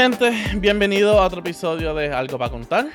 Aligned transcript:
gente, 0.00 0.30
bienvenido 0.60 1.18
a 1.18 1.26
otro 1.26 1.40
episodio 1.40 1.92
de 1.92 2.12
Algo 2.12 2.38
para 2.38 2.52
contar. 2.52 2.86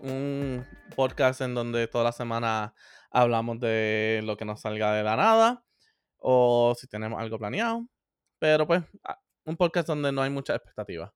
Un, 0.00 0.66
podcast 0.96 1.40
en 1.40 1.54
donde 1.54 1.86
toda 1.86 2.02
la 2.02 2.10
semana 2.10 2.74
hablamos 3.12 3.60
de 3.60 4.20
lo 4.24 4.36
que 4.36 4.44
nos 4.44 4.62
salga 4.62 4.92
de 4.92 5.04
la 5.04 5.14
nada 5.14 5.64
o 6.18 6.74
si 6.76 6.88
tenemos 6.88 7.20
algo 7.20 7.38
planeado. 7.38 7.86
Pero 8.40 8.66
pues, 8.66 8.82
un 9.44 9.56
podcast 9.56 9.86
donde 9.86 10.10
no 10.10 10.20
hay 10.20 10.30
mucha 10.30 10.56
expectativa. 10.56 11.14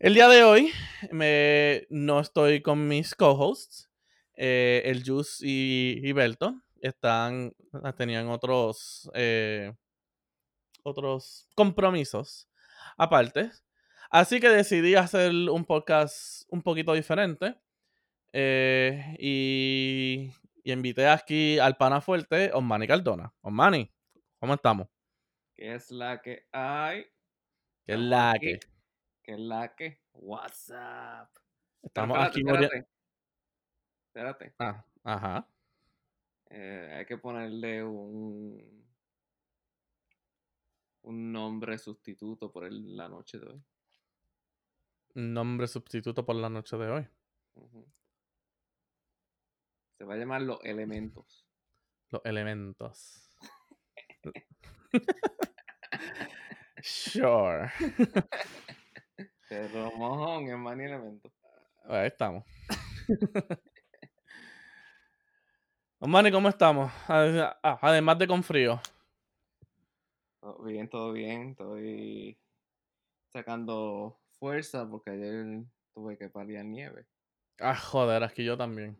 El 0.00 0.14
día 0.14 0.28
de 0.28 0.42
hoy 0.42 0.72
me, 1.12 1.86
no 1.88 2.18
estoy 2.18 2.62
con 2.62 2.88
mis 2.88 3.14
co-hosts, 3.14 3.88
eh, 4.34 4.82
el 4.86 5.04
Juice 5.08 5.46
y, 5.46 6.00
y 6.02 6.10
Belto. 6.10 6.62
Están, 6.80 7.52
tenían 7.96 8.28
otros, 8.28 9.08
eh, 9.14 9.72
otros 10.82 11.48
compromisos 11.54 12.48
aparte. 12.96 13.50
Así 14.10 14.40
que 14.40 14.48
decidí 14.48 14.94
hacer 14.94 15.32
un 15.32 15.64
podcast 15.64 16.44
un 16.48 16.62
poquito 16.62 16.92
diferente. 16.92 17.56
Eh, 18.32 19.16
y, 19.18 20.30
y, 20.62 20.72
invité 20.72 21.08
aquí 21.08 21.58
al 21.58 21.76
pana 21.76 22.00
fuerte, 22.00 22.50
Osmani 22.52 22.86
Cardona. 22.86 23.32
Osmani, 23.40 23.90
¿cómo 24.38 24.54
estamos? 24.54 24.88
¿Qué 25.54 25.74
es 25.74 25.90
la 25.90 26.20
que 26.20 26.46
hay? 26.52 27.04
¿Qué 27.84 27.94
es 27.94 27.98
la 27.98 28.34
que? 28.40 28.60
¿Qué 29.22 29.32
es 29.32 29.40
la 29.40 29.74
que? 29.74 30.00
What's 30.12 30.70
up? 30.70 31.28
Estamos 31.82 32.18
espérate, 32.18 32.28
aquí. 32.28 32.40
Espérate. 32.40 32.86
espérate. 34.06 34.54
Ah, 34.58 34.84
ajá. 35.04 35.48
Eh, 36.50 36.94
hay 36.98 37.06
que 37.06 37.18
ponerle 37.18 37.84
un 37.84 38.85
un 41.06 41.32
nombre 41.32 41.78
sustituto 41.78 42.50
por 42.50 42.64
el, 42.64 42.96
la 42.96 43.08
noche 43.08 43.38
de 43.38 43.46
hoy. 43.46 43.62
Un 45.14 45.32
nombre 45.32 45.68
sustituto 45.68 46.26
por 46.26 46.36
la 46.36 46.50
noche 46.50 46.76
de 46.76 46.90
hoy. 46.90 47.08
Uh 47.54 47.70
-huh. 47.70 47.86
Se 49.98 50.04
va 50.04 50.14
a 50.14 50.16
llamar 50.16 50.42
los 50.42 50.58
elementos. 50.64 51.46
Los 52.10 52.22
elementos. 52.24 53.30
sure. 56.82 57.70
Pero 59.48 59.92
mojón, 59.92 60.48
es 60.48 60.58
más 60.58 60.76
ni 60.76 60.84
elemento. 60.84 61.32
Ahí 61.84 62.08
estamos. 62.08 62.44
Mani, 66.00 66.32
¿cómo 66.32 66.48
estamos? 66.48 66.90
Además 67.08 68.18
de 68.18 68.26
con 68.26 68.42
frío. 68.42 68.80
Todo 70.46 70.62
bien, 70.62 70.88
todo 70.88 71.12
bien. 71.12 71.50
Estoy 71.50 72.38
sacando 73.32 74.16
fuerza 74.38 74.88
porque 74.88 75.10
ayer 75.10 75.64
tuve 75.92 76.16
que 76.16 76.28
paliar 76.28 76.64
nieve. 76.64 77.04
Ah, 77.58 77.74
joder, 77.74 78.22
aquí 78.22 78.44
yo 78.44 78.56
también. 78.56 78.96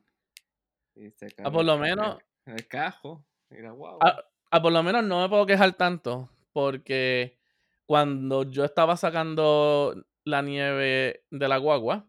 Y 0.96 1.08
se 1.12 1.28
ah, 1.44 1.50
por 1.52 1.64
lo 1.64 1.78
menos. 1.78 2.18
En 2.46 2.54
el 2.54 2.66
cajo. 2.66 3.24
Mira, 3.48 3.70
wow. 3.70 3.98
Ah, 4.00 4.24
ah, 4.50 4.60
por 4.60 4.72
lo 4.72 4.82
menos 4.82 5.04
no 5.04 5.20
me 5.20 5.28
puedo 5.28 5.46
quejar 5.46 5.72
tanto. 5.74 6.28
Porque 6.52 7.38
cuando 7.86 8.42
yo 8.42 8.64
estaba 8.64 8.96
sacando 8.96 9.94
la 10.24 10.42
nieve 10.42 11.26
de 11.30 11.48
la 11.48 11.58
guagua, 11.58 12.08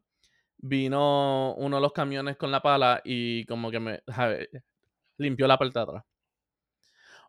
vino 0.58 1.54
uno 1.58 1.76
de 1.76 1.82
los 1.84 1.94
camiones 1.94 2.38
con 2.38 2.50
la 2.50 2.64
pala 2.64 3.02
y 3.06 3.46
como 3.46 3.70
que 3.70 3.80
me 3.80 4.02
ver, 4.08 4.64
limpió 5.18 5.46
la 5.46 5.60
parte 5.60 5.78
de 5.78 5.84
atrás. 5.84 6.04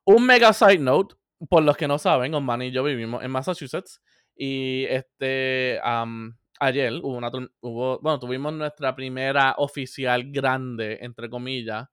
Un 0.06 0.25
mega 0.25 0.55
side 0.55 0.78
note, 0.78 1.18
por 1.49 1.62
los 1.62 1.76
que 1.76 1.88
no 1.88 1.99
saben, 1.99 2.34
Osman 2.34 2.62
y 2.62 2.71
yo 2.71 2.82
vivimos 2.82 3.22
en 3.22 3.31
Massachusetts 3.31 4.00
y 4.34 4.84
este 4.88 5.81
um, 5.84 6.34
ayer 6.60 6.93
hubo 7.03 7.16
una 7.16 7.31
hubo, 7.60 7.99
bueno, 8.00 8.19
tuvimos 8.19 8.53
nuestra 8.53 8.94
primera 8.94 9.54
oficial 9.59 10.31
grande, 10.31 10.99
entre 11.00 11.28
comillas, 11.28 11.88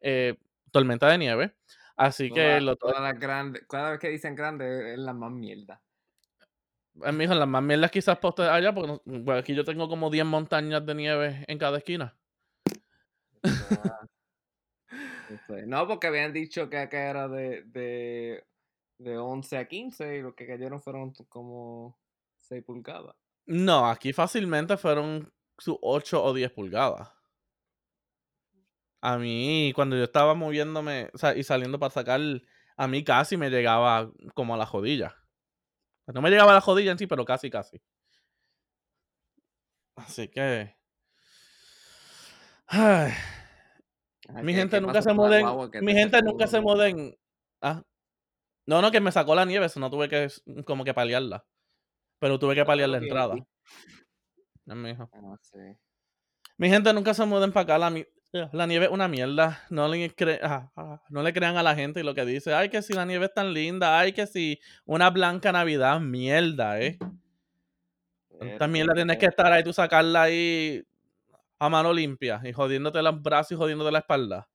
eh, 0.00 0.36
tormenta 0.70 1.08
de 1.08 1.18
nieve. 1.18 1.54
Así 1.96 2.28
toda, 2.28 2.56
que 2.56 2.60
lo 2.60 2.76
todas 2.76 3.00
las 3.00 3.18
grandes, 3.18 3.64
cada 3.68 3.92
vez 3.92 4.00
que 4.00 4.10
dicen 4.10 4.34
grande 4.34 4.92
es 4.92 4.98
la 4.98 5.14
más 5.14 5.32
mierda. 5.32 5.80
Eh, 7.04 7.12
mijo, 7.12 7.34
las 7.34 7.48
más 7.48 7.62
mierdas 7.62 7.90
quizás 7.90 8.18
por 8.18 8.38
allá, 8.40 8.74
porque 8.74 9.00
bueno, 9.04 9.40
aquí 9.40 9.54
yo 9.54 9.64
tengo 9.64 9.88
como 9.88 10.10
10 10.10 10.26
montañas 10.26 10.84
de 10.84 10.94
nieve 10.94 11.44
en 11.46 11.58
cada 11.58 11.78
esquina. 11.78 12.14
no, 15.66 15.86
porque 15.86 16.06
habían 16.06 16.32
dicho 16.32 16.68
que 16.68 16.78
acá 16.78 17.10
era 17.10 17.28
de, 17.28 17.62
de, 17.64 18.44
de 18.98 19.18
11 19.18 19.58
a 19.58 19.68
15 19.68 20.16
y 20.18 20.22
lo 20.22 20.34
que 20.34 20.46
cayeron 20.46 20.80
fueron 20.82 21.12
como 21.28 21.98
6 22.38 22.62
pulgadas. 22.64 23.14
No, 23.46 23.88
aquí 23.88 24.12
fácilmente 24.12 24.76
fueron 24.76 25.32
sus 25.58 25.76
8 25.82 26.22
o 26.22 26.32
10 26.34 26.50
pulgadas. 26.52 27.08
A 29.02 29.18
mí, 29.18 29.72
cuando 29.74 29.96
yo 29.96 30.04
estaba 30.04 30.34
moviéndome 30.34 31.10
o 31.14 31.18
sea, 31.18 31.36
y 31.36 31.44
saliendo 31.44 31.78
para 31.78 31.90
sacar, 31.92 32.20
a 32.76 32.88
mí 32.88 33.04
casi 33.04 33.36
me 33.36 33.50
llegaba 33.50 34.10
como 34.34 34.54
a 34.54 34.56
la 34.58 34.66
jodilla. 34.66 35.14
No 36.08 36.22
me 36.22 36.30
llegaba 36.30 36.52
a 36.52 36.54
la 36.56 36.60
jodilla 36.60 36.92
en 36.92 36.98
sí, 36.98 37.06
pero 37.06 37.24
casi, 37.24 37.50
casi. 37.50 37.80
Así 39.96 40.28
que. 40.28 40.74
Ay. 42.66 43.12
Ay, 44.28 44.42
mi 44.44 44.52
¿qué- 44.52 44.58
gente 44.60 44.80
nunca 44.80 45.02
se 45.02 45.10
que 45.10 45.80
Mi 45.82 45.92
te 45.94 45.98
gente 46.00 46.22
nunca 46.22 46.46
se 46.46 46.56
de- 46.56 46.62
muden. 46.62 47.18
Ah. 47.60 47.82
No, 48.66 48.82
no, 48.82 48.90
que 48.90 49.00
me 49.00 49.12
sacó 49.12 49.34
la 49.34 49.44
nieve, 49.44 49.66
eso 49.66 49.78
no 49.80 49.90
tuve 49.90 50.08
que 50.08 50.28
como 50.64 50.84
que 50.84 50.92
paliarla. 50.94 51.44
Pero 52.18 52.38
tuve 52.38 52.54
que 52.54 52.64
paliar 52.64 52.88
la 52.88 52.98
Bien, 52.98 53.08
entrada. 53.10 53.34
mijo. 54.66 55.08
Ah, 55.12 55.20
no 55.22 55.36
sé. 55.40 55.78
Mi 56.58 56.68
gente 56.68 56.92
nunca 56.92 57.14
se 57.14 57.24
muden 57.26 57.52
para 57.52 57.62
acá. 57.64 57.78
La, 57.78 57.90
mi- 57.90 58.06
la 58.32 58.66
nieve 58.66 58.86
es 58.86 58.90
una 58.90 59.06
mierda. 59.08 59.62
No 59.70 59.86
le, 59.88 60.10
cre- 60.14 60.40
ah, 60.42 60.72
ah, 60.76 61.02
no 61.10 61.22
le 61.22 61.32
crean 61.32 61.56
a 61.56 61.62
la 61.62 61.74
gente 61.74 62.00
y 62.00 62.02
lo 62.02 62.14
que 62.14 62.24
dice. 62.24 62.54
Ay, 62.54 62.68
que 62.70 62.82
si 62.82 62.92
la 62.94 63.04
nieve 63.04 63.26
es 63.26 63.34
tan 63.34 63.52
linda. 63.52 63.98
Ay, 63.98 64.12
que 64.12 64.26
si 64.26 64.58
una 64.84 65.10
blanca 65.10 65.52
Navidad. 65.52 66.00
Mierda, 66.00 66.80
eh. 66.80 66.98
Esta 68.40 68.66
mierda 68.66 68.92
tienes 68.94 69.16
que 69.18 69.26
estar 69.26 69.50
ahí, 69.50 69.62
tú 69.64 69.72
sacarla 69.72 70.22
ahí 70.24 70.82
a 71.58 71.68
mano 71.70 71.90
limpia 71.92 72.40
y 72.44 72.52
jodiéndote 72.52 73.00
los 73.02 73.22
brazos 73.22 73.52
y 73.52 73.54
jodiéndote 73.54 73.90
la 73.90 74.00
espalda. 74.00 74.48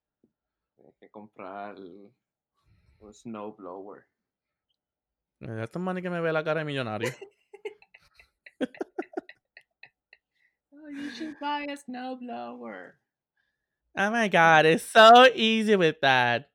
Tienes 0.76 0.96
que 1.00 1.10
comprar 1.10 1.76
un 3.02 3.14
snowblower. 3.14 4.06
Mira, 5.40 5.62
eh, 5.62 5.64
Estos 5.64 5.82
manes 5.82 6.04
que 6.04 6.10
me 6.10 6.22
ve 6.22 6.32
la 6.32 6.44
cara 6.44 6.60
de 6.60 6.66
millonario. 6.66 7.12
Oh, 10.74 10.90
you 10.90 11.10
should 11.12 11.40
buy 11.40 11.64
a 11.64 11.78
snowblower. 11.78 12.94
Oh 13.98 14.10
my 14.10 14.28
god, 14.28 14.66
it's 14.66 14.84
so 14.84 15.28
easy 15.34 15.76
with 15.76 15.98
that. 16.02 16.50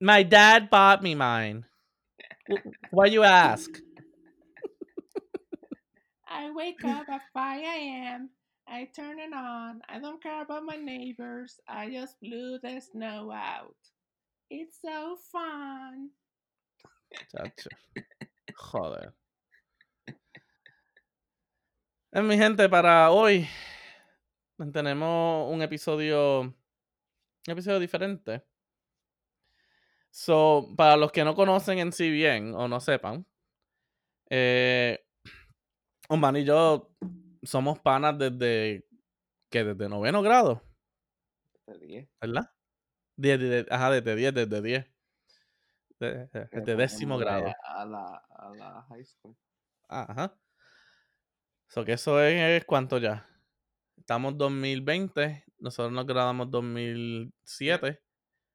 My 0.00 0.22
dad 0.22 0.70
bought 0.70 1.02
me 1.02 1.14
mine. 1.14 1.64
Why 2.90 3.06
you 3.06 3.22
ask? 3.22 3.70
I 6.28 6.50
wake 6.52 6.84
up 6.84 7.08
at 7.08 7.22
5 7.32 7.62
a.m. 7.62 8.30
I 8.66 8.88
turn 8.94 9.18
it 9.18 9.32
on. 9.32 9.80
I 9.88 9.98
don't 10.00 10.22
care 10.22 10.42
about 10.42 10.64
my 10.64 10.76
neighbors. 10.76 11.60
I 11.68 11.90
just 11.90 12.18
blew 12.20 12.58
the 12.62 12.80
snow 12.80 13.30
out. 13.32 13.76
It's 14.50 14.80
so 14.80 15.16
fun. 15.16 16.10
Chacho. 17.30 17.70
Joder. 18.56 19.14
Eh, 22.12 22.22
mi 22.22 22.36
gente, 22.36 22.68
para 22.68 23.10
hoy 23.10 23.48
tenemos 24.72 25.52
un 25.52 25.62
episodio. 25.62 26.40
Un 26.42 26.54
episodio 27.46 27.80
diferente. 27.80 28.44
So, 30.10 30.72
para 30.76 30.96
los 30.96 31.10
que 31.10 31.24
no 31.24 31.34
conocen 31.34 31.78
en 31.80 31.92
sí 31.92 32.10
bien 32.10 32.54
o 32.54 32.68
no 32.68 32.78
sepan, 32.80 33.26
eh, 34.30 35.04
y 36.08 36.44
yo 36.44 36.94
somos 37.42 37.80
panas 37.80 38.16
desde. 38.18 38.86
que 39.50 39.64
Desde 39.64 39.88
noveno 39.88 40.22
grado, 40.22 40.62
10. 41.80 42.08
¿verdad? 42.20 42.53
Die- 43.16 43.38
die- 43.38 43.66
ajá, 43.70 43.90
desde 43.90 44.16
10, 44.16 44.34
desde 44.34 44.62
10. 44.62 44.86
De- 46.00 46.26
Desde 46.32 46.48
fue 46.48 46.74
décimo 46.76 47.16
grado. 47.18 47.52
A 47.64 47.84
la, 47.84 48.22
a 48.30 48.50
la 48.54 48.82
high 48.88 49.04
school. 49.04 49.36
Ajá. 49.88 50.36
So 51.68 51.84
que 51.84 51.92
eso 51.92 52.20
es, 52.20 52.34
es 52.60 52.64
cuánto 52.64 52.98
ya. 52.98 53.26
Estamos 53.96 54.36
2020, 54.36 55.44
nosotros 55.58 55.92
nos 55.92 56.06
graduamos 56.06 56.50
2007. 56.50 58.02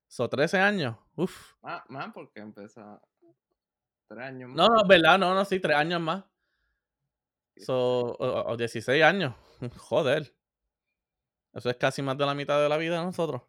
So 0.08 0.30
13 0.30 0.60
años. 0.60 0.98
Uf. 1.16 1.54
Más, 1.62 1.82
más 1.90 2.12
porque 2.14 2.40
empezó 2.40 3.02
tres 4.08 4.26
años 4.26 4.50
más. 4.50 4.58
No, 4.58 4.68
no, 4.68 4.88
verdad, 4.88 5.18
no, 5.20 5.34
no, 5.34 5.46
sí, 5.46 5.60
3 5.60 5.76
años 5.78 6.02
más. 6.02 6.26
So, 7.58 8.16
o, 8.16 8.52
o 8.52 8.58
16 8.58 9.04
años. 9.04 9.36
Joder. 9.78 10.36
Eso 11.54 11.70
es 11.70 11.78
casi 11.78 12.02
más 12.02 12.18
de 12.18 12.26
la 12.26 12.34
mitad 12.36 12.62
de 12.62 12.70
la 12.70 12.78
vida 12.78 13.00
de 13.00 13.06
nosotros. 13.06 13.42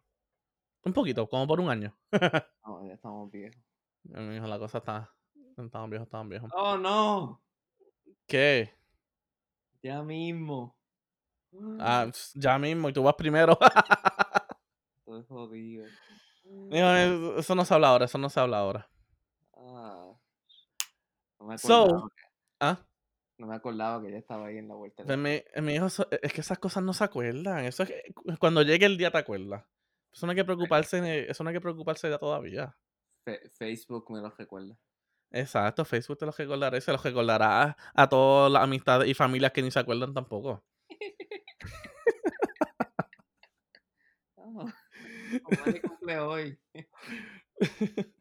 Un 0.83 0.93
poquito, 0.93 1.27
como 1.27 1.47
por 1.47 1.59
un 1.59 1.69
año. 1.69 1.95
No, 2.65 2.85
ya 2.87 2.93
estamos 2.93 3.29
viejos. 3.31 3.61
Mi 4.03 4.35
hijo, 4.37 4.47
la 4.47 4.57
cosa 4.59 4.77
está. 4.79 5.13
Estamos 5.57 5.89
viejos, 5.89 6.07
estamos 6.07 6.29
viejos. 6.29 6.49
¡Oh, 6.55 6.77
no! 6.77 7.41
¿Qué? 8.27 8.73
Ya 9.83 10.01
mismo. 10.03 10.75
Ah, 11.79 12.07
ya 12.35 12.57
mismo, 12.57 12.89
y 12.89 12.93
tú 12.93 13.03
vas 13.03 13.15
primero. 13.15 13.57
Estoy 15.05 15.23
jodido. 15.27 15.85
Eso- 16.71 17.55
no 17.55 17.65
se 17.65 17.73
habla 17.73 17.89
ahora, 17.89 18.05
eso 18.05 18.17
no 18.17 18.29
se 18.29 18.39
habla 18.39 18.59
ahora. 18.59 18.89
Ah. 19.53 20.13
No 21.39 21.45
me 21.47 21.57
So- 21.57 22.09
que- 22.15 22.23
Ah, 22.59 22.77
no 23.37 23.47
me 23.47 23.55
acordaba 23.55 24.01
que 24.03 24.11
ya 24.11 24.17
estaba 24.19 24.47
ahí 24.47 24.57
en 24.57 24.67
la 24.67 24.75
vuelta. 24.75 25.03
de 25.03 25.07
pues 25.07 25.17
la- 25.17 25.61
mi, 25.61 25.67
mi 25.67 25.73
hijo, 25.75 25.87
es 25.87 26.33
que 26.33 26.41
esas 26.41 26.59
cosas 26.59 26.83
no 26.83 26.93
se 26.93 27.03
acuerdan. 27.03 27.65
Eso 27.65 27.83
es 27.83 27.89
que 27.89 28.13
cu- 28.13 28.23
cuando 28.39 28.61
llegue 28.61 28.85
el 28.85 28.97
día 28.97 29.11
te 29.11 29.17
acuerdas. 29.17 29.63
Eso 30.13 30.25
no 30.25 30.31
hay 30.31 30.35
que 30.35 30.45
preocuparse, 30.45 31.29
eso 31.29 31.43
no 31.43 31.49
hay 31.49 31.53
que 31.55 31.61
preocuparse 31.61 32.09
ya 32.09 32.17
todavía. 32.17 32.75
Fe- 33.23 33.49
Facebook 33.51 34.11
me 34.11 34.19
lo 34.19 34.29
recuerda. 34.29 34.75
Exacto, 35.31 35.85
Facebook 35.85 36.17
te 36.17 36.25
los 36.25 36.37
recordará 36.37 36.77
y 36.77 36.81
se 36.81 36.91
los 36.91 37.01
recordará 37.03 37.63
a, 37.63 37.77
a 37.93 38.09
todas 38.09 38.51
las 38.51 38.63
amistades 38.63 39.07
y 39.07 39.13
familias 39.13 39.51
que 39.53 39.61
ni 39.61 39.71
se 39.71 39.79
acuerdan 39.79 40.13
tampoco. 40.13 40.63
Omani 44.37 45.79
cumple 45.81 46.19
hoy. 46.19 46.59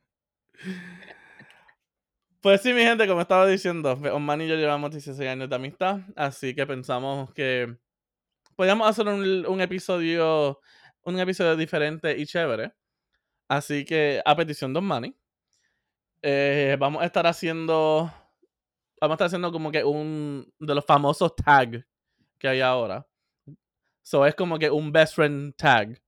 Pues 2.41 2.63
sí, 2.63 2.73
mi 2.73 2.81
gente, 2.81 3.07
como 3.07 3.21
estaba 3.21 3.47
diciendo, 3.47 3.93
Osman 3.93 4.41
y 4.41 4.49
yo 4.49 4.55
llevamos 4.57 4.91
16 4.93 5.29
años 5.29 5.51
de 5.51 5.57
amistad, 5.57 6.01
así 6.17 6.55
que 6.55 6.67
pensamos 6.67 7.31
que 7.35 7.77
podíamos 8.57 8.89
hacer 8.89 9.07
un, 9.09 9.45
un 9.47 9.61
episodio 9.61 10.59
un 11.05 11.19
episodio 11.19 11.57
diferente 11.57 12.17
y 12.19 12.27
chévere. 12.27 12.75
Así 13.49 13.85
que, 13.85 14.23
a 14.25 14.37
petición 14.37 14.73
de 14.73 14.79
Osmani, 14.79 15.17
eh, 16.23 16.77
vamos 16.79 17.03
a 17.03 17.07
estar 17.07 17.27
haciendo 17.27 18.13
vamos 19.01 19.13
a 19.13 19.15
estar 19.15 19.27
haciendo 19.29 19.51
como 19.51 19.73
que 19.73 19.83
un 19.83 20.53
de 20.59 20.75
los 20.75 20.85
famosos 20.85 21.35
tags 21.35 21.85
que 22.39 22.49
hay 22.49 22.61
ahora. 22.61 23.07
So 24.03 24.27
es 24.27 24.35
como 24.35 24.59
que 24.59 24.71
un 24.71 24.93
best 24.93 25.15
friend 25.15 25.55
tag. 25.57 26.01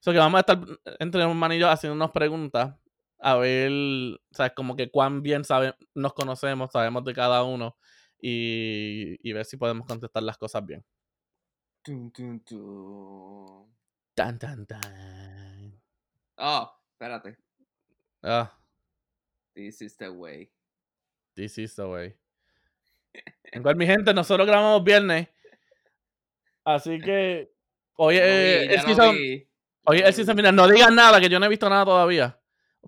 So 0.00 0.12
que 0.12 0.18
vamos 0.18 0.38
a 0.38 0.40
estar 0.40 0.58
entre 0.98 1.24
Osman 1.24 1.52
y 1.52 1.58
yo 1.58 1.68
haciéndonos 1.68 2.10
preguntas 2.10 2.74
a 3.18 3.36
ver, 3.36 3.70
¿sabes? 4.30 4.52
Como 4.56 4.76
que 4.76 4.90
cuán 4.90 5.22
bien 5.22 5.44
sabe, 5.44 5.74
nos 5.94 6.14
conocemos, 6.14 6.70
sabemos 6.72 7.04
de 7.04 7.12
cada 7.14 7.42
uno 7.44 7.76
y, 8.20 9.16
y 9.28 9.32
ver 9.32 9.44
si 9.44 9.56
podemos 9.58 9.86
contestar 9.86 10.22
las 10.22 10.38
cosas 10.38 10.64
bien. 10.64 10.84
Tan, 14.20 14.38
tan, 14.38 14.66
tan. 14.66 15.80
Oh, 16.36 16.68
espérate. 16.92 17.38
Ah, 18.22 18.52
This 19.54 19.80
is 19.80 19.96
the 19.96 20.10
way. 20.10 20.50
this 21.34 21.56
is 21.56 21.74
the 21.74 21.86
way. 21.88 22.14
Igual, 23.50 23.76
mi 23.76 23.86
gente, 23.86 24.12
nosotros 24.12 24.46
grabamos 24.46 24.84
viernes. 24.84 25.26
Así 26.66 27.00
que 27.00 27.50
hoy 27.96 28.16
Lo 28.16 28.20
es 28.20 28.84
hoy 29.86 29.96
es 29.96 30.02
Ya 30.02 30.08
el 30.08 30.12
season 30.12 30.36
final. 30.36 30.54
No 30.54 30.68
digas 30.68 30.92
nada, 30.92 31.18
que 31.18 31.30
yo 31.30 31.40
no 31.40 31.46
he 31.46 31.48
visto 31.48 31.70
nada 31.70 31.86
todavía. 31.86 32.38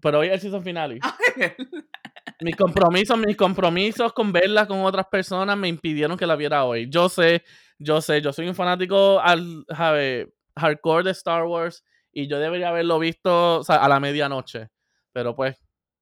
Pero 0.02 0.19
hoy 0.19 0.26
es 0.26 0.34
el 0.34 0.40
season 0.40 0.62
final. 0.62 1.00
Mis 2.43 2.56
compromisos, 2.56 3.19
mis 3.19 3.38
compromisos 3.38 4.12
con 4.12 4.32
verla 4.32 4.67
con 4.67 4.84
otras 4.84 5.06
personas 5.06 5.56
me 5.56 5.69
impidieron 5.69 6.19
que 6.19 6.26
la 6.26 6.37
viera 6.37 6.67
hoy. 6.67 6.90
Yo 6.90 7.08
sé, 7.08 7.43
yo 7.79 8.02
sé, 8.02 8.20
yo 8.20 8.34
soy 8.34 8.49
un 8.49 8.55
fanático 8.55 9.19
al, 9.19 9.64
sabe, 9.75 10.34
hardcore 10.56 11.04
de 11.04 11.10
Star 11.12 11.44
Wars 11.44 11.84
y 12.12 12.28
yo 12.28 12.38
debería 12.38 12.69
haberlo 12.69 12.99
visto 12.99 13.58
o 13.60 13.64
sea, 13.64 13.76
a 13.76 13.88
la 13.88 14.00
medianoche. 14.00 14.70
Pero 15.12 15.34
pues, 15.37 15.56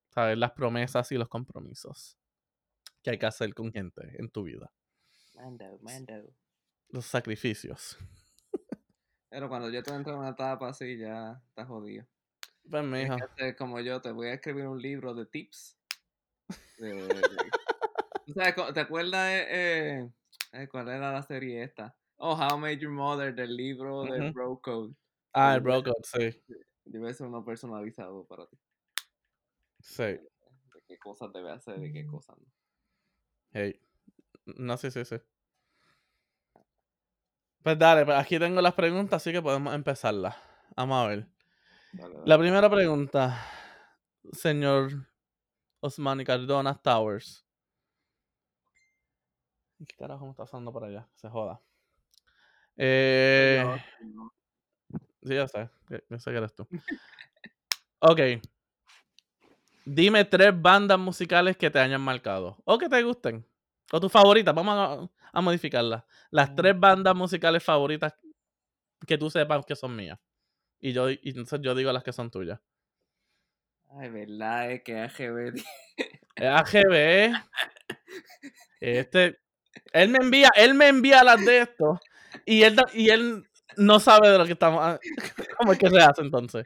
sabes, 0.09 0.39
las 0.39 0.53
promesas 0.53 1.11
y 1.13 1.17
los 1.17 1.29
compromisos 1.29 2.17
que 3.03 3.11
hay 3.11 3.19
que 3.19 3.27
hacer 3.27 3.55
con 3.55 3.73
gente 3.73 4.03
en 4.19 4.31
tu 4.31 4.43
vida. 4.45 4.73
Mando, 5.35 5.79
mando. 5.81 6.35
Los 6.91 7.07
sacrificios. 7.07 7.97
Pero 9.31 9.49
cuando 9.49 9.71
yo 9.71 9.83
te 9.83 9.93
entro 9.95 10.13
en 10.15 10.19
una 10.19 10.31
etapa 10.31 10.69
así, 10.69 10.99
ya 10.99 11.41
estás 11.49 11.67
jodido. 11.69 12.05
Pues, 12.69 13.11
hacer 13.11 13.57
como 13.57 13.81
yo, 13.81 14.01
te 14.01 14.11
voy 14.11 14.29
a 14.29 14.35
escribir 14.35 14.67
un 14.67 14.81
libro 14.81 15.15
de 15.15 15.27
tips. 15.27 15.77
de- 16.79 16.89
¿Tú 18.27 18.33
sabes 18.35 18.55
co- 18.55 18.73
¿Te 18.73 18.81
acuerdas 18.81 19.29
de, 19.29 19.47
eh, 20.03 20.11
eh, 20.53 20.69
cuál 20.69 20.89
era 20.89 21.13
la 21.13 21.23
serie 21.23 21.63
esta? 21.63 21.97
Oh, 22.23 22.35
How 22.37 22.59
I 22.59 22.61
Made 22.61 22.79
Your 22.81 22.93
Mother, 22.93 23.35
del 23.35 23.57
libro 23.57 24.05
de 24.05 24.21
Ujú. 24.21 24.33
Bro 24.33 24.61
Code. 24.61 24.95
Ah, 25.33 25.55
el 25.55 25.61
bro 25.61 25.83
code, 25.83 26.03
sí. 26.03 26.43
A 27.03 27.09
hacer 27.09 27.27
uno 27.27 27.43
personalizado 27.45 28.25
para 28.27 28.47
ti. 28.47 28.59
Sí. 29.79 30.03
De 30.03 30.83
qué 30.87 30.99
cosas 30.99 31.33
debe 31.33 31.51
hacer 31.51 31.83
y 31.83 31.93
qué 31.93 32.05
cosas 32.07 32.37
no. 32.37 32.45
Hey. 33.53 33.81
No, 34.45 34.77
sí, 34.77 34.91
sí, 34.91 35.05
sí. 35.05 35.17
Pues 37.63 37.79
dale, 37.79 38.05
pues 38.05 38.19
aquí 38.19 38.39
tengo 38.39 38.61
las 38.61 38.75
preguntas, 38.75 39.23
así 39.23 39.33
que 39.33 39.41
podemos 39.41 39.75
empezarlas. 39.75 40.37
Vamos 40.77 41.05
a 41.05 41.09
ver. 41.09 41.29
Dale, 41.93 42.15
dale. 42.15 42.27
La 42.27 42.39
primera 42.39 42.69
pregunta, 42.69 43.47
señor 44.33 45.09
Osmani 45.81 46.25
Cardona 46.25 46.75
Towers. 46.75 47.47
¿Qué 49.79 49.97
carajo 49.97 50.27
me 50.27 50.33
está 50.33 50.43
pasando 50.43 50.71
por 50.71 50.85
allá? 50.85 51.09
Se 51.15 51.31
joda. 51.31 51.63
Eh, 52.83 53.63
Yo- 54.01 54.33
sí, 55.23 55.35
ya 55.35 55.47
sé. 55.47 55.69
Yo 56.09 56.19
sé 56.19 56.31
que 56.31 56.37
eres 56.39 56.55
tú. 56.55 56.67
Ok. 57.99 58.21
Dime 59.85 60.25
tres 60.25 60.53
bandas 60.61 60.99
musicales 60.99 61.57
que 61.59 61.71
te 61.71 61.79
hayan 61.79 62.01
marcado. 62.01 62.57
O 62.65 62.79
que 62.79 62.89
te 62.89 63.03
gusten. 63.03 63.45
O 63.93 64.01
tus 64.01 64.11
favoritas. 64.11 64.55
Vamos 64.55 64.75
a, 64.79 65.39
a 65.39 65.41
modificarlas. 65.43 66.05
Las 66.31 66.51
Mm. 66.51 66.55
tres 66.55 66.79
bandas 66.81 67.15
musicales 67.15 67.63
favoritas 67.63 68.15
que 69.07 69.19
tú 69.19 69.29
sepas 69.31 69.67
que 69.67 69.77
son 69.77 69.95
mías. 69.95 70.19
Y 70.81 70.93
yo 70.95 71.11
y 71.11 71.19
entonces 71.25 71.61
yo 71.63 71.75
digo 71.75 71.93
las 71.93 72.03
que 72.03 72.13
son 72.13 72.31
tuyas. 72.31 72.61
Ay, 73.91 74.09
verdad, 74.09 74.71
es 74.73 74.83
que 74.83 74.99
AGB. 75.01 75.63
AGB. 76.37 77.35
Este. 78.81 79.39
Él 79.93 80.09
me 80.09 80.19
envía, 80.23 80.49
él 80.57 80.73
me 80.75 80.89
envía 80.89 81.23
las 81.23 81.45
de 81.45 81.59
esto. 81.61 82.01
Y 82.45 82.63
él, 82.63 82.77
y 82.95 83.11
él 83.11 83.45
no 83.77 84.01
sabe 84.01 84.29
de 84.31 84.39
lo 84.39 84.45
que 84.47 84.53
estamos. 84.53 84.81
ah, 84.83 84.99
¿Cómo 85.59 85.73
es 85.73 85.79
que 85.79 85.91
se 85.91 86.01
hace 86.01 86.23
entonces? 86.23 86.65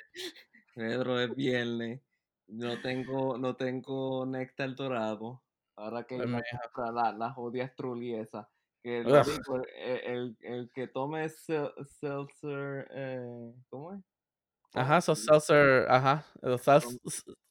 Pedro, 0.75 1.21
es 1.21 1.35
viernes. 1.35 2.00
No 2.47 2.80
tengo, 2.83 3.38
no 3.38 3.56
tengo 3.56 4.26
néctar 4.26 4.75
dorado. 4.75 5.42
Ahora 5.76 6.04
que 6.04 6.18
mija. 6.18 6.42
compra, 6.73 6.92
la, 6.92 7.12
la 7.12 7.30
jodida 7.33 7.66
Strully 7.68 8.14
esa. 8.14 8.49
Que 8.83 8.99
el, 8.99 9.06
el, 9.14 10.04
el- 10.04 10.37
el 10.40 10.71
que 10.75 10.87
tome 10.88 11.25
sel- 11.30 11.73
seltzer, 11.87 12.87
eh, 12.90 13.54
¿cómo 13.71 13.94
es? 13.94 14.00
Ajá, 14.75 15.00
so 15.00 15.14
seltzer, 15.14 15.87
ajá. 15.88 16.25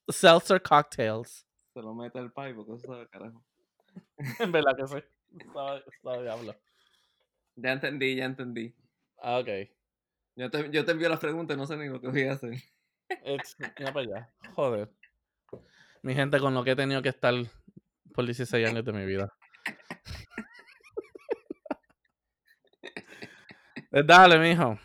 seltzer 0.10 0.62
cocktails. 0.62 1.46
Se 1.74 1.82
lo 1.82 1.96
mete 1.96 2.20
al 2.20 2.32
pie 2.32 2.54
porque 2.54 2.74
eso 2.74 2.88
sabe 2.88 3.08
carajo. 3.10 3.44
En 4.40 4.52
verdad 4.52 4.76
que 4.78 4.88
sí. 4.88 4.98
Estaba, 5.40 5.78
estaba 5.80 6.22
diablo. 6.22 6.56
Ya 7.56 7.72
entendí, 7.74 8.16
ya 8.16 8.26
entendí. 8.26 8.74
Ah, 9.22 9.38
ok. 9.40 9.50
Yo 10.36 10.50
te, 10.50 10.70
yo 10.72 10.84
te 10.86 10.92
envío 10.92 11.10
las 11.10 11.20
preguntas, 11.20 11.56
no 11.58 11.66
sé 11.68 11.78
ni 11.78 11.88
lo 11.88 12.02
que 12.02 12.08
voy 12.08 12.24
a 12.24 12.34
hacer. 12.34 12.54
It's- 13.26 13.56
mira 13.80 13.94
para 13.94 14.06
allá. 14.06 14.34
Joder. 14.56 14.90
Mi 16.02 16.14
gente, 16.16 16.40
con 16.40 16.54
lo 16.54 16.64
que 16.64 16.72
he 16.72 16.76
tenido 16.76 17.02
que 17.02 17.10
estar 17.10 17.34
por 18.14 18.26
16 18.26 18.68
años 18.68 18.84
de 18.84 18.94
mi 18.94 19.06
vida. 19.06 19.32
Pues 23.90 24.06
Dale, 24.08 24.40
mijo. 24.40 24.80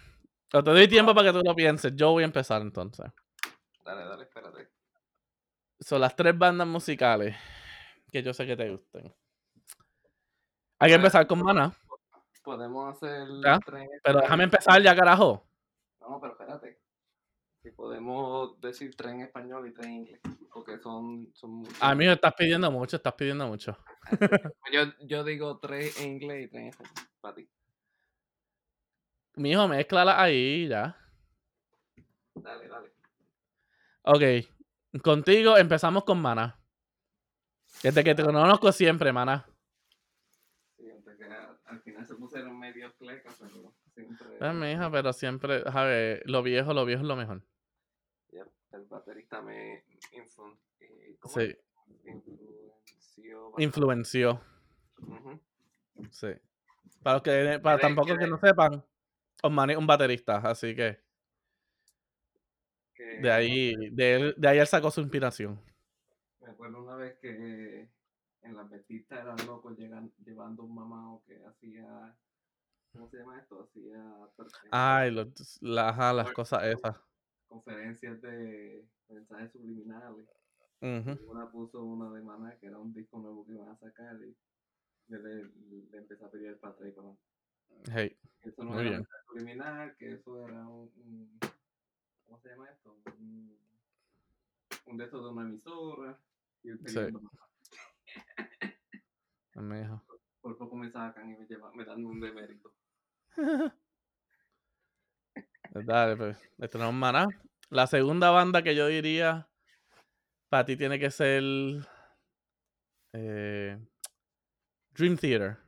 O 0.52 0.64
te 0.64 0.70
doy 0.70 0.88
tiempo 0.88 1.14
para 1.14 1.28
que 1.32 1.38
tú 1.38 1.42
lo 1.44 1.54
pienses. 1.54 1.92
Yo 1.94 2.10
voy 2.12 2.22
a 2.22 2.26
empezar 2.26 2.62
entonces. 2.62 3.06
Dale, 3.84 4.04
dale, 4.04 4.24
espérate. 4.24 4.68
Son 5.80 6.00
las 6.00 6.14
tres 6.16 6.36
bandas 6.36 6.66
musicales 6.66 7.36
que 8.10 8.22
yo 8.22 8.32
sé 8.34 8.46
que 8.46 8.56
te 8.56 8.70
gusten. 8.70 9.14
Hay 10.78 10.90
que 10.90 10.94
empezar 10.96 11.26
con 11.26 11.42
Mana, 11.42 11.72
Podemos 12.48 12.96
hacer 12.96 13.28
Ya, 13.44 13.58
tres 13.58 13.86
pero 14.02 14.20
déjame 14.20 14.44
empezar 14.44 14.80
ya, 14.80 14.96
carajo. 14.96 15.46
No, 16.00 16.18
pero 16.18 16.32
espérate. 16.32 16.80
Si 17.62 17.70
podemos 17.72 18.58
decir 18.58 18.96
tres 18.96 19.12
en 19.12 19.20
español 19.20 19.68
y 19.68 19.74
tres 19.74 19.86
en 19.86 19.92
inglés. 19.92 20.20
Porque 20.50 20.78
son, 20.78 21.28
son 21.34 21.50
muchos. 21.50 21.76
A 21.78 21.94
mí 21.94 22.06
me 22.06 22.12
estás 22.14 22.32
pidiendo 22.32 22.70
mucho, 22.70 22.96
estás 22.96 23.12
pidiendo 23.12 23.46
mucho. 23.46 23.76
Yo, 24.72 24.80
yo 25.02 25.24
digo 25.24 25.58
tres 25.58 26.00
en 26.00 26.12
inglés 26.12 26.46
y 26.46 26.48
tres 26.48 26.62
en 26.62 26.68
español. 26.68 26.94
Para 27.20 27.34
ti. 27.34 27.50
Mijo, 29.36 29.68
mezclala 29.68 30.22
ahí 30.22 30.68
ya. 30.68 30.96
Dale, 32.34 32.66
dale. 32.66 32.92
Ok, 34.04 35.02
contigo 35.02 35.58
empezamos 35.58 36.04
con 36.04 36.22
Mana. 36.22 36.58
Desde 37.82 38.02
que 38.02 38.14
te 38.14 38.24
conozco 38.24 38.72
siempre, 38.72 39.12
Mana. 39.12 39.46
Sí, 40.78 40.90
antes 40.90 41.18
que 41.18 41.24
al 41.24 41.58
al 41.68 41.80
final 41.82 42.06
se 42.06 42.14
pusieron 42.14 42.58
medio 42.58 42.92
clecas, 42.96 43.40
siempre. 44.16 44.38
Pues, 44.38 44.54
mija, 44.54 44.90
pero 44.90 45.12
siempre, 45.12 45.62
ver, 45.84 46.22
lo 46.26 46.42
viejo, 46.42 46.72
lo 46.74 46.84
viejo 46.84 47.02
es 47.02 47.08
lo 47.08 47.16
mejor. 47.16 47.42
El 48.70 48.84
baterista 48.84 49.40
me 49.40 49.82
influ- 50.12 50.58
eh, 50.80 51.16
¿cómo 51.18 51.34
Sí, 51.34 51.40
es? 51.40 51.58
influenció. 52.04 53.52
influenció. 53.56 54.40
Sí. 56.10 56.28
Para 57.02 57.14
los 57.14 57.22
que, 57.22 57.58
para 57.62 57.76
de- 57.76 57.82
tampoco 57.82 58.14
que 58.18 58.26
no 58.26 58.38
sepan, 58.38 58.84
Osmani 59.42 59.72
es 59.72 59.78
un 59.78 59.86
baterista, 59.86 60.36
así 60.36 60.76
que 60.76 61.00
que 62.94 63.04
de 63.20 63.32
ahí, 63.32 63.74
de, 63.90 64.14
él- 64.16 64.34
de 64.36 64.48
ahí 64.48 64.58
él 64.58 64.66
sacó 64.66 64.90
su 64.90 65.00
inspiración. 65.00 65.58
Me 66.42 66.50
acuerdo 66.50 66.82
una 66.82 66.96
vez 66.96 67.16
que 67.20 67.88
en 68.42 68.54
la 68.56 68.68
petita 68.68 69.20
eran 69.20 69.36
locos 69.46 69.78
llegan, 69.78 70.12
llevando 70.24 70.64
un 70.64 70.74
mamado 70.74 71.22
que 71.26 71.42
hacía. 71.46 72.14
¿Cómo 72.92 73.08
se 73.10 73.18
llama 73.18 73.38
esto? 73.38 73.62
Hacía 73.62 74.28
eh, 74.38 74.68
Ay, 74.70 75.10
los- 75.10 75.60
la- 75.62 75.90
ajá, 75.90 76.12
las 76.12 76.32
cosas 76.32 76.64
esas. 76.64 76.96
conferencias 77.46 78.20
de 78.22 78.86
mensajes 79.08 79.52
subliminales. 79.52 80.26
Una 80.80 81.50
puso 81.50 81.82
una 81.82 82.10
de 82.12 82.22
Maná 82.22 82.56
que 82.58 82.66
era 82.66 82.78
un 82.78 82.92
disco 82.92 83.18
nuevo 83.18 83.44
que 83.44 83.52
iban 83.52 83.68
a 83.68 83.76
sacar 83.78 84.16
y 84.22 84.36
yo 85.08 85.18
le, 85.18 85.44
le 85.90 85.98
empecé 85.98 86.24
a 86.24 86.30
pedir 86.30 86.58
para 86.60 86.74
atrás 86.74 86.88
y 86.88 86.92
para. 86.92 87.08
Hey, 87.94 88.16
Eso 88.42 88.62
no 88.64 88.70
Muy 88.72 88.80
era 88.80 88.90
bien. 88.90 89.00
mensaje 89.00 89.22
subliminal, 89.26 89.96
que 89.96 90.12
eso 90.14 90.44
era 90.46 90.66
un, 90.68 90.90
un- 90.96 91.38
¿cómo 92.26 92.40
se 92.40 92.48
llama 92.50 92.70
esto? 92.70 92.96
Un, 93.18 93.58
un 94.86 94.96
de 94.96 95.04
estos 95.04 95.22
de 95.24 95.30
una 95.30 95.42
emisora. 95.42 96.18
Y 96.62 96.70
él 96.70 96.78
Sí. 96.86 96.98
me 96.98 97.06
dijo. 99.54 100.07
Por 100.48 100.56
poco 100.56 100.76
me 100.76 100.90
sacan 100.90 101.30
y 101.30 101.36
me 101.36 101.46
llevan, 101.46 101.76
me 101.76 101.84
dan 101.84 102.04
un 102.06 102.20
demérito. 102.20 102.72
Dale, 105.74 106.16
pues, 106.16 106.38
le 106.56 106.68
tenemos 106.68 106.94
maná. 106.94 107.26
La 107.68 107.86
segunda 107.86 108.30
banda 108.30 108.62
que 108.62 108.74
yo 108.74 108.86
diría 108.86 109.46
para 110.48 110.64
ti 110.64 110.76
tiene 110.78 110.98
que 110.98 111.10
ser 111.10 111.42
eh, 113.12 113.78
Dream 114.92 115.18
Theater. 115.18 115.58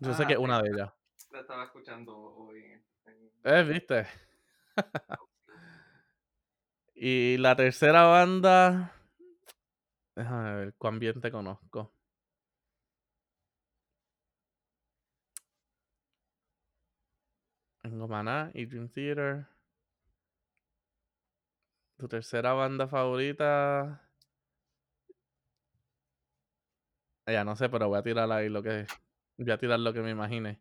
Yo 0.00 0.12
sé 0.12 0.24
Ah, 0.24 0.26
que 0.26 0.34
es 0.34 0.38
sí. 0.38 0.44
una 0.44 0.60
de 0.60 0.68
ellas. 0.70 0.92
La 1.30 1.40
estaba 1.40 1.64
escuchando 1.64 2.14
hoy 2.14 2.58
en, 2.62 2.84
en- 3.06 3.30
Eh, 3.44 3.62
viste. 3.62 4.06
y 6.94 7.38
la 7.38 7.56
tercera 7.56 8.02
banda. 8.04 8.92
Déjame 10.14 10.54
ver 10.56 10.74
cuán 10.76 10.98
bien 10.98 11.18
te 11.22 11.30
conozco. 11.30 11.94
Tengo 17.90 18.06
Maná 18.06 18.52
y 18.54 18.66
Dream 18.66 18.88
Theater. 18.88 19.48
Tu 21.96 22.06
tercera 22.06 22.52
banda 22.52 22.86
favorita. 22.86 24.08
Ya 27.26 27.44
no 27.44 27.56
sé, 27.56 27.68
pero 27.68 27.88
voy 27.88 27.98
a 27.98 28.02
tirar 28.04 28.30
ahí 28.30 28.48
lo 28.48 28.62
que. 28.62 28.86
Voy 29.38 29.50
a 29.50 29.58
tirar 29.58 29.80
lo 29.80 29.92
que 29.92 30.02
me 30.02 30.10
imagine. 30.10 30.60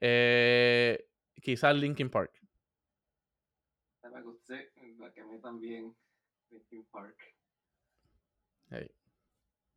Eh, 0.00 1.08
quizás 1.40 1.76
Linkin 1.76 2.10
Park. 2.10 2.32
la 4.02 4.10
me 4.10 4.22
gusté, 4.22 4.72
la 4.98 5.12
que 5.12 5.22
mí 5.22 5.40
también, 5.40 5.94
Linkin 6.50 6.84
Park. 6.86 7.16
Hey, 8.70 8.90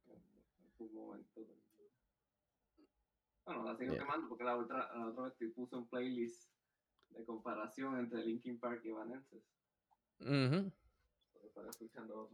en 0.08 0.72
su 0.75 0.89
momento. 0.89 1.46
Bueno, 3.46 3.63
la 3.66 3.77
sigo 3.77 3.94
Yeah. 3.94 4.04
quemando 4.04 4.27
porque 4.30 4.44
la 4.44 4.58
otra, 4.58 4.89
la 4.96 5.08
otra 5.10 5.24
vez 5.25 5.38
te 5.38 5.48
puse 5.50 5.75
un 5.75 5.88
playlist 5.88 6.57
de 7.10 7.26
comparación 7.26 7.98
entre 8.00 8.24
Linkin 8.24 8.60
Park 8.60 8.82
y 8.84 8.90
Evanescence. 8.90 9.46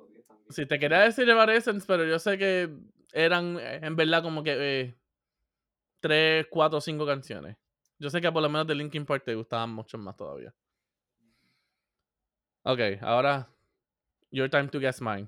día 0.08 0.24
también. 0.28 0.52
Si 0.52 0.66
te 0.66 0.80
quería 0.80 1.00
decir 1.00 1.30
Evanescence, 1.30 1.86
pero 1.88 2.06
yo 2.06 2.20
sé 2.20 2.38
que 2.38 2.70
eran 3.12 3.58
eh, 3.60 3.80
en 3.82 3.96
verdad 3.96 4.22
como 4.22 4.44
que 4.44 4.82
eh, 4.82 4.96
tres, 6.00 6.48
cuatro, 6.50 6.82
cinco 6.82 7.06
canciones. 7.06 7.58
Yo 8.00 8.10
sé 8.10 8.20
que 8.20 8.32
por 8.32 8.42
lo 8.42 8.50
menos 8.50 8.68
de 8.68 8.76
Linkin 8.76 9.06
Park 9.06 9.24
te 9.24 9.36
gustaban 9.36 9.70
mucho 9.70 9.98
más 9.98 10.18
todavía. 10.18 10.54
Ok, 12.64 12.80
ahora 13.02 13.50
Your 14.32 14.50
Time 14.50 14.68
to 14.70 14.80
Guess 14.80 15.02
Mine. 15.02 15.28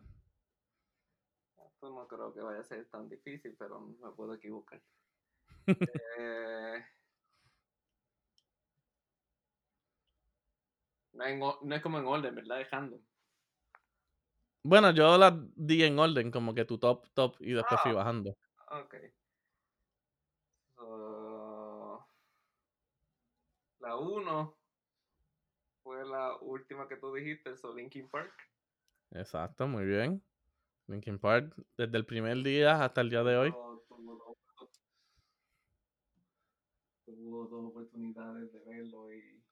Esto 1.65 1.89
no 1.89 2.07
creo 2.07 2.33
que 2.33 2.41
vaya 2.41 2.59
a 2.59 2.63
ser 2.63 2.85
tan 2.85 3.07
difícil, 3.07 3.55
pero 3.57 3.79
me 3.81 4.11
puedo 4.11 4.33
equivocar. 4.33 4.81
Eh, 6.17 6.85
no, 11.15 11.25
en 11.25 11.41
o- 11.41 11.59
no 11.63 11.75
es 11.75 11.81
como 11.81 11.97
en 11.99 12.05
orden, 12.05 12.35
¿verdad? 12.35 12.57
Dejando. 12.57 13.01
Bueno, 14.63 14.91
yo 14.91 15.17
las 15.17 15.33
di 15.55 15.83
en 15.83 15.99
orden, 15.99 16.31
como 16.31 16.53
que 16.55 16.65
tu 16.65 16.77
top, 16.79 17.07
top, 17.13 17.35
y 17.39 17.53
después 17.53 17.79
fui 17.81 17.91
Ah. 17.91 17.95
bajando. 17.95 18.35
Ok. 18.71 18.95
So, 20.75 22.05
la 23.79 23.95
1 23.97 24.57
fue 25.83 26.03
la 26.05 26.37
última 26.41 26.87
que 26.87 26.97
tú 26.97 27.13
dijiste, 27.13 27.55
so 27.55 27.75
Linkin 27.75 28.09
Park. 28.09 28.33
Exacto, 29.11 29.67
muy 29.67 29.85
bien. 29.85 30.23
Linkin 30.87 31.19
Park, 31.19 31.55
desde 31.77 31.97
el 31.97 32.05
primer 32.05 32.37
día 32.43 32.83
hasta 32.83 33.01
el 33.01 33.09
día 33.11 33.23
de 33.23 33.37
hoy. 33.37 33.51
Tuvo 37.05 37.45
dos 37.47 37.65
oportunidades 37.69 38.51
de 38.51 38.59
verlo 38.65 39.13
y 39.13 39.44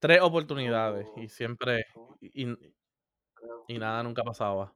Tres 0.00 0.20
oportunidades 0.22 1.06
y 1.16 1.26
Oh. 1.26 1.28
siempre, 1.28 1.84
¿cómo? 1.94 2.16
y, 2.20 2.44
y- 2.44 2.74
creo 3.34 3.64
y 3.68 3.78
nada 3.78 4.02
nunca 4.02 4.22
pasaba. 4.24 4.72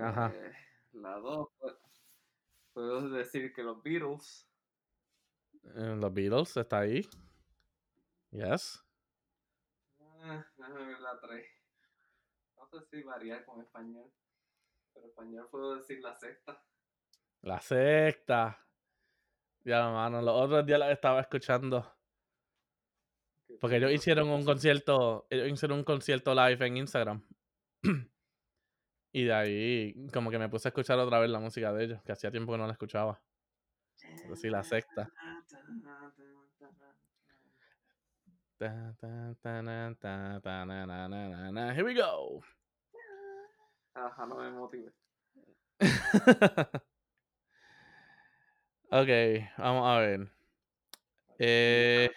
Ajá. 0.00 0.32
eh, 0.34 0.52
la 0.92 1.16
2 1.18 1.48
puedo 2.72 3.08
decir 3.10 3.52
que 3.54 3.62
los 3.62 3.82
Beatles 3.82 4.48
Eh, 5.74 5.96
Los 5.96 6.12
Beatles 6.14 6.56
está 6.56 6.78
ahí. 6.80 7.02
Yes. 8.30 8.82
Ah, 10.00 10.44
déjame 10.56 10.86
ver 10.86 11.00
la 11.00 11.18
3 11.20 11.46
no 12.56 12.66
sé 12.68 12.86
si 12.90 13.02
variar 13.02 13.44
con 13.44 13.60
español 13.60 14.10
pero 14.94 15.06
español 15.06 15.48
puedo 15.50 15.76
decir 15.76 16.00
la 16.02 16.14
sexta 16.16 16.62
La 17.42 17.60
sexta. 17.60 18.65
Ya, 19.66 19.90
mano, 19.90 20.22
los 20.22 20.32
otros 20.32 20.64
días 20.64 20.78
la 20.78 20.92
estaba 20.92 21.20
escuchando. 21.20 21.92
que 23.48 23.54
Porque 23.60 23.78
ellos 23.78 23.90
hicieron 23.90 24.28
un 24.28 24.44
concierto, 24.44 25.26
ellos 25.28 25.48
hicieron 25.48 25.78
un 25.78 25.84
concierto 25.84 26.32
live 26.36 26.64
en 26.64 26.76
Instagram. 26.76 27.26
y 29.12 29.24
de 29.24 29.34
ahí 29.34 30.06
como 30.12 30.30
que 30.30 30.38
me 30.38 30.48
puse 30.48 30.68
a 30.68 30.70
escuchar 30.70 31.00
otra 31.00 31.18
vez 31.18 31.30
la 31.30 31.40
música 31.40 31.72
de 31.72 31.82
ellos, 31.82 32.02
que 32.04 32.12
hacía 32.12 32.30
tiempo 32.30 32.52
que 32.52 32.58
no 32.58 32.66
la 32.68 32.74
escuchaba. 32.74 33.20
Pero 34.22 34.36
sí, 34.36 34.48
la 34.48 34.62
sexta. 34.62 35.10
Here 41.74 41.82
we 41.82 41.92
go. 41.92 42.40
Ajá, 43.94 44.26
no 44.26 44.36
me 44.36 44.48
motive. 44.52 44.92
ok, 48.90 49.08
vamos 49.58 49.86
a 49.86 49.98
ver. 50.00 50.28
Eh, 51.38 52.10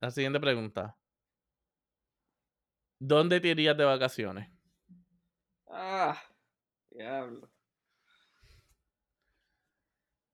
la 0.00 0.10
siguiente 0.10 0.40
pregunta. 0.40 0.98
¿Dónde 3.00 3.40
te 3.40 3.48
irías 3.48 3.76
de 3.76 3.84
vacaciones? 3.84 4.48
Ah, 5.68 6.20
diablo. 6.90 7.48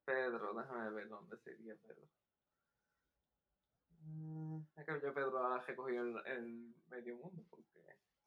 Pedro, 0.06 0.54
déjame 0.54 0.90
ver 0.90 1.08
dónde 1.08 1.36
sería 1.38 1.74
Pedro. 1.76 2.08
Mm, 4.00 4.60
Es 4.76 4.84
que 4.86 5.00
yo 5.02 5.14
Pedro 5.14 5.38
ha 5.46 5.60
recogido 5.64 6.02
el, 6.04 6.26
el 6.26 6.74
medio 6.88 7.16
mundo 7.16 7.44
porque 7.50 7.80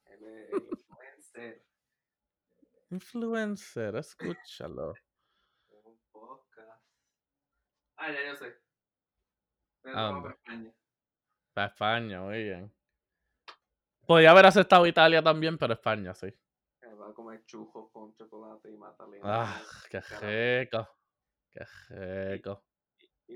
él 0.06 0.24
es 0.24 0.50
influencer, 0.72 1.66
Influencer, 2.92 3.96
escúchalo. 3.96 4.94
Ah, 7.98 8.12
ya 8.12 8.26
yo 8.28 8.36
sé. 8.36 8.56
Pedro 9.82 9.98
¿A 9.98 10.02
va 10.04 10.08
dónde? 10.10 10.22
para 10.30 10.36
España. 10.36 10.74
Para 11.54 11.68
España, 11.68 12.22
muy 12.22 12.44
bien. 12.44 12.74
Podría 14.06 14.32
haber 14.32 14.46
aceptado 14.46 14.86
Italia 14.88 15.22
también, 15.22 15.58
pero 15.58 15.74
España, 15.74 16.14
sí. 16.14 16.28
Va 17.00 17.10
a 17.10 17.14
comer 17.14 17.44
chujos 17.46 17.92
con 17.92 18.14
chocolate 18.16 18.70
y 18.72 18.78
magdalena 18.78 19.22
Ah, 19.24 19.62
qué 19.90 20.00
rico. 20.02 20.88
Qué 21.52 21.66
rico. 21.90 22.64
y. 23.28 23.36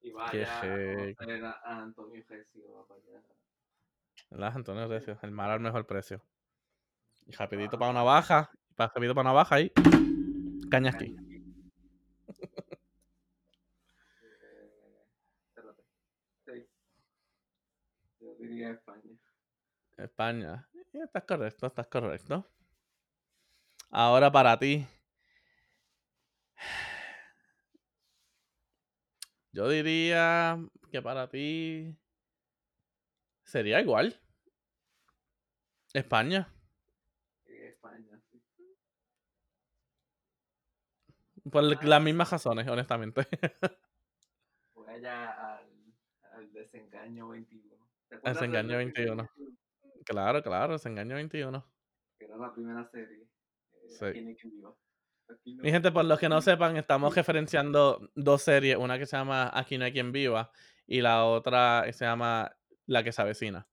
Y 0.00 0.10
Qué 0.10 0.12
vaya 0.12 0.60
a 0.60 0.62
rico. 0.62 1.24
a 1.46 1.50
a 1.64 1.82
Antonio 1.82 2.22
Recio 2.28 2.86
para. 2.88 3.00
¿Verdad, 4.30 4.52
Antonio 4.56 4.88
Recio? 4.88 5.18
El 5.22 5.30
mar 5.30 5.50
al 5.50 5.60
mejor 5.60 5.86
precio. 5.86 6.22
Y 7.26 7.32
rapidito 7.32 7.78
para 7.78 7.90
una 7.90 8.02
baja. 8.02 8.50
Para 8.74 8.88
rapidito 8.88 9.14
para 9.14 9.28
una 9.30 9.32
baja 9.34 9.54
ahí. 9.56 9.72
Cañasqui. 10.70 11.16
Eh, 14.22 15.08
espérate. 15.48 15.82
Sí. 16.46 16.66
España. 18.62 19.18
España. 19.96 20.68
Eh, 20.74 21.02
Estás 21.04 21.24
correcto, 21.24 21.66
estás 21.66 21.86
correcto. 21.88 22.46
Ahora 23.90 24.30
para 24.30 24.58
ti. 24.58 24.86
Yo 29.52 29.68
diría 29.68 30.58
que 30.90 31.00
para 31.00 31.28
ti 31.28 31.96
sería 33.44 33.80
igual. 33.80 34.20
España. 35.92 36.48
España, 37.46 38.20
sí. 38.30 38.42
Por 41.50 41.84
las 41.84 42.02
mismas 42.02 42.30
razones, 42.30 42.66
honestamente. 42.68 43.26
Voy 44.74 44.88
allá 44.88 45.56
al, 45.56 45.94
al 46.32 46.52
desengaño 46.52 47.28
21. 47.28 47.73
¿Te 48.22 48.30
Desengaño 48.30 48.76
Desengaño 48.76 48.76
21. 48.78 49.30
claro, 50.04 50.42
claro, 50.42 50.72
desengaño 50.74 51.14
21. 51.16 51.66
Que 52.18 52.24
era 52.26 52.36
la 52.36 52.52
primera 52.52 52.84
serie. 52.90 53.22
eh, 53.22 53.88
Sí. 53.88 54.04
Aquí 54.06 54.20
no 54.22 54.28
hay 54.30 54.36
quien 54.36 54.52
viva. 54.54 54.74
Aquí 55.28 55.54
no 55.54 55.62
Mi 55.62 55.70
gente, 55.70 55.90
por 55.92 56.04
los 56.04 56.18
que 56.18 56.28
no 56.28 56.40
sepan, 56.42 56.76
estamos 56.76 57.14
referenciando 57.14 58.10
dos 58.14 58.42
series. 58.42 58.76
Una 58.76 58.98
que 58.98 59.06
se 59.06 59.16
llama 59.16 59.50
Aquí 59.52 59.78
no 59.78 59.84
hay 59.84 59.92
quien 59.92 60.12
viva 60.12 60.50
y 60.86 61.00
la 61.00 61.24
otra 61.24 61.84
se 61.92 62.04
llama 62.04 62.54
La 62.86 63.02
que 63.02 63.12
se 63.12 63.22
avecina. 63.22 63.66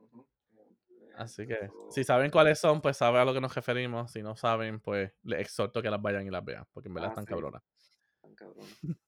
Eh, 0.00 1.12
Así 1.16 1.46
que 1.46 1.70
si 1.90 2.04
saben 2.04 2.30
cuáles 2.30 2.58
son, 2.58 2.82
pues 2.82 2.96
saben 2.98 3.20
a 3.22 3.24
lo 3.24 3.32
que 3.32 3.40
nos 3.40 3.54
referimos. 3.54 4.12
Si 4.12 4.22
no 4.22 4.36
saben, 4.36 4.80
pues 4.80 5.12
les 5.22 5.40
exhorto 5.40 5.80
que 5.80 5.90
las 5.90 6.00
vayan 6.02 6.26
y 6.26 6.30
las 6.30 6.44
vean, 6.44 6.66
porque 6.72 6.88
en 6.88 6.94
verdad 6.94 7.08
Ah, 7.08 7.12
están 7.12 7.24
sí. 7.24 7.30
cabronas. 7.30 7.62
Tan 8.20 8.34
cabrón. 8.34 8.66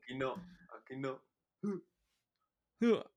Aquí 0.00 0.14
no, 0.16 0.34
aquí 0.70 0.96
no. 0.96 1.22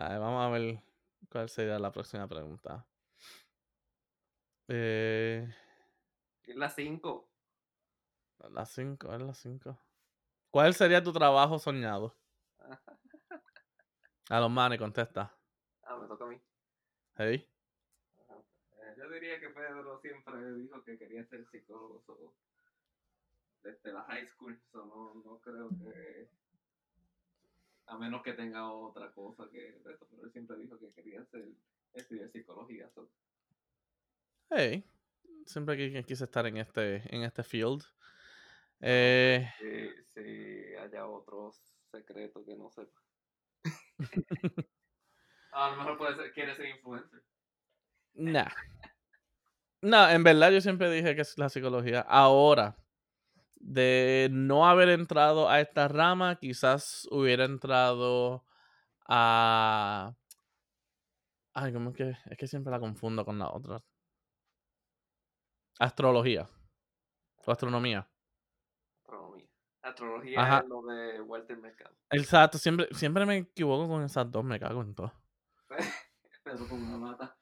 A 0.00 0.08
ver, 0.08 0.18
vamos 0.18 0.42
a 0.42 0.48
ver 0.48 0.82
cuál 1.30 1.50
sería 1.50 1.78
la 1.78 1.92
próxima 1.92 2.26
pregunta. 2.26 2.86
Eh, 4.66 5.46
Es 6.44 6.56
la 6.56 6.70
5. 6.70 7.30
las 8.50 8.70
5, 8.70 9.12
es 9.12 9.20
las 9.20 9.36
5. 9.36 9.78
¿Cuál 10.50 10.72
sería 10.72 11.02
tu 11.02 11.12
trabajo 11.12 11.58
soñado? 11.58 12.16
A 14.30 14.40
los 14.40 14.50
manes, 14.50 14.78
contesta. 14.78 15.36
Ah, 15.82 15.96
me 15.96 16.08
toca 16.08 16.24
a 16.24 16.28
mí. 16.28 16.40
Hey. 17.16 17.46
Ajá. 18.26 18.40
Eh, 18.78 18.94
yo 18.96 19.10
diría 19.10 19.38
que 19.38 19.50
Pedro 19.50 20.00
siempre 20.00 20.54
dijo 20.54 20.82
que 20.82 20.96
quería 20.96 21.26
ser 21.26 21.46
psicólogo 21.50 22.34
desde 23.62 23.92
la 23.92 24.04
high 24.04 24.26
school. 24.28 24.58
so 24.72 24.82
no, 24.86 25.12
no 25.22 25.40
creo 25.40 25.68
que. 25.68 26.30
A 27.90 27.98
menos 27.98 28.22
que 28.22 28.32
tenga 28.34 28.70
otra 28.72 29.10
cosa 29.10 29.48
que 29.50 29.68
esto, 29.84 30.06
pero 30.08 30.22
él 30.24 30.30
siempre 30.32 30.56
dijo 30.58 30.78
que 30.78 30.92
quería 30.92 31.24
ser, 31.26 31.44
estudiar 31.92 32.30
psicología. 32.30 32.88
so, 32.94 33.10
Hey. 34.48 34.84
Siempre 35.44 35.76
qui- 35.76 36.04
quise 36.04 36.24
estar 36.24 36.46
en 36.46 36.56
este, 36.58 37.02
en 37.14 37.22
este 37.24 37.42
field. 37.42 37.82
Eh, 38.80 39.44
si, 39.58 40.04
si 40.04 40.74
haya 40.76 41.06
otro 41.06 41.50
secreto 41.90 42.44
que 42.44 42.54
no 42.54 42.70
sepa. 42.70 43.00
a 45.52 45.70
lo 45.70 45.76
mejor 45.76 45.98
puede 45.98 46.14
ser, 46.14 46.32
quiere 46.32 46.54
ser 46.54 46.66
influencer. 46.66 47.22
nah. 48.14 48.48
No, 49.82 50.08
en 50.08 50.22
verdad 50.22 50.52
yo 50.52 50.60
siempre 50.60 50.90
dije 50.90 51.16
que 51.16 51.22
es 51.22 51.36
la 51.38 51.48
psicología. 51.48 52.02
Ahora, 52.02 52.76
de 53.60 54.28
no 54.32 54.66
haber 54.66 54.88
entrado 54.88 55.48
a 55.48 55.60
esta 55.60 55.86
rama, 55.86 56.36
quizás 56.36 57.06
hubiera 57.10 57.44
entrado 57.44 58.44
a... 59.06 60.14
Ay, 61.52 61.72
¿cómo 61.72 61.90
es 61.90 61.96
que? 61.96 62.16
Es 62.30 62.38
que 62.38 62.46
siempre 62.46 62.70
la 62.70 62.80
confundo 62.80 63.24
con 63.24 63.38
la 63.38 63.50
otra. 63.50 63.82
Astrología. 65.78 66.48
O 67.44 67.50
astronomía. 67.50 68.08
Astronomía. 69.04 69.48
Astrología 69.82 70.40
Ajá. 70.40 70.58
es 70.60 70.68
lo 70.68 70.82
de 70.82 71.20
Walter 71.22 71.58
Mercado. 71.58 71.94
Exacto, 72.10 72.58
siempre, 72.58 72.88
siempre 72.92 73.26
me 73.26 73.38
equivoco 73.38 73.88
con 73.88 74.02
esas 74.02 74.30
dos, 74.30 74.44
me 74.44 74.58
cago 74.58 74.82
en 74.82 74.94
todo. 74.94 75.12
Pero 76.44 76.68
con 76.68 76.82
una 76.82 76.98
mata. 76.98 77.36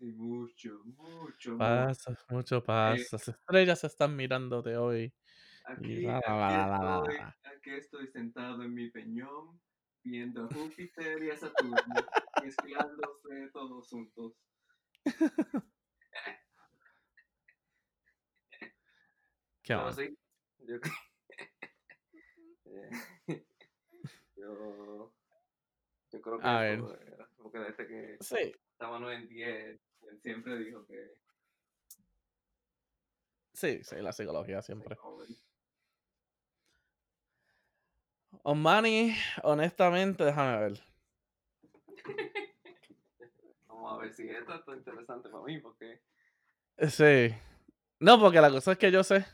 Y 0.00 0.12
mucho, 0.12 0.82
mucho. 0.84 1.58
Pasa, 1.58 2.16
mucho 2.28 2.62
pasa. 2.62 3.16
Las 3.16 3.28
estrellas 3.28 3.84
están 3.84 4.14
mirándote 4.16 4.76
hoy. 4.76 5.12
Aquí, 5.64 6.02
la, 6.02 6.20
la, 6.20 6.98
aquí 6.98 7.10
estoy, 7.10 7.52
aquí 7.56 7.70
estoy 7.70 8.06
sentado 8.08 8.62
en 8.62 8.72
mi 8.72 8.90
peñón, 8.90 9.60
viendo 10.02 10.44
a 10.44 10.48
Júpiter 10.48 11.22
y 11.22 11.30
a 11.30 11.36
Saturno, 11.36 11.80
mezclándose 12.42 13.50
todos 13.52 13.88
juntos. 13.88 14.34
¿Qué 19.62 19.74
onda? 19.74 19.92
sí, 19.92 20.16
yo, 20.60 20.76
Eh, 22.64 22.90
yo, 24.36 25.12
yo 26.10 26.20
creo 26.22 26.38
que 26.38 26.46
A 26.46 26.72
eso 26.72 27.00
era, 27.00 27.28
porque 27.36 27.58
desde 27.58 27.86
que 27.86 28.16
Sí, 28.20 28.52
estábamos 28.78 29.12
en 29.12 29.28
10, 29.28 29.80
él 30.08 30.20
siempre 30.22 30.56
dijo 30.56 30.86
que 30.86 31.10
sí, 33.52 33.82
sí, 33.82 33.96
la 33.96 34.12
psicología 34.12 34.62
siempre. 34.62 34.94
joven. 34.94 35.36
Omani, 38.44 39.16
honestamente, 39.42 40.24
déjame 40.24 40.60
ver. 40.60 40.80
Vamos 43.66 43.92
a 43.92 43.96
ver 43.96 44.14
si 44.14 44.28
esto 44.28 44.54
está 44.54 44.76
interesante 44.76 45.28
para 45.28 45.42
mí, 45.42 45.58
porque 45.58 46.00
Sí. 46.88 47.34
No, 47.98 48.20
porque 48.20 48.40
la 48.40 48.50
cosa 48.50 48.72
es 48.72 48.78
que 48.78 48.92
yo 48.92 49.02
sé. 49.02 49.26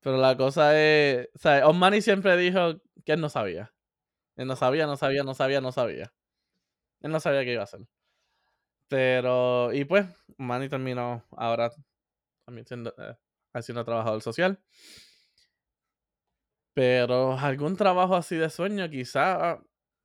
Pero 0.00 0.16
la 0.16 0.38
cosa 0.38 0.80
es. 0.80 1.28
O 1.34 1.38
sea, 1.38 1.68
Omani 1.68 2.00
siempre 2.00 2.34
dijo 2.38 2.80
que 3.04 3.12
él 3.12 3.20
no 3.20 3.28
sabía. 3.28 3.74
Él 4.36 4.46
no 4.46 4.56
sabía, 4.56 4.86
no 4.86 4.96
sabía, 4.96 5.22
no 5.22 5.34
sabía, 5.34 5.60
no 5.60 5.72
sabía. 5.72 6.14
Él 7.02 7.12
no 7.12 7.20
sabía 7.20 7.44
qué 7.44 7.52
iba 7.52 7.62
a 7.62 7.64
hacer. 7.64 7.80
Pero. 8.88 9.72
Y 9.72 9.84
pues, 9.84 10.06
Omani 10.38 10.68
terminó 10.68 11.24
ahora 11.32 11.70
también 12.46 12.66
siendo, 12.66 12.94
eh, 12.98 13.16
haciendo 13.54 13.84
trabajador 13.84 14.20
social. 14.22 14.58
Pero 16.74 17.38
algún 17.38 17.76
trabajo 17.76 18.16
así 18.16 18.36
de 18.36 18.50
sueño, 18.50 18.88
quizá 18.90 19.60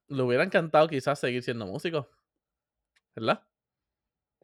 le 0.07 0.21
hubiera 0.23 0.43
encantado 0.43 0.87
quizás 0.87 1.19
seguir 1.19 1.43
siendo 1.43 1.65
músico. 1.65 2.09
¿Verdad? 3.15 3.43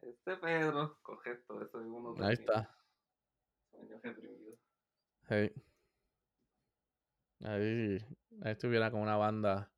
este 0.02 0.36
Pedro, 0.36 0.98
correcto, 1.02 1.62
eso 1.62 1.80
es 1.80 1.86
uno 1.86 2.14
de 2.14 2.24
Ahí 2.26 2.34
está. 2.34 2.76
sueños 3.70 4.00
reprimidos. 4.02 4.58
Hey. 5.28 5.52
Ahí, 7.44 7.98
ahí 8.42 8.52
estuviera 8.52 8.90
con 8.90 9.00
una 9.00 9.16
banda 9.16 9.70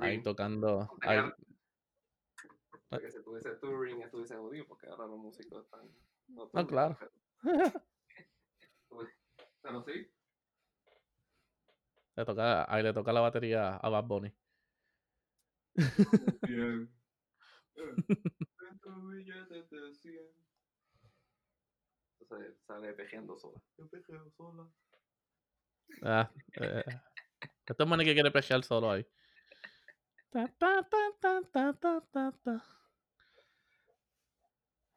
ahí 0.00 0.22
tocando. 0.22 0.88
Ahí- 1.02 1.20
ahora- 2.90 3.02
Porque 3.02 3.10
si 3.10 3.22
tuviese 3.22 3.50
touring, 3.56 4.02
estuviese 4.02 4.36
jodido, 4.36 4.66
porque 4.66 4.86
ahora 4.88 5.06
los 5.06 5.18
músicos 5.18 5.64
están. 5.64 5.88
No, 6.28 6.48
touring, 6.48 6.66
claro. 6.66 6.98
Pero, 6.98 7.12
pero 9.62 9.82
sí, 9.84 10.10
le 12.16 12.24
toca, 12.24 12.72
ahí 12.72 12.82
le 12.82 12.92
toca 12.92 13.12
la 13.12 13.20
batería 13.20 13.76
a 13.76 13.88
Bad 13.88 14.04
Bunny. 14.04 14.32
bien. 16.42 16.90
Eh, 17.76 17.94
Dentro 18.60 19.06
billetes 19.08 19.68
de 19.70 19.94
100. 19.94 20.26
Entonces 22.20 22.56
sale 22.66 22.92
pejeando 22.92 23.36
sola. 23.36 23.60
Yo 23.76 23.88
pejeo 23.88 24.30
sola. 24.30 24.68
Ah, 26.02 26.30
eh, 26.60 26.84
este 27.66 27.82
es 27.82 27.88
Manny 27.88 28.04
que 28.04 28.14
quiere 28.14 28.30
pejear 28.30 28.62
solo 28.64 28.90
ahí. 28.92 29.06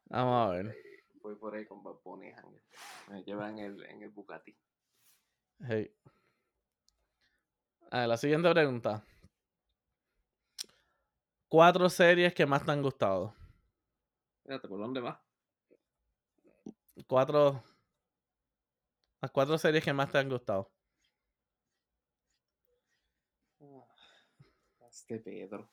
Vamos 0.06 0.48
a 0.48 0.52
ver. 0.52 0.76
Voy 1.22 1.36
por 1.36 1.54
ahí 1.54 1.64
con 1.64 1.82
Bad 1.84 2.00
Bunny. 2.02 2.32
Me 3.08 3.22
llevan 3.22 3.58
en 3.60 3.64
el, 3.66 3.84
en 3.84 4.02
el 4.02 4.10
Bugatti. 4.10 4.58
Hey. 5.60 5.94
A 7.92 8.00
ver, 8.00 8.08
la 8.08 8.16
siguiente 8.16 8.50
pregunta. 8.50 9.04
Cuatro 11.48 11.88
series 11.88 12.34
que 12.34 12.44
más 12.44 12.64
te 12.64 12.72
han 12.72 12.82
gustado. 12.82 13.32
Fíjate, 14.44 14.66
¿por 14.66 14.80
dónde 14.80 15.00
va? 15.00 15.22
Cuatro. 17.06 17.62
Las 19.20 19.30
cuatro 19.30 19.56
series 19.56 19.84
que 19.84 19.92
más 19.92 20.10
te 20.10 20.18
han 20.18 20.28
gustado. 20.28 20.68
Este 24.98 25.20
Pedro. 25.20 25.70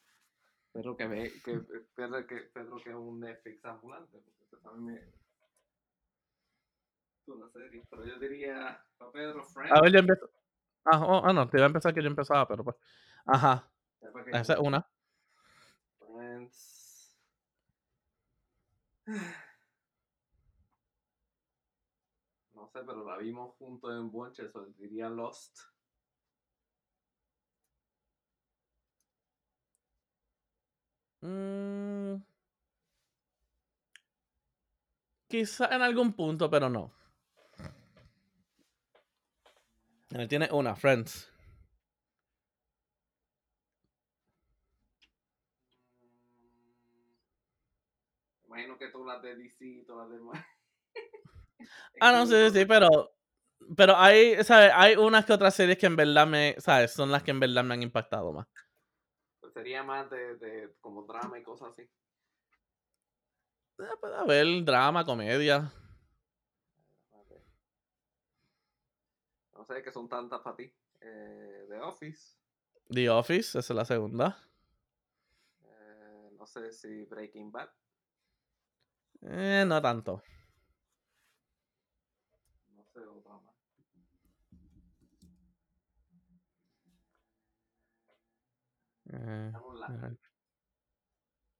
Pedro 0.71 0.95
que 0.95 1.07
ve, 1.07 1.33
que, 1.43 1.59
Pedro, 1.95 2.27
que, 2.27 2.35
Pedro 2.53 2.77
que 2.77 2.89
es 2.91 2.95
un 2.95 3.19
Netflix 3.19 3.65
ambulante, 3.65 4.19
porque 4.19 4.63
también 4.63 4.85
me... 4.85 5.15
Una 7.33 7.49
serie, 7.49 7.83
pero 7.89 8.05
yo 8.05 8.19
diría, 8.19 8.85
para 8.99 9.11
Pedro, 9.11 9.43
Friends. 9.45 9.71
A 9.71 9.81
ver, 9.81 9.93
yo 9.93 9.99
empiezo. 9.99 10.29
Ah, 10.83 11.03
oh, 11.03 11.21
ah, 11.25 11.33
no, 11.33 11.49
te 11.49 11.57
iba 11.57 11.65
a 11.65 11.67
empezar 11.67 11.91
que 11.91 12.03
yo 12.03 12.07
empezaba, 12.07 12.47
pero 12.47 12.63
pues. 12.63 12.75
Ajá, 13.25 13.67
que- 13.99 14.37
esa 14.37 14.53
es 14.53 14.59
una. 14.59 14.87
Friends. 15.97 17.17
No 22.53 22.69
sé, 22.69 22.79
pero 22.85 23.03
la 23.03 23.17
vimos 23.17 23.53
juntos 23.57 23.91
en 23.91 24.09
Bonches, 24.09 24.55
o 24.55 24.65
diría 24.77 25.09
Lost. 25.09 25.59
Mm. 31.25 32.21
Quizá 35.27 35.65
en 35.75 35.81
algún 35.81 36.13
punto, 36.13 36.49
pero 36.49 36.69
no. 36.69 36.93
Él 40.11 40.27
tiene 40.27 40.47
una, 40.51 40.75
Friends. 40.75 41.31
Imagino 48.47 48.77
que 48.77 48.87
tú 48.89 49.03
las 49.03 49.21
de 49.23 49.35
DC 49.35 49.65
y 49.65 49.85
todas 49.85 50.07
las 50.09 50.19
demás. 50.19 50.45
Ah, 52.01 52.11
no, 52.11 52.25
sí, 52.27 52.33
sí, 52.33 52.59
sí, 52.59 52.65
pero. 52.65 52.89
Pero 53.75 53.95
hay, 53.97 54.43
¿sabes? 54.43 54.71
Hay 54.75 54.95
unas 54.97 55.25
que 55.25 55.33
otras 55.33 55.55
series 55.55 55.77
que 55.77 55.85
en 55.85 55.95
verdad 55.95 56.27
me. 56.27 56.55
¿Sabes? 56.59 56.91
Son 56.91 57.09
las 57.09 57.23
que 57.23 57.31
en 57.31 57.39
verdad 57.39 57.63
me 57.63 57.73
han 57.73 57.83
impactado 57.83 58.33
más. 58.33 58.47
Sería 59.55 59.83
más 59.83 60.09
de, 60.09 60.35
de 60.35 60.75
como 60.81 61.03
drama 61.03 61.39
y 61.39 61.43
cosas 61.43 61.69
así. 61.69 61.83
Eh, 63.79 63.83
Puede 64.01 64.15
haber 64.17 64.65
drama, 64.65 65.05
comedia. 65.05 65.71
No 69.53 69.63
sé 69.63 69.81
que 69.81 69.93
son 69.93 70.09
tantas 70.09 70.41
para 70.41 70.57
ti. 70.57 70.69
Eh, 70.99 71.65
The 71.69 71.79
Office. 71.79 72.35
The 72.89 73.09
Office, 73.09 73.57
esa 73.57 73.73
es 73.73 73.77
la 73.77 73.85
segunda. 73.85 74.37
eh, 75.63 76.29
no 76.37 76.45
sé 76.45 76.73
si 76.73 77.05
Breaking 77.05 77.49
Bad. 77.49 77.69
Eh, 79.21 79.63
no 79.65 79.81
tanto. 79.81 80.21
No 82.75 82.83
sé 82.93 82.99
otra 82.99 83.35
más. 83.39 83.55
Eh, 89.17 89.51
mira, 89.89 90.17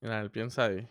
mira, 0.02 0.20
él 0.20 0.32
piensa 0.32 0.66
ahí. 0.66 0.90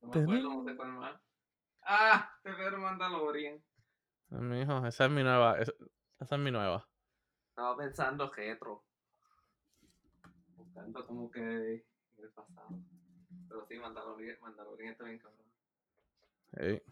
No 0.00 0.08
me 0.08 0.20
acuerdo, 0.22 0.54
no 0.54 0.64
sé 0.64 0.76
cuál 0.76 0.92
más. 0.92 1.20
Ah, 1.82 2.30
TV 2.42 2.76
Mandalorian. 2.78 3.62
Ah, 4.30 4.38
Mijo, 4.38 4.86
esa 4.86 5.04
es 5.04 5.10
mi 5.10 5.22
nueva. 5.22 5.58
Esa, 5.58 5.72
esa 6.20 6.34
es 6.34 6.40
mi 6.40 6.50
nueva. 6.50 6.88
Estaba 7.50 7.76
pensando 7.76 8.30
retro. 8.30 8.84
Buscando 10.74 11.06
como 11.06 11.30
que 11.30 11.40
en 11.40 11.84
el 12.18 12.30
pasado. 12.30 12.82
Pero 13.48 13.64
sí, 13.66 13.78
Mandalorian, 13.78 14.36
Mandalorian 14.40 14.90
está 14.90 15.04
bien 15.04 15.18
cabrón. 15.20 15.46
Ey. 16.54 16.82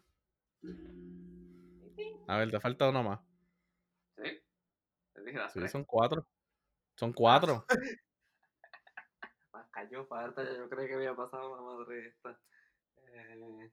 A 2.28 2.38
ver, 2.38 2.52
te 2.52 2.60
falta 2.60 2.88
uno 2.90 3.02
más. 3.02 3.20
¿Sí? 4.16 4.40
Te 5.14 5.24
dije 5.24 5.36
las 5.36 5.52
Sí, 5.52 5.58
tres. 5.58 5.72
son 5.72 5.84
cuatro. 5.84 6.24
Son 6.94 7.12
cuatro. 7.12 7.66
Más 9.52 9.68
cayó 9.72 10.06
falta, 10.06 10.44
yo 10.44 10.68
creo 10.68 10.86
que 10.86 10.94
había 10.94 11.16
pasado 11.16 11.56
la 11.56 11.62
madre 11.62 12.06
esta. 12.06 12.40
Eh, 13.08 13.72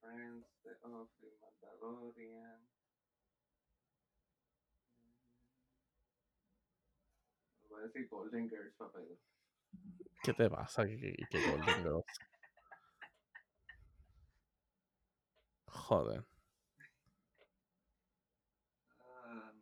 Friends, 0.00 0.46
The 0.64 0.70
Office, 0.82 1.36
Mandalorian. 1.40 2.68
Voy 7.68 7.73
a 7.73 7.73
decir 7.84 8.08
Golden 8.08 8.48
Girls 8.48 8.74
Pedro. 8.92 9.16
¿Qué 10.22 10.32
te 10.32 10.48
pasa? 10.50 10.86
¿Qué, 10.86 10.96
qué- 10.98 11.16
qué 11.30 11.50
Golden 11.50 11.82
Girls? 11.82 12.04
Joder. 15.68 16.24
Ah, 19.24 19.52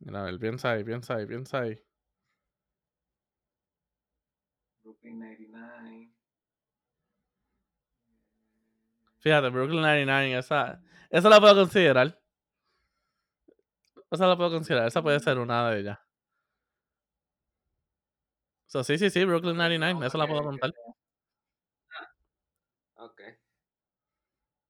Mira, 0.00 0.22
ver, 0.24 0.38
piensa 0.38 0.72
ahí, 0.72 0.84
piensa 0.84 1.14
ahí, 1.16 1.26
piensa 1.26 1.60
ahí. 1.60 1.78
Brooklyn 4.84 5.18
99. 5.18 6.10
Fíjate, 9.20 9.48
Brooklyn 9.50 9.80
99, 9.82 10.38
esa, 10.38 10.80
esa 11.10 11.28
la 11.28 11.40
puedo 11.40 11.54
considerar. 11.54 12.18
Esa 14.12 14.26
la 14.26 14.36
puedo 14.36 14.50
considerar, 14.50 14.86
esa 14.86 15.02
puede 15.02 15.18
ser 15.20 15.38
una 15.38 15.70
de 15.70 15.80
ellas. 15.80 15.98
So, 18.66 18.84
sí, 18.84 18.98
sí, 18.98 19.08
sí, 19.08 19.24
Brooklyn 19.24 19.56
99, 19.56 20.06
esa 20.06 20.18
la 20.18 20.26
puedo 20.26 20.42
contar. 20.42 20.70
Ok. 22.96 23.22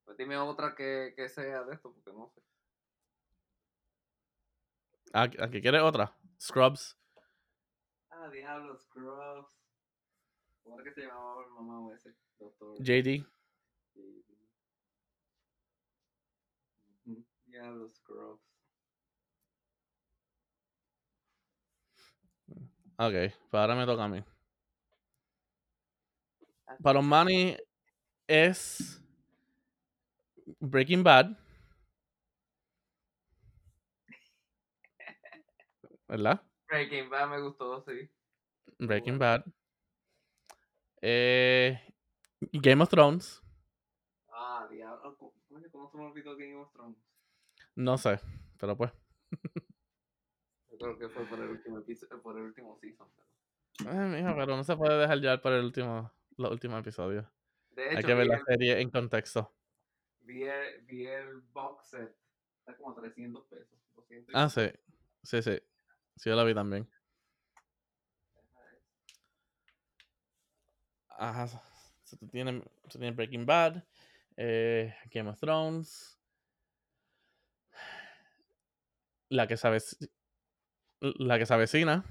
Pues 0.04 0.16
dime 0.16 0.36
otra 0.38 0.76
que, 0.76 1.12
que 1.16 1.28
sea 1.28 1.64
de 1.64 1.74
esto, 1.74 1.92
porque 1.92 2.12
no 2.12 2.28
sé. 2.28 2.40
¿A, 5.12 5.22
a 5.22 5.50
qué 5.50 5.60
quieres 5.60 5.82
otra? 5.82 6.16
Scrubs. 6.40 6.96
Ah, 8.10 8.28
Diablo, 8.28 8.78
Scrubs. 8.78 9.58
¿Cómo 10.62 10.78
era 10.78 10.84
que 10.84 10.94
se 10.94 11.06
llamaba 11.06 11.42
el 11.42 11.50
mamá 11.50 11.92
ese? 11.92 12.14
Doctor. 12.38 12.76
JD. 12.78 13.26
Diablo, 17.44 17.88
Scrubs. 17.88 18.51
Ok, 22.98 23.12
pues 23.50 23.60
ahora 23.60 23.74
me 23.74 23.86
toca 23.86 24.04
a 24.04 24.08
mí. 24.08 24.22
Para 26.82 26.94
los 26.94 27.04
Manny 27.04 27.56
es 28.26 29.02
Breaking 30.60 31.02
Bad. 31.02 31.36
¿Verdad? 36.08 36.42
Breaking 36.68 37.10
Bad 37.10 37.28
me 37.30 37.40
gustó, 37.40 37.82
sí. 37.82 38.08
Breaking 38.78 39.18
Bueno. 39.18 39.18
Bad. 39.18 39.44
Eh, 41.02 41.78
Game 42.52 42.82
of 42.82 42.88
Thrones. 42.88 43.42
Ah, 44.28 44.66
diablo. 44.70 45.16
¿Cómo, 45.16 45.32
coño, 45.48 45.70
¿cómo 45.70 45.90
se 45.90 45.96
me 45.96 46.04
olvidó 46.04 46.36
Game 46.36 46.56
of 46.56 46.72
Thrones? 46.72 46.98
No 47.74 47.98
sé, 47.98 48.18
pero 48.58 48.76
pues. 48.76 48.92
Creo 50.82 50.98
que 50.98 51.08
fue 51.08 51.24
por 51.26 51.38
el 51.40 51.48
último 51.50 51.78
episodio, 51.78 52.20
por 52.22 52.36
el 52.36 52.44
último 52.44 52.76
season. 52.80 53.08
pero- 53.14 53.90
Ay, 53.90 54.08
mija, 54.10 54.34
pero 54.34 54.56
no 54.56 54.64
se 54.64 54.76
puede 54.76 54.98
dejar 54.98 55.18
llevar 55.18 55.40
por 55.40 55.52
el 55.52 55.64
último, 55.64 56.12
los 56.36 56.50
últimos 56.50 56.80
episodios. 56.80 57.24
De 57.70 57.88
Hay 57.96 58.02
que 58.04 58.14
ver 58.14 58.26
la 58.26 58.36
el, 58.36 58.44
serie 58.44 58.80
en 58.80 58.90
contexto. 58.90 59.54
vi, 60.20 60.42
el, 60.42 60.82
vi 60.82 61.06
el 61.06 61.40
box 61.52 61.86
set. 61.88 62.16
Está 62.60 62.76
como 62.76 62.94
300 62.94 63.44
pesos. 63.46 63.78
200 63.94 64.34
y 64.34 64.36
Ah, 64.36 64.48
sí. 64.48 64.70
Sí, 65.22 65.42
sí. 65.42 65.58
Sí, 66.16 66.30
yo 66.30 66.36
la 66.36 66.44
vi 66.44 66.54
también. 66.54 66.88
Ajá. 71.08 71.46
So, 72.04 72.16
tú 72.18 72.26
tienes, 72.28 72.62
tú 72.90 72.98
tienes 72.98 73.14
Breaking 73.16 73.46
Bad, 73.46 73.82
eh, 74.36 74.94
Game 75.10 75.30
of 75.30 75.38
Thrones, 75.38 76.18
la 79.28 79.46
que 79.46 79.56
se 79.56 79.68
avec- 79.68 80.10
la 81.02 81.38
que 81.38 81.46
se 81.46 81.54
avecina. 81.54 82.04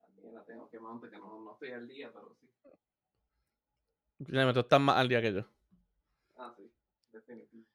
También 0.00 0.34
la 0.34 0.44
tengo 0.44 0.68
que 0.70 0.80
montar, 0.80 1.10
que 1.10 1.18
no, 1.18 1.40
no 1.40 1.52
estoy 1.52 1.72
al 1.72 1.86
día, 1.86 2.10
pero 2.12 2.34
sí. 2.40 2.46
Tú 4.24 4.60
estás 4.60 4.80
más 4.80 4.96
al 4.96 5.08
día 5.08 5.20
que 5.20 5.34
yo. 5.34 5.44
Ah, 6.36 6.54
sí. 6.56 6.72
Definitivo. 7.12 7.66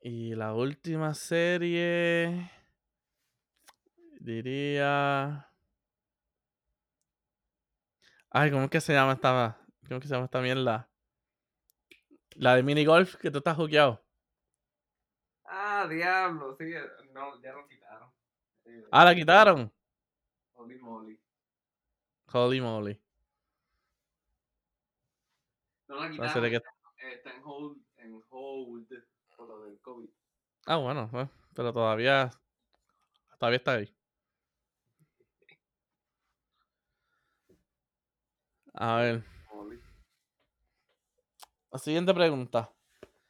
Y 0.00 0.34
la 0.36 0.54
última 0.54 1.12
serie. 1.14 2.50
Diría. 4.20 5.48
Ay, 8.30 8.50
¿cómo 8.50 8.64
es 8.64 8.70
que 8.70 8.80
se 8.80 8.92
llama 8.92 9.14
esta? 9.14 9.58
¿Cómo 9.88 9.96
es 9.96 10.02
que 10.02 10.08
se 10.08 10.14
llama 10.14 10.26
esta 10.26 10.40
mierda? 10.40 10.88
La 12.36 12.54
de 12.54 12.62
mini 12.62 12.84
golf 12.84 13.16
que 13.16 13.30
tú 13.30 13.38
estás 13.38 13.56
jugueado. 13.56 14.00
Ah, 15.54 15.86
diablo, 15.88 16.56
sí. 16.56 16.64
eh, 16.64 16.80
No, 17.12 17.40
ya 17.42 17.52
lo 17.52 17.68
quitaron. 17.68 18.10
Eh, 18.64 18.86
Ah, 18.90 19.04
la 19.04 19.14
quitaron. 19.14 19.70
Holy 20.54 20.78
moly. 20.78 21.20
Holy 22.32 22.60
moly. 22.60 22.98
No 25.88 25.96
la 25.96 26.10
quitaron. 26.10 26.32
serie 26.32 26.50
que- 26.50 26.56
Está, 26.56 27.08
está 27.10 27.34
en 27.36 27.42
hold, 27.44 27.78
en 27.96 28.22
hold 28.30 28.88
por 29.36 29.48
lo 29.48 29.62
del 29.64 29.78
COVID. 29.80 30.08
Ah, 30.66 30.76
bueno, 30.76 31.08
pues, 31.10 31.28
pero 31.54 31.72
todavía. 31.72 32.30
Todavía 33.38 33.56
está 33.58 33.72
ahí. 33.74 33.94
A 38.74 38.96
ver, 38.96 39.24
la 41.70 41.78
siguiente 41.78 42.14
pregunta. 42.14 42.72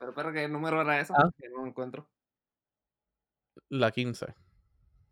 Pero, 0.02 0.14
pero, 0.14 0.32
¿qué 0.32 0.48
número 0.48 0.82
era 0.82 0.98
eso? 0.98 1.14
Ah. 1.16 1.30
Que 1.38 1.48
no 1.48 1.58
lo 1.58 1.66
encuentro. 1.68 2.10
La 3.68 3.92
15. 3.92 4.34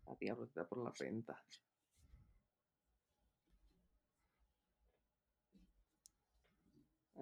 Ah, 0.05 0.15
diablo, 0.19 0.43
está 0.43 0.67
por 0.67 0.79
la 0.79 0.91
venta. 0.99 1.41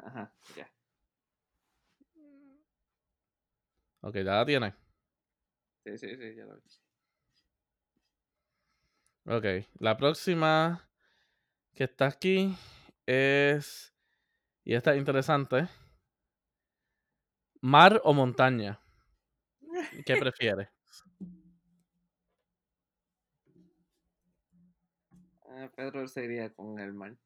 Ajá, 0.01 0.33
ya. 0.55 0.67
Ok, 4.01 4.15
ya 4.15 4.23
la 4.23 4.45
tienes. 4.47 4.73
Sí, 5.83 5.95
sí, 5.99 6.17
sí, 6.17 6.35
ya 6.35 6.45
lo 6.45 6.55
vi. 6.55 6.61
Ok, 9.25 9.67
la 9.77 9.95
próxima 9.95 10.89
que 11.75 11.83
está 11.83 12.07
aquí 12.07 12.57
es. 13.05 13.93
Y 14.63 14.73
esta 14.73 14.93
es 14.93 14.97
interesante. 14.97 15.69
¿Mar 17.61 18.01
o 18.03 18.13
montaña? 18.13 18.79
¿Qué 20.05 20.15
prefieres? 20.19 20.69
Ah, 25.43 25.69
Pedro 25.75 26.07
se 26.07 26.23
iría 26.23 26.53
con 26.53 26.79
el 26.79 26.93
mar. 26.93 27.17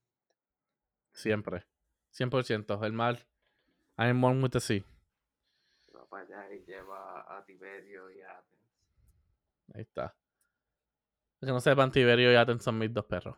Siempre. 1.13 1.65
100%. 2.11 2.83
El 2.83 2.93
mar. 2.93 3.19
I'm 3.97 4.19
born 4.21 4.41
with 4.41 4.51
the 4.51 4.59
sea. 4.59 4.83
Va 5.95 6.05
para 6.07 6.23
allá 6.23 6.53
y 6.53 6.65
lleva 6.65 7.37
a 7.37 7.45
Tiberio 7.45 8.09
y 8.11 8.21
a 8.21 8.31
Athens. 8.31 8.63
Ahí 9.75 9.81
está. 9.81 10.15
Que 11.39 11.47
no 11.47 11.59
sepan, 11.59 11.91
Tiberio 11.91 12.31
y 12.31 12.35
Aten 12.35 12.59
son 12.59 12.79
mis 12.79 12.93
dos 12.93 13.05
perros. 13.05 13.37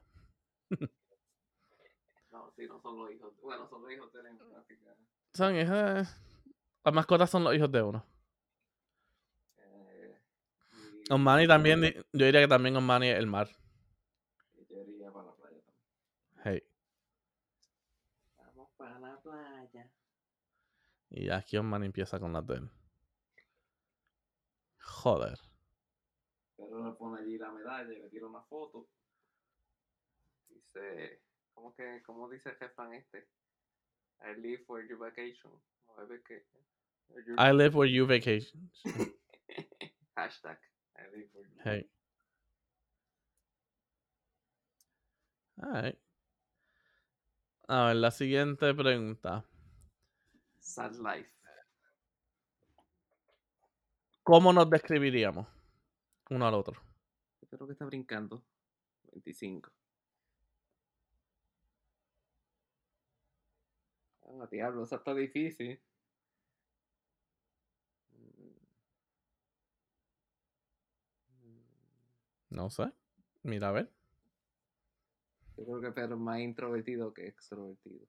No, 2.32 2.52
sí, 2.56 2.68
no 2.68 2.80
son 2.80 3.00
los 3.00 3.12
hijos. 3.12 3.34
Bueno, 3.42 3.68
son 3.68 3.82
los 3.82 3.92
hijos 3.92 4.14
de 4.14 4.24
la. 4.24 4.30
Son 5.34 5.56
hijos. 5.58 6.25
Las 6.86 6.94
mascotas 6.94 7.32
son 7.32 7.44
los 7.44 7.56
hijos 7.56 7.72
de 7.72 7.82
uno. 7.82 8.06
Eh, 9.58 10.22
y- 11.10 11.12
Osmani 11.14 11.48
también. 11.48 11.82
Yo 12.14 12.26
diría 12.26 12.42
que 12.42 12.48
también 12.48 12.76
Osmani 12.76 13.08
es 13.10 13.18
el 13.18 13.26
mar. 13.26 13.50
yo 14.70 14.82
iría 14.84 15.12
para 15.12 15.26
la 15.26 15.34
playa 15.36 15.62
también. 15.66 15.84
Hey. 16.44 16.64
Vamos 18.38 18.70
para 18.78 19.00
la 19.00 19.20
playa. 19.20 19.92
Y 21.10 21.30
aquí 21.32 21.58
Osmani 21.58 21.88
empieza 21.88 22.20
con 22.20 22.34
de 22.46 22.54
él. 22.54 22.70
Joder. 24.80 25.40
Pero 26.56 26.88
le 26.88 26.96
pone 26.96 27.20
allí 27.22 27.38
la 27.40 27.52
medalla 27.52 27.92
y 27.92 28.00
le 28.00 28.10
tira 28.10 28.28
una 28.28 28.44
foto. 28.44 28.88
Dice, 30.50 31.22
¿cómo 31.56 31.74
que, 31.74 32.04
cómo 32.06 32.30
dice 32.30 32.50
el 32.50 32.60
refrán 32.60 32.94
este? 32.94 33.28
I 34.22 34.40
live 34.40 34.64
for 34.66 34.88
your 34.88 35.00
vacation. 35.00 35.52
Your- 37.26 37.36
I 37.40 37.52
live 37.52 37.76
where 37.76 37.88
you 37.88 38.06
vacation. 38.06 38.70
Hashtag. 40.18 40.58
I 40.98 41.04
live 41.16 41.30
for 41.32 41.42
your 41.42 41.64
Hey. 41.64 41.90
Alright. 45.64 45.98
A 47.68 47.88
ver, 47.88 47.96
la 47.96 48.12
siguiente 48.12 48.74
pregunta. 48.74 49.44
Sad 50.60 50.96
life. 50.98 51.30
¿Cómo 54.24 54.52
nos 54.52 54.70
describiríamos 54.70 55.48
uno 56.30 56.48
al 56.48 56.54
otro? 56.56 56.82
Yo 57.42 57.48
creo 57.48 57.68
que 57.68 57.74
está 57.74 57.86
brincando. 57.86 58.44
25. 59.12 59.72
Ah, 64.40 64.48
diablo, 64.52 64.84
eso 64.84 64.96
está 64.98 65.14
difícil. 65.16 65.82
No 72.50 72.70
sé. 72.70 72.92
Mira, 73.44 73.70
a 73.70 73.72
ver. 73.72 73.92
Yo 75.58 75.66
creo 75.66 75.82
que 75.82 75.92
Pedro 75.92 76.16
es 76.16 76.22
más 76.22 76.40
introvertido 76.40 77.14
que 77.14 77.28
extrovertido. 77.28 78.06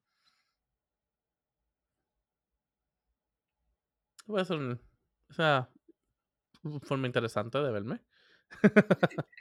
Puede 4.26 4.44
ser 4.44 4.56
un- 4.58 4.80
o 5.30 5.32
sea, 5.32 5.68
una 6.64 6.80
forma 6.80 7.06
interesante 7.06 7.58
de 7.58 7.72
verme. 7.72 8.00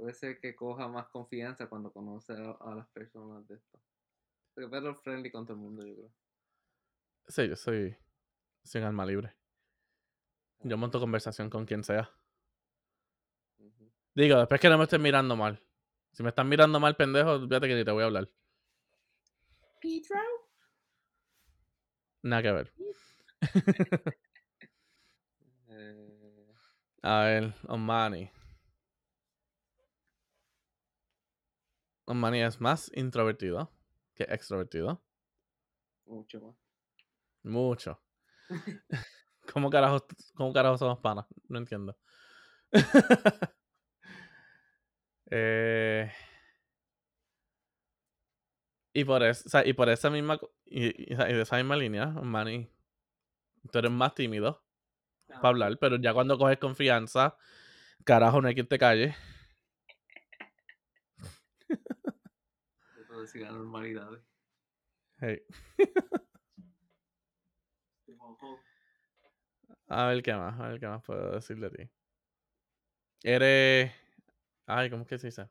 puede 0.00 0.14
ser 0.14 0.40
que 0.40 0.56
coja 0.56 0.88
más 0.88 1.08
confianza 1.08 1.68
cuando 1.68 1.92
conoce 1.92 2.32
a, 2.32 2.52
a 2.52 2.74
las 2.74 2.88
personas 2.88 3.46
de 3.46 3.56
esto. 3.56 3.78
Porque 4.54 4.70
Pedro 4.70 4.92
es 4.92 5.00
friendly 5.02 5.30
con 5.30 5.44
todo 5.44 5.54
el 5.56 5.62
mundo, 5.62 5.86
yo 5.86 5.94
creo. 5.94 6.10
Sí, 7.28 7.48
yo 7.48 7.54
soy, 7.54 7.94
soy 8.64 8.80
un 8.80 8.86
alma 8.86 9.04
libre. 9.04 9.36
Yo 10.60 10.78
monto 10.78 11.00
conversación 11.00 11.50
con 11.50 11.66
quien 11.66 11.84
sea. 11.84 12.10
Digo, 14.14 14.38
después 14.38 14.60
que 14.60 14.70
no 14.70 14.78
me 14.78 14.84
estén 14.84 15.02
mirando 15.02 15.36
mal. 15.36 15.62
Si 16.12 16.22
me 16.22 16.30
están 16.30 16.48
mirando 16.48 16.80
mal, 16.80 16.96
pendejo, 16.96 17.38
fíjate 17.46 17.68
que 17.68 17.74
ni 17.74 17.84
te 17.84 17.90
voy 17.90 18.02
a 18.02 18.06
hablar. 18.06 18.28
Pedro? 19.80 20.18
Nada 22.22 22.42
que 22.42 22.52
ver. 22.52 22.72
Eh, 25.72 26.52
A 27.02 27.20
ver, 27.20 27.54
Omani. 27.68 28.28
Omani 32.10 32.42
es 32.42 32.60
más 32.60 32.90
introvertido 32.94 33.70
que 34.14 34.24
extrovertido. 34.24 35.02
mucho 36.06 36.40
más. 36.40 36.56
Mucho. 37.42 38.00
¿Cómo 39.52 39.70
carajo, 39.70 40.06
cómo 40.34 40.52
carajo 40.52 40.78
somos 40.78 40.98
panas? 41.00 41.26
No 41.48 41.58
entiendo. 41.58 41.96
Eh, 45.30 46.10
y 48.92 49.04
por 49.04 49.22
o 49.22 49.34
sea, 49.34 49.66
y 49.66 49.72
por 49.72 49.88
esa 49.88 50.10
misma 50.10 50.38
y, 50.66 51.12
y- 51.12 51.14
de 51.16 51.42
esa 51.42 51.56
misma 51.56 51.76
línea, 51.76 52.06
Manny, 52.06 52.68
tú 53.70 53.78
eres 53.78 53.90
más 53.90 54.14
tímido 54.14 54.62
para 55.28 55.48
hablar, 55.48 55.78
pero 55.80 55.96
ya 55.96 56.14
cuando 56.14 56.38
coges 56.38 56.58
confianza, 56.58 57.36
carajo, 58.04 58.40
no 58.42 58.48
hay 58.48 58.54
quien 58.54 58.68
te 58.68 58.78
calle. 58.78 59.16
Decir 63.20 63.44
anormalidades. 63.44 64.22
Hey, 65.18 65.42
oh, 68.18 68.58
A 69.88 70.06
ver 70.06 70.22
qué 70.22 70.32
más, 70.34 70.58
a 70.58 70.68
ver 70.68 70.80
qué 70.80 70.86
más 70.86 71.02
puedo 71.02 71.32
decir 71.32 71.58
de 71.58 71.70
ti. 71.70 71.90
Eres. 73.22 73.92
Ay, 74.66 74.88
¿cómo 74.88 75.02
es 75.02 75.08
que 75.08 75.18
se 75.18 75.26
dice? 75.26 75.50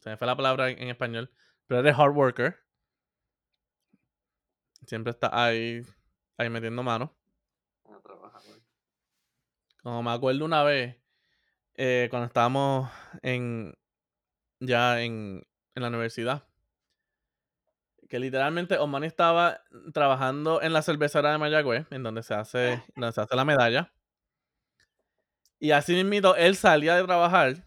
Se 0.00 0.10
me 0.10 0.16
fue 0.16 0.26
la 0.26 0.34
palabra 0.34 0.70
en, 0.70 0.88
español. 0.88 1.30
Pero 1.66 1.80
eres 1.80 1.96
hard 1.96 2.16
worker. 2.16 2.58
Siempre 4.86 5.12
estás 5.12 5.30
ahí, 5.32 5.82
ahí 6.36 6.50
metiendo 6.50 6.82
mano. 6.82 7.16
a 7.84 8.00
trabajar. 8.00 8.42
Como 9.82 10.02
me 10.02 10.10
acuerdo 10.10 10.44
una 10.44 10.64
vez, 10.64 10.96
eh, 11.74 12.08
cuando 12.10 12.26
estábamos 12.26 12.90
en. 13.22 13.72
ya 14.58 15.00
en, 15.02 15.46
en 15.76 15.82
la 15.82 15.88
universidad. 15.88 16.48
Que 18.08 18.18
literalmente 18.18 18.78
Omani 18.78 19.06
estaba 19.06 19.60
trabajando 19.92 20.62
en 20.62 20.72
la 20.72 20.82
cervecera 20.82 21.32
de 21.32 21.38
Mayagüez, 21.38 21.86
en 21.90 22.02
donde 22.02 22.22
se 22.22 22.34
hace, 22.34 22.82
donde 22.94 23.12
se 23.12 23.20
hace 23.20 23.36
la 23.36 23.44
medalla. 23.44 23.92
Y 25.58 25.70
así 25.70 26.04
mismo 26.04 26.34
él 26.34 26.56
salía 26.56 26.96
de 26.96 27.04
trabajar 27.04 27.64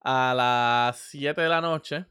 a 0.00 0.34
las 0.36 0.98
7 0.98 1.40
de 1.40 1.48
la 1.48 1.60
noche. 1.60 2.06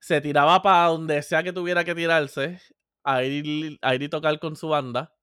Se 0.00 0.20
tiraba 0.20 0.60
para 0.62 0.88
donde 0.88 1.22
sea 1.22 1.42
que 1.42 1.52
tuviera 1.52 1.84
que 1.84 1.94
tirarse. 1.94 2.60
A 3.06 3.22
ir, 3.22 3.78
a 3.82 3.94
ir 3.94 4.02
y 4.02 4.08
tocar 4.08 4.38
con 4.38 4.56
su 4.56 4.68
banda. 4.68 5.14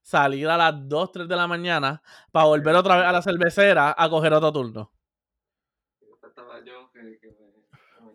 Salir 0.00 0.48
a 0.48 0.56
las 0.56 0.88
2, 0.88 1.12
3 1.12 1.28
de 1.28 1.36
la 1.36 1.46
mañana. 1.46 2.02
Para 2.30 2.46
volver 2.46 2.74
otra 2.74 2.96
vez 2.96 3.04
a 3.04 3.12
la 3.12 3.22
cervecera 3.22 3.94
a 3.96 4.08
coger 4.08 4.32
otro 4.32 4.52
turno. 4.52 4.92
Estaba 6.26 6.64
yo 6.64 6.90
que, 6.92 7.18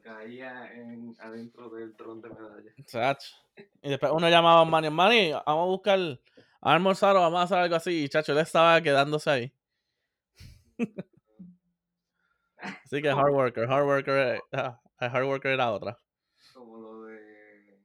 caía 0.07 0.71
en, 0.73 1.15
adentro 1.19 1.69
del 1.69 1.95
tron 1.95 2.21
de 2.21 2.29
medalla. 2.29 2.71
Chacho. 2.85 3.35
Y 3.81 3.89
después 3.89 4.11
uno 4.13 4.29
llamaba 4.29 4.61
a 4.61 4.65
Manny, 4.65 4.89
Manny, 4.89 5.31
vamos 5.31 5.63
a 5.63 5.65
buscar 5.65 5.99
a 6.61 6.73
almorzar 6.73 7.15
o 7.17 7.21
vamos 7.21 7.39
a 7.39 7.43
hacer 7.43 7.57
algo 7.57 7.75
así. 7.75 8.03
Y 8.03 8.09
chacho, 8.09 8.31
él 8.31 8.37
estaba 8.39 8.81
quedándose 8.81 9.29
ahí. 9.29 9.53
Así 12.59 13.01
que 13.01 13.09
hard 13.09 13.31
worker, 13.31 13.69
hard 13.69 13.85
worker, 13.85 14.41
eh, 14.51 14.71
hard 14.97 15.25
worker 15.25 15.51
era 15.51 15.71
otra. 15.71 15.99
Como 16.53 16.79
lo 16.79 17.03
de. 17.03 17.79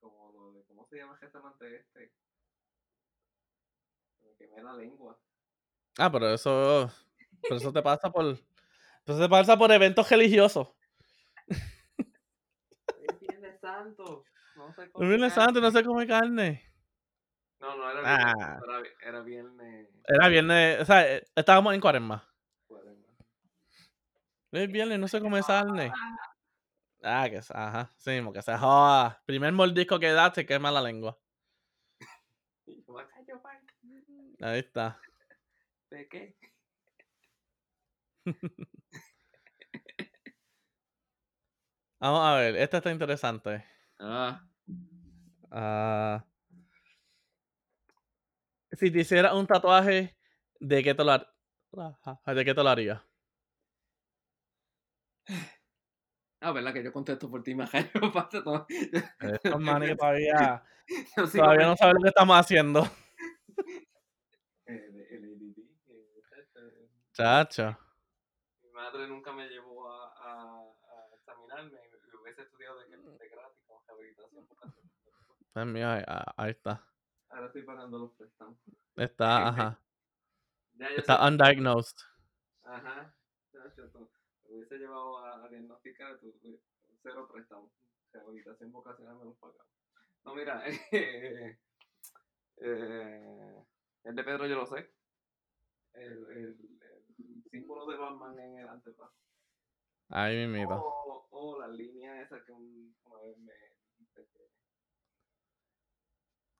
Como 0.00 0.32
lo 0.32 0.52
de. 0.52 0.64
¿Cómo 0.64 0.86
se 0.86 0.96
llama 0.96 1.14
el 1.14 1.20
restaurante 1.20 1.76
este? 1.76 2.12
Me 4.22 4.34
quemé 4.36 4.62
la 4.62 4.74
lengua. 4.74 5.18
Ah, 5.98 6.10
pero 6.10 6.32
eso, 6.32 6.90
pero 7.42 7.56
eso 7.56 7.72
te 7.72 7.82
pasa 7.82 8.10
por, 8.10 8.38
Entonces 9.04 9.28
pasa 9.28 9.56
por 9.56 9.72
eventos 9.72 10.08
religiosos. 10.08 10.68
Es 11.48 13.20
Viernes 13.20 13.60
Santo. 13.60 14.24
No 14.56 14.72
sé 14.74 14.82
El 15.00 15.08
Viernes 15.08 15.32
Santo 15.32 15.60
no 15.60 15.70
se 15.70 15.84
come 15.84 16.06
carne. 16.06 16.62
No, 17.60 17.76
no 17.76 17.90
era 17.90 18.00
viernes, 18.00 18.24
Ah. 18.26 18.32
Santo, 18.60 18.64
era, 18.70 18.82
era 19.02 19.20
viernes. 19.22 19.88
Era 20.06 20.28
viernes, 20.28 20.80
o 20.80 20.84
sea, 20.84 21.16
eh, 21.16 21.24
estábamos 21.34 21.74
en 21.74 21.80
cuaresma. 21.80 22.28
cuaresma. 22.66 23.06
Es 24.52 24.70
viernes, 24.70 24.98
no 24.98 25.08
se 25.08 25.20
come 25.20 25.40
carne. 25.42 25.92
Ah, 27.02 27.28
que 27.28 27.42
se- 27.42 27.52
ajá, 27.56 27.90
sí, 27.96 28.20
que 28.32 28.42
se 28.42 28.56
joda. 28.56 29.20
Primer 29.26 29.52
mordisco 29.52 29.98
que 29.98 30.12
da, 30.12 30.32
te 30.32 30.46
quema 30.46 30.70
la 30.70 30.80
lengua. 30.82 31.18
Y 32.66 32.84
yo, 32.86 32.98
"Acá 32.98 33.16
yo, 33.26 33.42
pa, 33.42 33.58
Ahí 34.40 34.60
está. 34.60 34.98
¿De 35.90 36.08
qué? 36.08 36.36
Vamos 42.00 42.20
a 42.26 42.34
ver, 42.34 42.56
esta 42.56 42.78
está 42.78 42.90
interesante. 42.90 43.64
Ah, 43.98 44.44
Ah, 45.54 46.24
si 48.72 48.90
te 48.90 49.00
hiciera 49.00 49.34
un 49.34 49.46
tatuaje, 49.46 50.16
¿de 50.58 50.82
qué 50.82 50.94
te 50.94 51.04
lo, 51.04 51.12
har- 51.12 51.28
¿de 52.34 52.44
qué 52.44 52.54
te 52.54 52.62
lo 52.62 52.68
harías? 52.70 53.02
ah, 56.40 56.52
¿verdad? 56.52 56.72
Que 56.72 56.82
yo 56.82 56.92
contesto 56.92 57.30
por 57.30 57.42
ti, 57.42 57.54
Maja. 57.54 57.80
Yo 57.94 58.12
paso 58.12 58.42
todo. 58.42 58.66
Estos 59.20 59.60
manes 59.60 59.96
todavía, 59.96 60.64
Yo 61.16 61.28
todavía 61.30 61.66
no 61.66 61.76
saben 61.76 61.94
lo 61.96 62.02
que 62.02 62.08
estamos 62.08 62.36
haciendo. 62.36 62.82
Eh, 64.64 65.18
Chacho. 67.12 67.76
Madre 68.92 69.08
nunca 69.08 69.32
me 69.32 69.48
llevó 69.48 69.90
a, 69.90 70.08
a, 70.18 70.60
a 70.60 71.14
examinarme 71.16 71.78
y 72.12 72.16
hubiese 72.16 72.42
estudiado 72.42 72.78
de, 72.80 72.88
de 72.96 73.28
gratis 73.30 73.62
con 73.66 73.78
rehabilitación. 73.86 74.46
vocacional. 74.46 74.90
Pues 75.54 75.66
mira, 75.66 75.94
ahí, 75.94 76.04
ah, 76.06 76.34
ahí 76.36 76.50
está. 76.50 76.84
Ahora 77.30 77.46
estoy 77.46 77.62
pagando 77.62 77.98
los 77.98 78.12
préstamos. 78.12 78.58
Está, 78.96 79.48
ajá. 79.48 79.78
Ya 80.74 80.88
Está 80.88 81.16
sé- 81.16 81.26
undiagnosed. 81.28 81.96
Ajá. 82.64 83.14
Ya, 83.54 83.60
yo 83.76 83.88
to- 83.90 84.10
me 84.48 84.56
hubiese 84.56 84.76
llevado 84.76 85.18
a, 85.18 85.42
a 85.44 85.48
diagnosticar 85.48 86.18
tu, 86.18 86.34
cero 87.02 87.26
préstamos. 87.32 87.70
Rehabilitación 88.12 88.72
vocacional 88.72 89.16
me 89.16 89.24
los 89.24 89.36
pagaba. 89.38 89.64
No, 90.24 90.34
mira, 90.34 90.62
eh, 90.92 91.58
eh, 92.58 93.64
el 94.04 94.14
de 94.14 94.22
Pedro 94.24 94.46
yo 94.46 94.56
lo 94.56 94.66
sé. 94.66 94.92
El 95.94 96.56
símbolo 97.52 97.86
de 97.86 97.96
Batman 97.98 98.38
en 98.40 98.58
el 98.58 98.68
antebrazo. 98.68 99.14
Ahí 100.08 100.46
mismito. 100.46 100.74
O, 100.74 101.26
o 101.30 101.60
la 101.60 101.68
línea 101.68 102.20
esa 102.22 102.42
que 102.44 102.52
un- 102.52 102.94
una 103.04 103.20
vez 103.22 103.38
me 103.38 103.52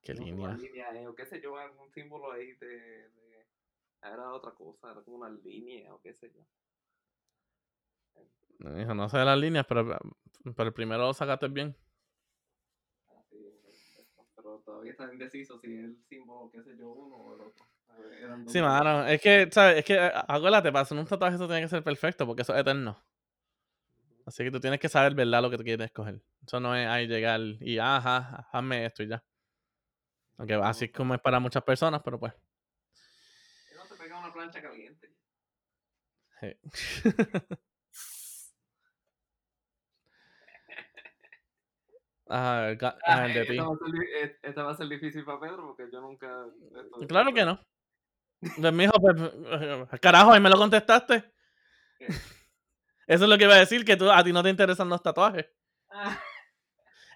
Qué 0.03 0.13
no 0.13 0.25
línea. 0.25 0.49
línea 0.49 0.89
es, 1.01 1.07
o 1.07 1.15
qué 1.15 1.25
sé 1.25 1.41
yo, 1.41 1.57
algún 1.57 1.89
símbolo 1.91 2.31
ahí 2.31 2.51
de, 2.53 2.67
de- 2.67 3.45
era 4.01 4.33
otra 4.33 4.51
cosa, 4.51 4.91
era 4.91 5.01
como 5.01 5.17
una 5.17 5.29
línea 5.29 5.93
o 5.93 6.01
qué 6.01 6.13
sé 6.13 6.29
yo. 6.33 6.41
Hijo, 8.79 8.93
no 8.93 9.09
sé 9.09 9.17
las 9.17 9.37
líneas, 9.37 9.65
pero, 9.67 9.97
pero 10.55 10.67
el 10.67 10.73
primero 10.73 11.03
lo 11.07 11.13
sacaste 11.13 11.47
bien. 11.47 11.75
Eso, 13.31 14.27
pero 14.35 14.59
todavía 14.65 14.91
está 14.91 15.11
indeciso 15.11 15.57
si 15.59 15.67
es 15.73 15.83
el 15.85 15.97
símbolo, 16.09 16.51
qué 16.51 16.61
sé 16.63 16.75
yo, 16.77 16.89
uno 16.89 17.15
o 17.15 17.35
el 17.35 17.41
otro. 17.41 17.65
Sí, 18.47 18.61
mano. 18.61 19.05
Es 19.07 19.21
que, 19.21 19.47
¿sabes? 19.51 19.79
Es 19.79 19.85
que, 19.85 19.95
eh, 19.95 20.11
acuérdate, 20.27 20.71
para 20.71 20.83
hacer 20.83 20.97
un 20.97 21.05
tatuaje 21.05 21.35
eso 21.35 21.47
tiene 21.47 21.61
que 21.61 21.67
ser 21.67 21.83
perfecto, 21.83 22.25
porque 22.25 22.41
eso 22.43 22.53
es 22.53 22.61
eterno. 22.61 22.97
Así 24.25 24.43
que 24.43 24.51
tú 24.51 24.59
tienes 24.59 24.79
que 24.79 24.89
saber, 24.89 25.15
¿verdad?, 25.15 25.41
lo 25.41 25.49
que 25.49 25.57
tú 25.57 25.63
quieres 25.63 25.85
escoger. 25.85 26.21
Eso 26.45 26.59
no 26.59 26.75
es 26.75 26.87
ahí 26.87 27.07
llegar 27.07 27.39
y, 27.59 27.77
ajá, 27.77 28.47
hazme 28.51 28.85
esto 28.85 29.03
y 29.03 29.07
ya. 29.07 29.23
Aunque 30.37 30.55
así 30.55 30.85
es 30.85 30.91
como 30.91 31.13
es 31.13 31.21
para 31.21 31.39
muchas 31.39 31.63
personas, 31.63 32.01
pero 32.03 32.19
pues. 32.19 32.33
No 33.75 33.83
te 33.87 33.95
pega 33.95 34.19
una 34.19 34.33
plancha 34.33 34.61
caliente. 34.61 35.09
sí. 36.39 36.55
Ah, 42.29 42.69
el 42.71 42.77
ah, 43.05 43.27
de 43.27 43.45
ti. 43.45 43.57
esta, 43.57 43.63
va 43.67 43.73
a 43.73 43.77
ser, 43.77 43.91
di- 43.91 44.05
eh, 44.15 44.37
esta 44.43 44.63
va 44.63 44.71
a 44.71 44.75
ser 44.75 44.87
difícil 44.87 45.25
para 45.25 45.39
Pedro 45.39 45.67
porque 45.67 45.89
yo 45.91 46.01
nunca. 46.01 46.45
Claro 47.07 47.33
que 47.33 47.45
no. 47.45 47.59
Pues, 48.57 48.73
mijo, 48.73 48.93
pues, 48.99 49.99
carajo, 50.01 50.33
ahí 50.33 50.39
me 50.39 50.49
lo 50.49 50.57
contestaste. 50.57 51.23
¿Qué? 51.97 52.07
Eso 53.07 53.23
es 53.25 53.29
lo 53.29 53.37
que 53.37 53.43
iba 53.45 53.55
a 53.55 53.59
decir, 53.59 53.85
que 53.85 53.97
tú, 53.97 54.09
a 54.11 54.23
ti 54.23 54.31
no 54.31 54.43
te 54.43 54.49
interesan 54.49 54.89
los 54.89 55.01
tatuajes. 55.01 55.45
Ah, 55.89 56.19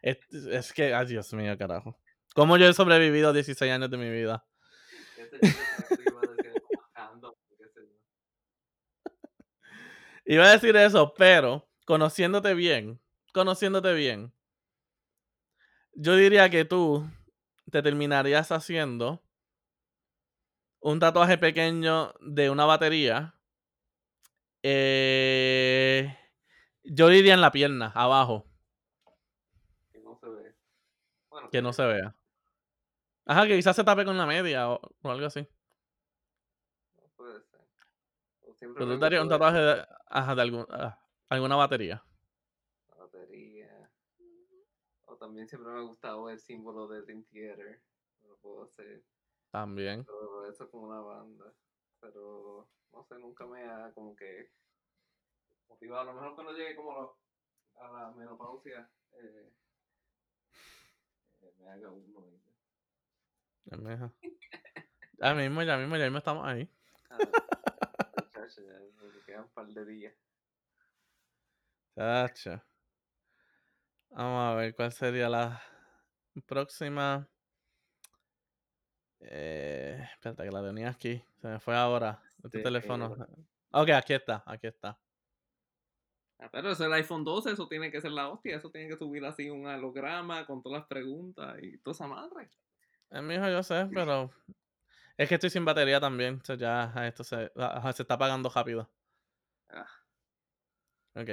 Es, 0.01 0.17
es 0.31 0.73
que, 0.73 0.93
ay, 0.93 1.07
Dios 1.07 1.33
mío, 1.33 1.57
carajo. 1.57 1.97
¿Cómo 2.35 2.57
yo 2.57 2.67
he 2.67 2.73
sobrevivido 2.73 3.33
16 3.33 3.71
años 3.71 3.89
de 3.89 3.97
mi 3.97 4.09
vida? 4.09 4.45
Iba 10.25 10.45
a 10.45 10.51
decir 10.51 10.75
eso, 10.75 11.13
pero 11.17 11.69
conociéndote 11.85 12.53
bien, 12.53 12.99
conociéndote 13.33 13.93
bien, 13.93 14.33
yo 15.93 16.15
diría 16.15 16.49
que 16.49 16.65
tú 16.65 17.09
te 17.71 17.81
terminarías 17.81 18.51
haciendo 18.51 19.23
un 20.89 20.99
tatuaje 20.99 21.37
pequeño 21.37 22.13
de 22.21 22.49
una 22.49 22.65
batería. 22.65 23.33
eh, 24.63 26.17
yo 26.83 27.07
diría 27.09 27.33
en 27.33 27.41
la 27.41 27.51
pierna, 27.51 27.91
abajo, 27.93 28.45
Que 29.91 29.99
no 29.99 30.15
se 30.15 30.27
ve. 30.29 30.55
Bueno, 31.29 31.49
que 31.49 31.61
no 31.61 31.73
se 31.73 31.85
vea. 31.85 32.15
Ajá, 33.25 33.45
que 33.45 33.55
quizás 33.57 33.75
se 33.75 33.83
tape 33.83 34.05
con 34.05 34.17
la 34.17 34.25
media 34.25 34.69
o, 34.69 34.79
o 35.01 35.11
algo 35.11 35.25
así. 35.27 35.45
no 37.01 37.07
puede 37.17 37.41
ser. 37.41 37.59
Siempre 38.55 38.79
Pero 38.85 38.93
tú 38.93 38.99
te 38.99 39.05
harías 39.05 39.21
un 39.23 39.29
tatuaje 39.29 39.57
de, 39.59 39.85
ajá, 40.07 40.35
de 40.35 40.41
algún- 40.41 40.67
ah, 40.69 40.97
alguna 41.29 41.55
batería. 41.57 42.03
la 42.89 42.95
batería. 43.03 43.91
O 45.05 45.17
también 45.17 45.47
siempre 45.49 45.71
me 45.73 45.79
ha 45.79 45.81
gustado 45.83 46.29
el 46.29 46.39
símbolo 46.39 46.87
de 46.87 47.01
Dream 47.01 47.25
Theater. 47.25 47.81
Lo 48.23 48.37
puedo 48.37 48.63
hacer. 48.63 49.03
También. 49.51 50.03
Pero 50.05 50.49
eso 50.49 50.63
es 50.65 50.69
como 50.69 50.87
una 50.87 50.99
banda. 51.01 51.53
Pero 51.99 52.69
no 52.91 53.03
sé, 53.03 53.17
nunca 53.19 53.45
me 53.45 53.63
ha 53.63 53.91
como 53.93 54.15
que 54.15 54.51
motivado. 55.69 56.01
A 56.01 56.13
lo 56.13 56.13
mejor 56.13 56.35
cuando 56.35 56.53
llegue 56.53 56.75
como 56.75 56.93
lo- 56.93 57.17
a 57.79 57.91
la 57.91 58.11
menopausia, 58.11 58.89
eh, 59.13 59.51
eh, 61.41 61.53
me 61.59 61.69
haga 61.69 61.91
uno. 61.91 62.25
ya. 63.65 63.69
Ya 63.69 63.77
mismo, 63.77 64.11
ya 65.19 65.33
mismo, 65.35 65.63
ya 65.63 65.77
mismo, 65.77 65.97
ya 65.97 66.03
mismo 66.05 66.17
estamos 66.19 66.45
ahí. 66.45 66.69
Ah, 67.09 67.17
muchacho, 68.15 68.61
ya 68.61 68.79
me 69.13 69.21
quedan 69.25 69.43
un 69.43 69.49
par 69.49 69.67
de 69.67 69.85
días. 69.85 70.13
Chacho. 71.95 72.61
Vamos 74.09 74.53
a 74.53 74.55
ver 74.55 74.75
cuál 74.75 74.91
sería 74.91 75.29
la 75.29 75.61
próxima. 76.45 77.27
Eh, 79.19 79.99
espérate 80.13 80.43
que 80.43 80.51
la 80.51 80.63
tenía 80.63 80.89
aquí. 80.89 81.21
Se 81.41 81.47
me 81.47 81.59
fue 81.59 81.75
ahora. 81.75 82.21
Este 82.43 82.59
Sí, 82.59 82.63
teléfono. 82.63 83.15
eh, 83.15 83.43
Ok, 83.71 83.89
aquí 83.89 84.13
está, 84.13 84.43
aquí 84.45 84.67
está. 84.67 84.97
Ah, 86.39 86.49
pero 86.51 86.71
es 86.71 86.79
el 86.79 86.93
iPhone 86.93 87.23
12, 87.23 87.51
eso 87.51 87.67
tiene 87.67 87.91
que 87.91 87.99
ser 87.99 88.11
la 88.11 88.29
hostia, 88.29 88.55
eso 88.57 88.69
tiene 88.69 88.87
que 88.87 88.97
subir 88.97 89.25
así 89.25 89.49
un 89.49 89.65
holograma 89.65 90.45
con 90.45 90.61
todas 90.61 90.81
las 90.81 90.87
preguntas 90.87 91.57
y 91.61 91.77
toda 91.79 91.93
esa 91.93 92.07
madre. 92.07 92.49
Es 93.09 93.23
mi 93.23 93.33
hijo, 93.35 93.49
yo 93.49 93.63
sé, 93.63 93.87
pero. 93.93 94.29
Es 95.17 95.27
que 95.27 95.35
estoy 95.35 95.49
sin 95.49 95.65
batería 95.65 95.99
también. 95.99 96.43
so 96.45 96.53
ya 96.53 96.91
ah, 96.93 97.07
esto 97.07 97.23
se, 97.23 97.51
se 97.93 98.01
está 98.03 98.13
apagando 98.13 98.49
rápido. 98.53 98.87
Ah. 99.69 99.87
Ok. 101.15 101.29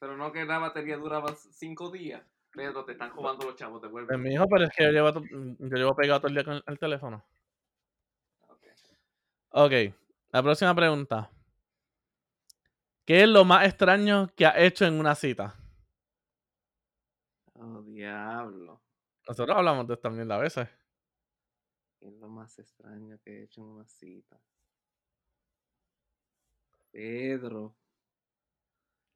Pero 0.00 0.16
no 0.16 0.32
que 0.32 0.44
la 0.44 0.58
batería 0.58 0.96
duraba 0.96 1.34
cinco 1.36 1.90
días, 1.90 2.22
pero 2.52 2.84
te 2.84 2.92
están 2.92 3.10
jugando 3.10 3.46
los 3.46 3.56
chavos, 3.56 3.80
te 3.80 3.86
Es 3.86 3.92
vuelven. 3.92 4.22
mi 4.22 4.32
hijo, 4.34 4.46
pero 4.48 4.64
es 4.64 4.70
que 4.76 4.84
yo 4.84 4.90
llevo, 4.90 5.12
yo 5.58 5.76
llevo 5.76 5.94
pegado 5.94 6.20
todo 6.20 6.28
el 6.28 6.34
día 6.34 6.44
con 6.44 6.62
el 6.66 6.78
teléfono. 6.78 7.24
Ok. 8.48 8.64
Ok, 9.50 9.72
la 10.30 10.42
próxima 10.42 10.74
pregunta. 10.74 11.30
¿Qué 13.04 13.22
es 13.22 13.28
lo 13.28 13.44
más 13.44 13.66
extraño 13.66 14.28
que 14.36 14.44
has 14.46 14.58
hecho 14.58 14.84
en 14.84 14.94
una 15.00 15.14
cita? 15.14 15.54
Oh, 17.54 17.82
diablo. 17.82 18.82
Nosotros 19.26 19.56
hablamos 19.56 19.86
de 19.88 19.94
esto 19.94 20.08
también 20.08 20.30
a 20.30 20.38
veces. 20.38 20.68
¿Qué 21.98 22.06
es 22.08 22.14
lo 22.14 22.28
más 22.28 22.58
extraño 22.58 23.18
que 23.24 23.30
he 23.40 23.42
hecho 23.44 23.60
en 23.62 23.66
una 23.68 23.86
cita? 23.86 24.40
Pedro. 26.92 27.74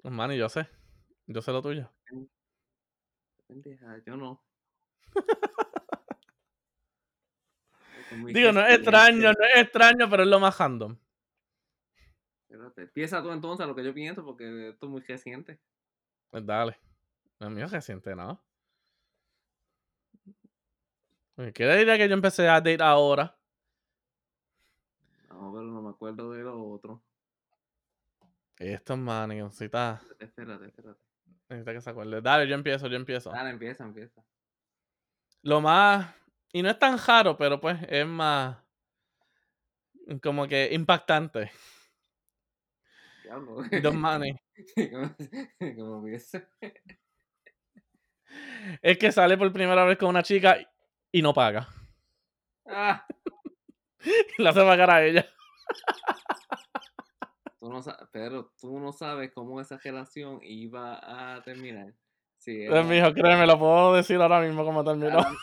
Manny, 0.04 0.36
yo 0.36 0.48
sé. 0.48 0.68
Yo 1.26 1.42
sé 1.42 1.52
lo 1.52 1.62
tuyo. 1.62 1.90
Pendeja, 3.52 3.98
yo 4.06 4.16
no. 4.16 4.42
Digo, 8.32 8.50
no 8.52 8.66
es 8.66 8.76
extraño, 8.76 9.32
no 9.32 9.44
es 9.44 9.56
extraño, 9.56 10.08
pero 10.08 10.22
es 10.22 10.28
lo 10.30 10.40
más 10.40 10.56
random. 10.58 10.96
Espérate, 12.48 12.82
empieza 12.82 13.22
tú 13.22 13.30
entonces 13.30 13.64
a 13.64 13.66
lo 13.66 13.74
que 13.74 13.84
yo 13.84 13.92
pienso 13.92 14.24
porque 14.24 14.70
esto 14.70 14.86
es 14.86 14.90
muy 14.90 15.02
reciente. 15.02 15.60
Pues 16.30 16.46
dale. 16.46 16.78
Mío 17.40 17.66
es 17.66 17.72
reciente, 17.72 18.16
¿no? 18.16 18.42
¿Qué 21.52 21.76
diría 21.76 21.98
que 21.98 22.08
yo 22.08 22.14
empecé 22.14 22.48
a 22.48 22.60
date 22.60 22.78
ahora? 22.80 23.36
No, 25.28 25.52
pero 25.52 25.64
no 25.64 25.82
me 25.82 25.90
acuerdo 25.90 26.30
de 26.32 26.42
lo 26.42 26.70
otro. 26.70 27.02
Esto, 28.56 28.96
man, 28.96 29.28
necesita, 29.28 30.00
Espérate, 30.02 30.24
espérate, 30.24 30.66
espérate. 30.66 31.11
Necesita 31.52 31.72
que 31.72 31.80
se 31.80 31.90
acuerde. 31.90 32.20
Dale, 32.20 32.48
yo 32.48 32.54
empiezo, 32.54 32.86
yo 32.88 32.96
empiezo. 32.96 33.30
Dale, 33.30 33.50
empieza, 33.50 33.84
empieza. 33.84 34.22
Lo 35.42 35.60
más. 35.60 36.14
Y 36.52 36.62
no 36.62 36.70
es 36.70 36.78
tan 36.78 36.98
raro, 36.98 37.36
pero 37.36 37.60
pues 37.60 37.78
es 37.88 38.06
más. 38.06 38.56
Como 40.22 40.46
que 40.46 40.68
impactante. 40.72 41.50
Dos 43.82 43.94
manes. 43.94 44.36
como, 45.76 46.06
Es 48.82 48.98
que 48.98 49.12
sale 49.12 49.36
por 49.36 49.52
primera 49.52 49.84
vez 49.84 49.98
con 49.98 50.08
una 50.08 50.22
chica 50.22 50.58
y 51.10 51.22
no 51.22 51.32
paga. 51.32 51.68
Ah, 52.66 53.06
la 54.38 54.50
hace 54.50 54.60
pagar 54.60 54.90
a 54.90 55.04
ella. 55.04 55.26
Tú 57.62 57.70
no 57.70 57.80
sa- 57.80 58.08
pero 58.10 58.52
tú 58.60 58.80
no 58.80 58.92
sabes 58.92 59.30
cómo 59.32 59.60
esa 59.60 59.78
relación 59.78 60.40
iba 60.42 60.98
a 61.36 61.40
terminar. 61.44 61.94
Sí, 62.38 62.66
Pues, 62.68 62.84
mijo, 62.86 63.12
créeme, 63.14 63.46
lo 63.46 63.56
puedo 63.56 63.94
decir 63.94 64.16
ahora 64.20 64.40
mismo 64.40 64.64
como 64.64 64.82
terminó. 64.82 65.10
ahora, 65.16 65.36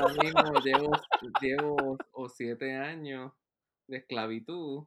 ahora 0.00 0.14
mismo 0.14 0.60
llevo, 0.64 0.90
llevo 1.42 1.98
o 2.12 2.28
siete 2.30 2.74
años 2.74 3.32
de 3.86 3.98
esclavitud 3.98 4.86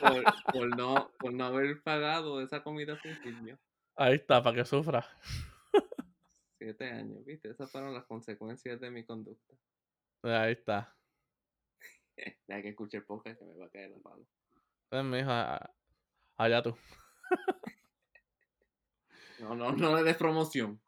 por, 0.00 0.24
por 0.52 0.76
no, 0.76 1.10
por 1.18 1.32
no 1.32 1.46
haber 1.46 1.82
pagado 1.82 2.40
esa 2.40 2.62
comida 2.62 2.92
al 2.92 3.00
principio. 3.00 3.58
Ahí 3.96 4.14
está, 4.14 4.40
para 4.40 4.54
que 4.54 4.64
sufra. 4.64 5.04
Siete 6.58 6.88
años, 6.90 7.24
¿viste? 7.24 7.50
Esas 7.50 7.68
fueron 7.72 7.92
las 7.92 8.04
consecuencias 8.04 8.80
de 8.80 8.90
mi 8.92 9.04
conducta. 9.04 9.52
Ahí 10.22 10.52
está. 10.52 10.94
Ya 12.48 12.62
que 12.62 12.68
escuche 12.68 12.98
el 12.98 13.04
podcast 13.04 13.38
que 13.40 13.44
me 13.44 13.56
va 13.56 13.66
a 13.66 13.70
caer 13.70 13.90
la 13.90 13.98
palo. 13.98 14.24
Pues, 14.88 15.04
mijo, 15.04 15.30
a- 15.30 15.70
allá 16.36 16.62
tú. 16.62 16.76
No, 19.38 19.54
no, 19.54 19.72
no 19.72 19.96
le 19.96 20.02
des 20.02 20.16
promoción. 20.16 20.80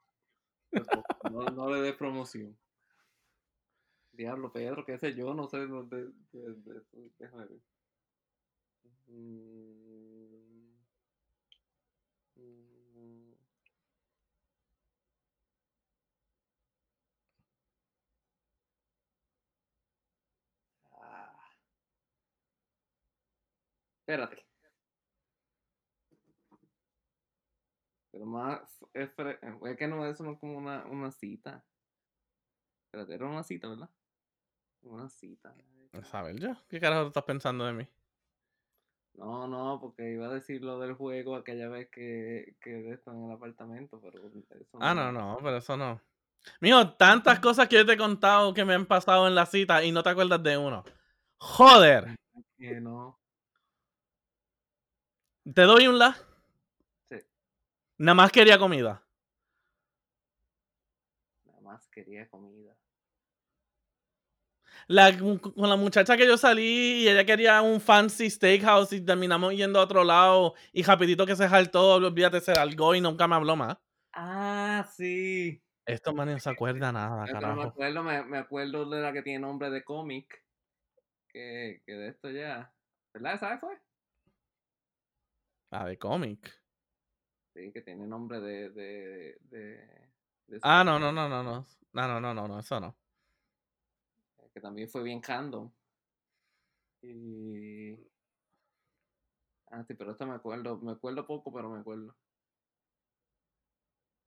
No, 1.30 1.51
no 1.51 1.70
le 1.70 1.80
des 1.82 1.94
promoción. 1.96 2.57
Diablo, 4.12 4.51
Pedro, 4.53 4.84
qué 4.84 4.99
sé 4.99 5.14
yo, 5.14 5.34
no 5.34 5.49
sé 5.49 5.66
dónde. 5.66 6.09
de- 6.32 7.61
Espérate. 24.09 24.42
Pero 28.11 28.24
más 28.24 28.82
es, 28.94 29.11
es 29.11 29.76
que 29.76 29.86
no, 29.86 30.06
eso 30.06 30.24
no 30.24 30.32
es 30.32 30.38
como 30.38 30.56
una, 30.56 30.86
una 30.86 31.11
cita. 31.12 31.62
Espérate, 32.86 33.14
era 33.14 33.26
una 33.26 33.42
cita, 33.42 33.68
¿verdad? 33.68 33.90
Una 34.80 35.11
cita. 35.11 35.54
Ver, 36.22 36.40
yo. 36.40 36.56
¿Qué 36.70 36.80
carajo 36.80 37.09
estás 37.09 37.24
pensando 37.24 37.66
de 37.66 37.74
mí? 37.74 37.86
No, 39.12 39.46
no, 39.46 39.78
porque 39.78 40.11
iba 40.11 40.28
a 40.28 40.32
decir 40.32 40.62
lo 40.62 40.78
del 40.78 40.94
juego 40.94 41.36
aquella 41.36 41.68
vez 41.68 41.90
que, 41.90 42.56
que 42.62 42.90
esto 42.90 43.11
en 43.12 43.24
el 43.24 43.32
apartamento, 43.32 44.00
pero 44.00 44.26
eso 44.26 44.78
Ah, 44.80 44.94
no, 44.94 45.12
no, 45.12 45.36
pero 45.42 45.59
eso 45.59 45.76
no. 45.76 46.00
Mijo, 46.62 46.94
tantas 46.94 47.40
cosas 47.40 47.68
que 47.68 47.76
yo 47.76 47.84
te 47.84 47.92
he 47.92 47.98
contado 47.98 48.54
que 48.54 48.64
me 48.64 48.72
han 48.72 48.86
pasado 48.86 49.28
en 49.28 49.34
la 49.34 49.44
cita 49.44 49.84
y 49.84 49.92
no 49.92 50.02
te 50.02 50.09
acuerdas 50.09 50.42
de 50.42 50.56
uno. 50.56 50.82
Joder. 51.36 52.16
Que 52.56 52.80
no. 52.80 53.18
Te 55.55 55.62
doy 55.62 55.86
un 55.88 55.99
la. 55.99 56.16
Sí. 57.11 57.18
Nada 57.99 58.14
más 58.14 58.32
quería 58.32 58.59
comida. 58.59 59.07
Nada 61.46 61.61
más 61.61 61.88
quería 61.88 62.28
comida. 62.28 62.78
La, 64.86 65.16
con 65.18 65.68
la 65.68 65.76
muchacha 65.76 66.16
que 66.16 66.26
yo 66.26 66.36
salí 66.38 67.03
y 67.03 67.09
ella 67.09 67.24
quería 67.24 67.61
un 67.62 67.80
fancy 67.80 68.30
steakhouse 68.30 68.92
y 68.92 69.01
terminamos 69.05 69.55
yendo 69.55 69.80
a 69.80 69.82
otro 69.84 70.03
lado 70.05 70.55
y 70.72 70.82
rapidito 70.82 71.26
que 71.26 71.36
se 71.36 71.49
saltó, 71.49 71.94
olvídate, 71.96 72.40
se 72.40 72.55
largó 72.55 72.94
y 72.94 73.01
nunca 73.01 73.28
me 73.28 73.34
habló 73.36 73.57
más. 73.57 73.76
Ah, 74.12 74.84
sí. 74.96 75.62
Esto 75.86 76.14
man 76.14 76.28
no 76.30 76.38
se 76.38 76.51
acuerda 76.51 76.92
nada, 76.92 77.24
Pero 77.24 77.53
me 77.55 77.62
carajo. 77.62 77.62
acuerdo, 77.64 78.03
me, 78.03 78.24
me 78.24 78.38
acuerdo 78.38 78.88
de 78.88 79.01
la 79.01 79.12
que 79.12 79.22
tiene 79.22 79.40
nombre 79.40 79.70
de 79.70 79.84
cómic. 79.84 80.44
Que, 81.28 81.82
que 81.86 81.92
de 81.92 82.09
esto 82.09 82.30
ya. 82.30 82.74
¿Verdad? 83.14 83.40
¿Sabes 83.40 83.61
fue? 83.61 83.78
Ah, 85.70 85.86
de 85.86 85.98
cómic. 85.98 86.50
Sí, 87.54 87.72
que 87.72 87.82
tiene 87.82 88.06
nombre 88.06 88.40
de. 88.40 88.70
de, 88.70 89.38
de, 89.42 90.10
de 90.46 90.58
Ah, 90.62 90.82
no, 90.84 90.98
no, 90.98 91.12
no, 91.12 91.28
no, 91.28 91.42
no. 91.42 91.66
No, 91.92 92.08
no, 92.08 92.20
no, 92.20 92.34
no, 92.34 92.48
no, 92.48 92.58
eso 92.60 92.78
no. 92.80 92.96
Que 94.54 94.60
también 94.60 94.88
fue 94.88 95.02
bien 95.02 95.22
random. 95.22 95.70
Y. 97.02 97.92
Ah, 99.70 99.84
sí, 99.84 99.94
pero 99.94 100.12
esto 100.12 100.26
me 100.26 100.34
acuerdo. 100.34 100.78
Me 100.78 100.92
acuerdo 100.92 101.26
poco, 101.26 101.52
pero 101.52 101.68
me 101.68 101.80
acuerdo. 101.80 102.14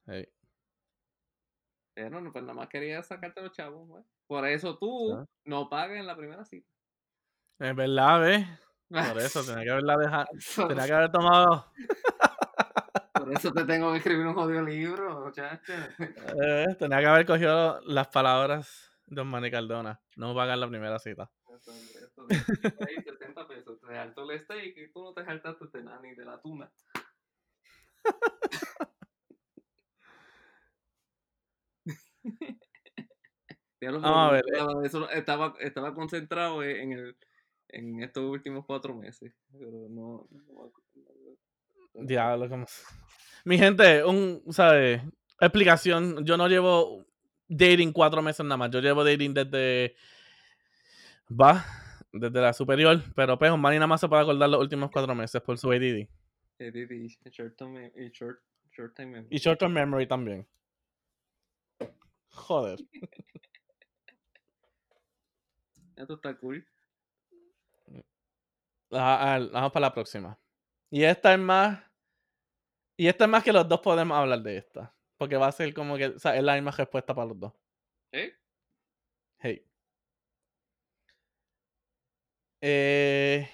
Hey. 0.05 0.27
Pero 1.93 2.21
no, 2.21 2.31
pues 2.31 2.43
nada 2.43 2.53
más 2.53 2.69
quería 2.69 3.01
sacarte 3.03 3.41
los 3.41 3.51
chavos, 3.51 3.87
güey. 3.87 4.03
Por 4.27 4.47
eso 4.47 4.77
tú 4.77 5.13
Ah. 5.15 5.25
no 5.45 5.69
pagas 5.69 5.97
en 5.97 6.07
la 6.07 6.15
primera 6.15 6.45
cita. 6.45 6.69
Es 7.59 7.75
verdad, 7.75 8.21
¿ves? 8.21 8.47
Por 8.91 9.19
eso 9.19 9.43
tenía 9.45 9.63
que 9.63 9.71
haberla 9.71 9.97
dejado. 9.97 10.27
Tenía 10.67 10.85
que 10.85 10.93
haber 10.93 11.11
tomado. 11.11 11.65
Por 13.13 13.33
eso 13.33 13.51
te 13.51 13.65
tengo 13.65 13.91
que 13.91 13.97
escribir 13.99 14.25
un 14.25 14.33
jodido 14.33 14.63
libro, 14.63 15.21
muchacho. 15.21 15.73
eh, 16.41 16.75
tenía 16.79 16.99
que 16.99 17.05
haber 17.05 17.25
cogido 17.25 17.79
las 17.81 18.07
palabras 18.07 18.91
de 19.05 19.15
Don 19.15 19.27
Manny 19.27 19.51
Cardona. 19.51 20.01
No 20.15 20.33
pagar 20.33 20.57
la 20.57 20.67
primera 20.67 20.97
cita. 20.97 21.29
Ahí 22.29 22.95
60 23.03 23.47
pesos. 23.47 23.79
Te 23.79 23.87
saltó 23.93 24.29
el 24.29 24.39
steak 24.39 24.77
y 24.77 24.91
tú 24.91 25.03
no 25.03 25.13
te 25.13 25.23
saltaste 25.23 25.65
de 25.71 25.83
nada 25.83 25.99
ni 26.01 26.15
de 26.15 26.25
la 26.25 26.41
tuna. 26.41 26.71
Vamos 33.81 34.29
a 34.29 34.31
ver, 34.31 34.43
eso 34.83 35.09
estaba, 35.09 35.55
estaba 35.59 35.93
concentrado 35.95 36.63
en, 36.63 36.91
el, 36.91 37.17
en 37.72 38.03
estos 38.03 38.24
últimos 38.24 38.65
cuatro 38.65 38.95
meses. 38.95 39.34
Pero 39.51 39.88
no. 39.89 40.28
no- 40.30 40.72
no- 41.93 42.05
Diablo, 42.05 42.47
como. 42.49 42.65
Mi 43.45 43.57
gente, 43.57 44.03
un, 44.03 44.43
¿sabes? 44.49 45.01
Explicación. 45.39 46.26
Yo 46.26 46.38
no 46.38 46.47
llevo 46.47 47.05
dating 47.47 47.91
cuatro 47.91 48.22
meses 48.22 48.45
nada 48.45 48.57
más. 48.57 48.72
Yo 48.72 48.80
llevo 48.80 49.03
dating 49.03 49.34
desde. 49.34 49.95
Va, 51.30 51.65
desde 52.11 52.39
la 52.41 52.53
superior. 52.53 53.01
Pero 53.15 53.38
pues, 53.39 53.57
Manny 53.57 53.78
nada 53.78 53.88
más 53.88 54.01
se 54.01 54.07
puede 54.07 54.22
acordar 54.22 54.49
los 54.49 54.61
últimos 54.61 54.91
cuatro 54.91 55.15
meses 55.15 55.41
por 55.41 55.57
su 55.57 55.72
ADD. 55.72 56.07
Eh, 56.59 57.07
short 57.32 57.57
time, 57.57 57.91
y 57.95 58.09
short, 58.11 58.39
short 58.72 58.95
time 58.95 59.07
memory. 59.11 59.36
Y 59.36 59.39
short 59.39 59.59
term 59.59 59.74
memory 59.74 60.05
también. 60.07 60.47
Joder. 62.30 62.78
Esto 65.95 66.13
está 66.15 66.38
cool. 66.38 66.65
Vamos 68.91 69.71
para 69.71 69.87
la 69.87 69.93
próxima. 69.93 70.37
Y 70.89 71.03
esta 71.03 71.33
es 71.33 71.39
más. 71.39 71.79
Y 72.97 73.07
esta 73.07 73.25
es 73.25 73.29
más 73.29 73.43
que 73.43 73.53
los 73.53 73.67
dos 73.67 73.79
podemos 73.81 74.17
hablar 74.17 74.41
de 74.41 74.57
esta. 74.57 74.93
Porque 75.17 75.37
va 75.37 75.47
a 75.47 75.51
ser 75.51 75.73
como 75.73 75.97
que. 75.97 76.07
O 76.07 76.19
sea, 76.19 76.35
es 76.35 76.43
la 76.43 76.55
misma 76.55 76.71
respuesta 76.71 77.13
para 77.15 77.27
los 77.27 77.39
dos. 77.39 77.53
¿Eh? 78.11 78.33
Hey. 79.39 79.65
Eh, 82.61 83.47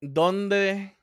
¿Dónde. 0.00 0.96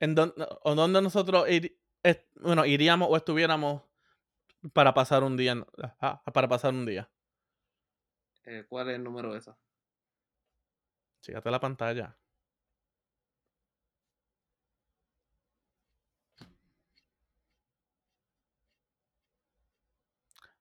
¿En 0.00 0.14
dónde, 0.14 0.46
o 0.62 0.74
dónde 0.74 1.02
nosotros 1.02 1.46
est- 1.48 2.26
bueno, 2.36 2.64
iríamos 2.64 3.08
o 3.10 3.16
estuviéramos 3.16 3.82
para 4.72 4.94
pasar 4.94 5.24
un 5.24 5.36
día? 5.36 5.54
para 6.32 6.48
pasar 6.48 6.74
un 6.74 6.86
día. 6.86 7.10
Eh, 8.46 8.64
¿Cuál 8.68 8.88
es 8.90 8.96
el 8.96 9.04
número 9.04 9.32
de 9.32 9.38
esa? 9.40 9.56
Fíjate 11.22 11.50
la 11.50 11.60
pantalla. 11.60 12.16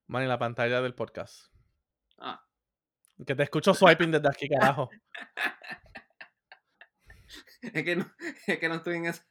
Man, 0.08 0.24
y 0.24 0.28
la 0.28 0.38
pantalla 0.38 0.82
del 0.82 0.94
podcast. 0.94 1.48
Ah, 2.18 2.44
Que 3.26 3.36
te 3.36 3.44
escucho 3.44 3.74
swiping 3.74 4.12
desde 4.12 4.28
aquí, 4.30 4.50
carajo. 4.50 4.90
Es 7.62 7.84
que 7.84 7.96
no, 7.96 8.06
es 8.46 8.60
que 8.60 8.70
no 8.70 8.76
estoy 8.76 8.98
en 8.98 9.08
esa- 9.08 9.26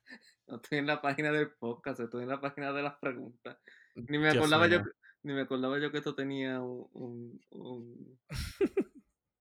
no 0.48 0.56
estoy 0.56 0.78
en 0.78 0.86
la 0.88 1.00
página 1.00 1.30
del 1.30 1.52
podcast, 1.52 2.00
estoy 2.00 2.24
en 2.24 2.28
la 2.30 2.40
página 2.40 2.72
de 2.72 2.82
las 2.82 2.96
preguntas. 2.98 3.56
Ni 3.94 4.18
me 4.18 4.24
Dios 4.32 4.36
acordaba 4.38 4.66
yo 4.66 4.80
mío. 4.82 4.92
Ni 5.24 5.32
me 5.32 5.40
acordaba 5.42 5.78
yo 5.80 5.90
que 5.90 5.98
esto 5.98 6.14
tenía 6.14 6.60
un, 6.60 6.88
un, 6.92 7.40
un, 7.50 8.18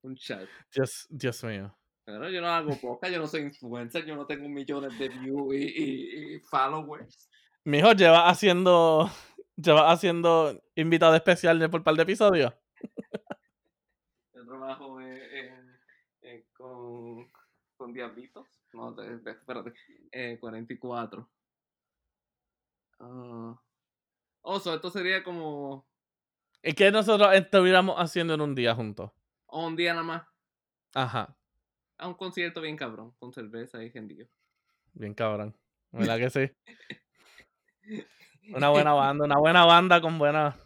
un 0.01 0.15
chat. 0.15 0.47
Dios, 0.73 1.05
Dios 1.09 1.43
mío. 1.43 1.77
Pero 2.05 2.29
yo 2.29 2.41
no 2.41 2.47
hago 2.47 2.77
podcast, 2.81 3.13
yo 3.13 3.19
no 3.19 3.27
soy 3.27 3.41
influencer, 3.41 4.05
yo 4.05 4.15
no 4.15 4.25
tengo 4.25 4.49
millones 4.49 4.97
de 4.99 5.07
views 5.09 5.53
y, 5.53 5.57
y- 5.57 6.36
y 6.36 6.39
followers. 6.39 7.29
Mi 7.65 7.77
hijo 7.77 7.93
lleva 7.93 8.27
haciendo. 8.29 9.09
Lleva 9.55 9.91
haciendo 9.91 10.59
invitado 10.75 11.15
especial 11.15 11.59
de 11.59 11.69
por 11.69 11.84
par 11.84 11.93
de 11.95 12.01
episodios. 12.03 12.51
Yo 14.34 14.45
trabajo 14.47 14.99
eh, 14.99 15.47
en- 16.21 16.43
con, 16.53 17.31
con 17.77 17.93
Diablitos. 17.93 18.47
No, 18.73 18.95
espérate. 18.99 19.73
Eh, 20.11 20.38
44. 20.39 21.29
Ah. 22.99 23.61
Oh, 24.44 24.60
so 24.60 24.76
esto 24.76 24.89
sería 24.89 25.24
como 25.24 25.88
¿Y 26.62 26.74
qué 26.74 26.91
nosotros 26.91 27.34
estuviéramos 27.34 27.96
haciendo 27.98 28.34
en 28.36 28.41
un 28.41 28.56
día 28.56 28.76
juntos? 28.76 29.12
oh, 29.48 29.68
un 29.68 29.76
día 29.76 29.94
nada 29.94 30.04
más. 30.06 30.24
Ajá. 30.94 31.36
A 31.98 32.08
un 32.08 32.14
concierto 32.16 32.62
bien 32.62 32.78
cabrón, 32.78 33.14
con 33.20 33.34
cerveza 33.34 33.84
y 33.84 33.89
gendillo. 33.89 34.28
Bien 34.94 35.14
cabrón. 35.14 35.58
¿Verdad 35.91 36.18
que 36.18 36.30
sí? 36.30 36.52
Una 38.54 38.70
buena 38.70 38.94
banda, 38.94 39.24
una 39.26 39.38
buena 39.39 39.66
banda 39.66 40.02
con 40.02 40.18
buena, 40.20 40.58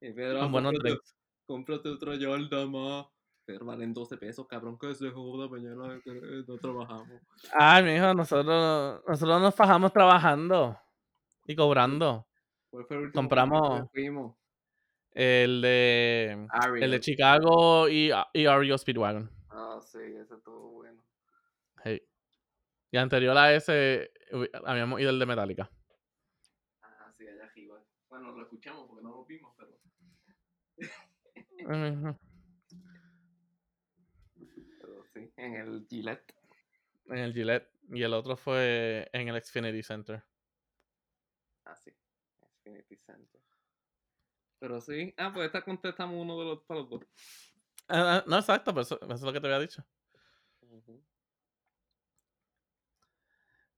Pedro, 0.00 0.40
con 0.40 0.52
buenos 0.52 0.72
cómprate, 0.72 0.88
drinks. 0.88 1.16
cómprate 1.46 1.88
otro 1.90 2.12
Jordan 2.20 2.70
más. 2.72 3.06
Pero 3.44 3.64
valen 3.64 3.94
12 3.94 4.18
pesos, 4.18 4.46
cabrón, 4.46 4.78
que 4.78 4.94
se 4.94 5.10
joda, 5.10 5.48
mañana 5.48 5.94
eh, 6.04 6.44
no 6.46 6.58
trabajamos. 6.58 7.22
Ay, 7.58 7.82
mi 7.82 7.94
hijo, 7.94 8.12
nosotros, 8.12 9.02
nosotros 9.06 9.40
nos 9.40 9.54
fajamos 9.54 9.92
trabajando 9.92 10.78
y 11.46 11.56
cobrando. 11.56 12.27
¿Cuál 12.70 12.84
fue 12.86 12.96
el 12.96 13.02
último 13.04 13.22
Compramos- 13.22 13.60
concierto 13.60 13.90
que 13.92 14.00
fuimos? 14.00 14.36
El 15.12 15.60
de, 15.62 16.46
el 16.80 16.90
de. 16.90 17.00
Chicago 17.00 17.88
y, 17.88 18.10
y 18.34 18.46
REO 18.46 18.78
Speedwagon. 18.78 19.30
Ah, 19.48 19.80
sí, 19.82 19.98
ese 19.98 20.34
estuvo 20.34 20.70
bueno. 20.72 21.02
Hey. 21.82 22.02
Y 22.92 22.96
anterior 22.98 23.36
a 23.36 23.52
ese, 23.54 24.12
habíamos 24.64 25.00
ido 25.00 25.10
el 25.10 25.18
de 25.18 25.26
Metallica. 25.26 25.70
Ah, 26.82 27.12
sí, 27.16 27.26
allá 27.26 27.44
arriba. 27.44 27.82
Bueno, 28.08 28.32
lo 28.32 28.42
escuchamos 28.42 28.86
porque 28.86 29.02
no 29.02 29.10
lo 29.10 29.24
vimos, 29.24 29.54
pero. 29.56 29.76
Pero 34.80 35.04
sí, 35.12 35.32
en 35.36 35.54
el 35.56 35.86
Gillette. 35.88 36.34
En 37.06 37.18
el 37.18 37.32
Gillette. 37.32 37.68
Y 37.90 38.02
el 38.02 38.12
otro 38.12 38.36
fue 38.36 39.08
en 39.12 39.28
el 39.28 39.42
Xfinity 39.42 39.82
Center. 39.82 40.22
Ah, 41.64 41.74
sí. 41.76 41.90
Pero 44.58 44.80
sí. 44.80 45.14
Ah, 45.16 45.30
pues 45.32 45.46
esta 45.46 45.62
contestamos 45.62 46.16
uno 46.20 46.38
de 46.38 46.44
los 46.44 46.62
para 46.64 46.80
los 46.80 46.90
dos. 46.90 47.00
Ah, 47.88 48.18
ah, 48.18 48.24
no, 48.26 48.38
exacto, 48.38 48.72
pero 48.72 48.82
eso, 48.82 49.00
eso 49.00 49.14
es 49.14 49.22
lo 49.22 49.32
que 49.32 49.40
te 49.40 49.46
había 49.46 49.60
dicho. 49.60 49.84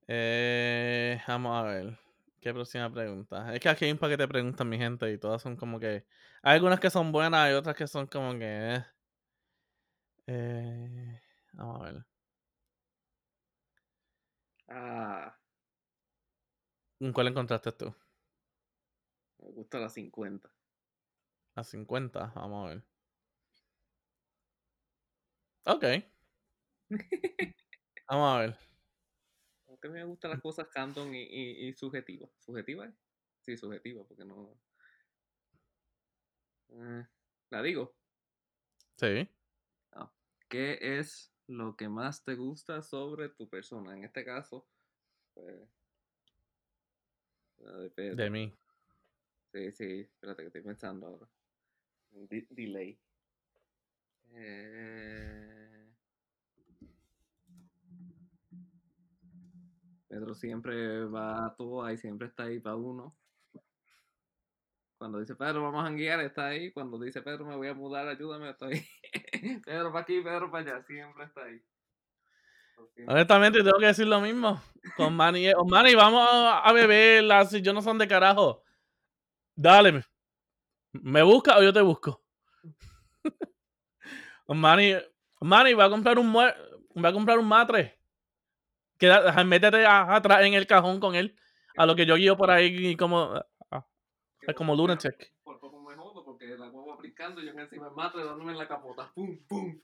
Eh, 0.07 1.21
vamos 1.27 1.57
a 1.57 1.63
ver. 1.63 1.99
¿Qué 2.41 2.53
próxima 2.53 2.91
pregunta? 2.91 3.53
Es 3.53 3.59
que 3.59 3.69
aquí 3.69 3.85
hay 3.85 3.91
un 3.91 3.97
paquete 3.99 4.23
de 4.23 4.27
preguntas, 4.27 4.65
mi 4.65 4.77
gente, 4.77 5.11
y 5.11 5.17
todas 5.17 5.41
son 5.41 5.55
como 5.55 5.79
que. 5.79 6.05
Hay 6.41 6.55
algunas 6.55 6.79
que 6.79 6.89
son 6.89 7.11
buenas, 7.11 7.39
hay 7.41 7.53
otras 7.53 7.75
que 7.75 7.87
son 7.87 8.07
como 8.07 8.33
que. 8.37 8.75
eh. 8.75 8.85
Eh, 10.27 11.21
vamos 11.53 11.81
a 11.81 11.83
ver. 11.91 12.05
Ah, 14.69 15.37
¿En 16.99 17.11
¿Cuál 17.11 17.27
encontraste 17.27 17.71
tú? 17.73 17.93
Me 19.41 19.51
gusta 19.51 19.79
la 19.79 19.89
50. 19.89 20.49
A 21.55 21.63
50, 21.63 22.33
vamos 22.35 22.65
a 22.65 22.69
ver. 22.69 22.83
Ok. 25.65 25.83
Vamos 28.07 28.35
a 28.35 28.39
ver. 28.39 28.57
Aunque 29.67 29.89
me 29.89 30.03
gustan 30.03 30.31
las 30.31 30.41
cosas 30.41 30.67
random 30.73 31.13
y, 31.13 31.21
y, 31.21 31.67
y 31.67 31.73
subjetivas. 31.73 32.29
¿Subjetiva? 32.39 32.85
es? 32.85 32.93
Sí, 33.41 33.55
subjetiva, 33.57 34.03
porque 34.03 34.25
no. 34.25 34.57
Eh, 36.69 37.05
la 37.51 37.61
digo. 37.61 37.95
Sí. 38.97 39.29
¿Qué 40.51 40.77
es 40.81 41.33
lo 41.47 41.77
que 41.77 41.87
más 41.87 42.25
te 42.25 42.35
gusta 42.35 42.81
sobre 42.81 43.29
tu 43.29 43.47
persona? 43.47 43.95
En 43.95 44.03
este 44.03 44.25
caso, 44.25 44.67
pues. 45.33 45.69
la 47.59 47.77
de. 47.77 48.15
De 48.15 48.29
mí. 48.29 48.53
Sí, 49.51 49.71
sí, 49.73 49.99
espérate 50.01 50.43
que 50.43 50.47
estoy 50.47 50.61
pensando 50.61 51.07
ahora. 51.07 51.27
Delay. 52.49 52.97
Eh... 54.33 55.91
Pedro 60.07 60.33
siempre 60.35 61.05
va 61.05 61.45
a 61.45 61.55
todo 61.55 61.89
y 61.89 61.97
siempre 61.97 62.27
está 62.27 62.43
ahí 62.43 62.59
para 62.59 62.75
uno. 62.75 63.15
Cuando 64.97 65.19
dice 65.19 65.35
Pedro, 65.35 65.63
vamos 65.63 65.85
a 65.85 65.91
guiar, 65.91 66.19
está 66.21 66.47
ahí. 66.47 66.71
Cuando 66.71 66.99
dice 66.99 67.21
Pedro, 67.21 67.45
me 67.45 67.55
voy 67.55 67.67
a 67.67 67.73
mudar, 67.73 68.07
ayúdame, 68.07 68.49
estoy 68.49 68.73
ahí. 68.73 68.85
Pedro 69.65 69.91
para 69.91 70.03
aquí, 70.03 70.21
Pedro 70.21 70.51
para 70.51 70.75
allá, 70.75 70.83
siempre 70.83 71.25
está 71.25 71.43
ahí. 71.43 71.61
Honestamente, 73.07 73.63
tengo 73.63 73.79
que 73.79 73.87
decir 73.87 74.07
lo 74.07 74.21
mismo. 74.21 74.61
Con 74.95 75.15
Manny. 75.15 75.51
oh, 75.55 75.65
Manny, 75.65 75.95
vamos 75.95 76.27
a, 76.29 76.59
a 76.59 76.73
beber. 76.73 77.23
Las 77.23 77.51
yo 77.51 77.73
no 77.73 77.81
son 77.81 77.97
de 77.97 78.07
carajo. 78.07 78.63
Dale. 79.61 79.91
me- 79.91 80.03
¿Me 80.93 81.21
busca 81.21 81.57
o 81.57 81.61
yo 81.63 81.71
te 81.71 81.81
busco? 81.81 82.23
Manny, 84.47 84.95
Manny, 85.39 85.73
va 85.75 85.85
a 85.85 85.89
comprar 85.89 86.17
un 86.17 86.31
mue- 86.33 86.55
va 87.03 87.09
a 87.09 87.13
comprar 87.13 87.37
un 87.37 87.47
matre. 87.47 87.99
Queda, 88.97 89.43
métete 89.43 89.85
atrás 89.85 90.41
en 90.43 90.53
el 90.55 90.65
cajón 90.65 90.99
con 90.99 91.13
él. 91.15 91.35
A 91.77 91.85
lo 91.85 91.95
que 91.95 92.05
yo 92.05 92.15
guío 92.15 92.35
por 92.35 92.49
ahí 92.51 92.97
como, 92.97 93.33
ah, 93.71 93.85
como 94.55 94.75
lunatic. 94.75 95.33
Por 95.43 95.59
poco 95.59 95.79
me 95.81 95.95
jodo 95.95 96.25
porque 96.25 96.47
la 96.57 96.67
huevo 96.69 96.93
aplicando 96.93 97.39
y 97.41 97.45
yo 97.45 97.51
encima 97.51 97.85
del 97.85 97.95
matre 97.95 98.25
dándome 98.25 98.51
en 98.51 98.57
la 98.57 98.67
capota. 98.67 99.11
Pum, 99.13 99.37
pum. 99.47 99.79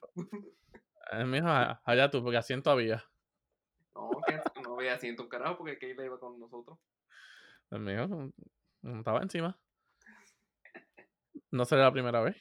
Eh, 1.11 1.23
mijo, 1.23 1.47
allá 1.47 2.09
tú, 2.09 2.21
porque 2.21 2.37
asiento 2.37 2.69
había. 2.71 3.03
No, 3.95 4.09
que 4.27 4.61
no 4.61 4.71
voy 4.75 4.87
haciendo 4.87 5.23
un 5.23 5.29
carajo 5.29 5.57
porque 5.59 5.77
Keila 5.79 6.03
iba 6.03 6.19
con 6.19 6.37
nosotros. 6.39 6.77
Eh, 7.71 7.79
mijo, 7.79 8.31
no 8.81 8.97
estaba 8.99 9.21
encima. 9.21 9.57
No 11.51 11.65
será 11.65 11.83
la 11.83 11.91
primera 11.91 12.21
vez. 12.21 12.35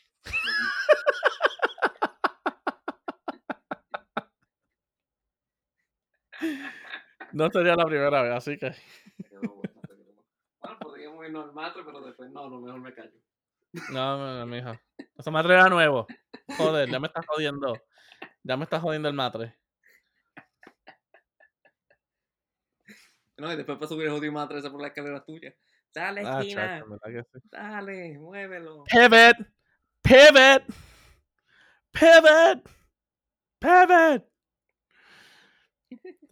No 7.32 7.50
sería 7.50 7.76
la 7.76 7.84
primera 7.84 8.22
vez, 8.22 8.32
así 8.32 8.56
que. 8.56 8.74
Bueno, 9.30 10.78
podríamos 10.80 11.26
irnos 11.26 11.44
al 11.44 11.52
matre, 11.52 11.82
pero 11.84 12.00
después 12.00 12.30
no, 12.30 12.48
no, 12.48 12.60
mejor 12.60 12.80
me 12.80 12.94
callo. 12.94 13.20
No, 13.92 14.38
no, 14.38 14.46
mijo. 14.46 14.72
Ese 15.18 15.30
matre 15.30 15.52
era 15.52 15.68
nuevo. 15.68 16.06
Joder, 16.56 16.88
ya 16.88 16.98
me 16.98 17.08
estás 17.08 17.26
jodiendo. 17.26 17.74
Ya 18.42 18.56
me 18.56 18.64
estás 18.64 18.80
jodiendo 18.80 19.08
el 19.08 19.14
matre. 19.14 19.54
No, 23.36 23.52
y 23.52 23.56
después 23.56 23.76
para 23.76 23.88
subir 23.88 24.06
el 24.06 24.12
jodido 24.12 24.32
matre 24.32 24.58
esa 24.58 24.70
por 24.70 24.80
la 24.80 24.88
escalera 24.88 25.22
tuya. 25.22 25.54
Dale, 25.96 26.22
Ah, 26.26 26.40
esquina. 26.40 26.84
Dale, 27.50 28.18
muévelo. 28.18 28.84
Pivot. 28.84 29.36
Pivot. 30.02 30.62
Pivot. 31.90 32.70
Pivot. 33.58 34.28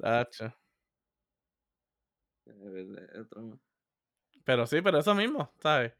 Chacho. 0.02 0.52
Otro- 2.46 3.58
Pero 4.44 4.66
sí, 4.66 4.82
pero 4.82 4.98
eso 4.98 5.14
mismo, 5.14 5.50
¿sabes? 5.62 5.94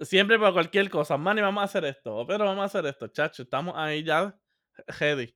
Siempre 0.00 0.38
para 0.38 0.52
cualquier 0.52 0.90
cosa, 0.90 1.16
Manny, 1.16 1.40
vamos 1.40 1.62
a 1.62 1.64
hacer 1.64 1.86
esto, 1.86 2.26
pero 2.26 2.44
vamos 2.44 2.60
a 2.62 2.66
hacer 2.66 2.84
esto, 2.84 3.08
chacho, 3.08 3.44
estamos 3.44 3.72
ahí 3.74 4.04
ya 4.04 4.38
ready. 5.00 5.34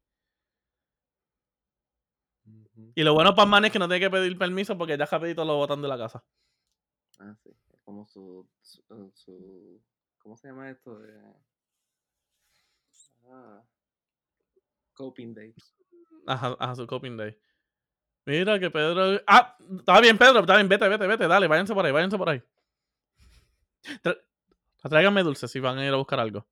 Ujú. 2.44 2.92
Y 2.94 3.02
lo 3.02 3.14
bueno 3.14 3.34
para 3.34 3.46
Manny 3.46 3.68
es 3.68 3.72
que 3.72 3.78
no 3.78 3.88
tiene 3.88 4.00
que 4.00 4.10
pedir 4.10 4.36
permiso 4.36 4.76
porque 4.76 4.98
ya 4.98 5.06
rapidito 5.06 5.42
lo 5.46 5.56
botan 5.56 5.80
de 5.80 5.88
la 5.88 5.96
casa. 5.96 6.22
Ah, 7.20 7.36
sí. 7.42 7.50
Es 7.72 7.80
como 7.82 8.06
su, 8.06 8.48
ah, 8.90 9.08
su, 9.14 9.82
¿Cómo 10.18 10.36
se 10.38 10.48
llama 10.48 10.70
esto? 10.70 10.98
De... 10.98 11.20
Ah. 13.28 13.62
Coping 14.94 15.34
Day. 15.34 15.54
Ajá, 16.26 16.56
ajá, 16.58 16.74
su 16.74 16.86
Coping 16.86 17.18
Day. 17.18 17.38
Mira 18.24 18.58
que 18.58 18.70
Pedro. 18.70 19.20
Ah, 19.26 19.54
está 19.78 20.00
bien, 20.00 20.16
Pedro, 20.16 20.40
está 20.40 20.56
bien, 20.56 20.68
vete, 20.68 20.88
vete, 20.88 21.06
vete, 21.06 21.28
dale, 21.28 21.46
váyanse 21.46 21.74
por 21.74 21.84
ahí, 21.84 21.92
váyanse 21.92 22.16
por 22.16 22.30
ahí. 22.30 22.42
Tra... 24.02 24.16
Tráiganme 24.88 25.22
dulces 25.22 25.50
si 25.50 25.60
van 25.60 25.76
a 25.78 25.86
ir 25.86 25.92
a 25.92 25.96
buscar 25.96 26.20
algo. 26.20 26.46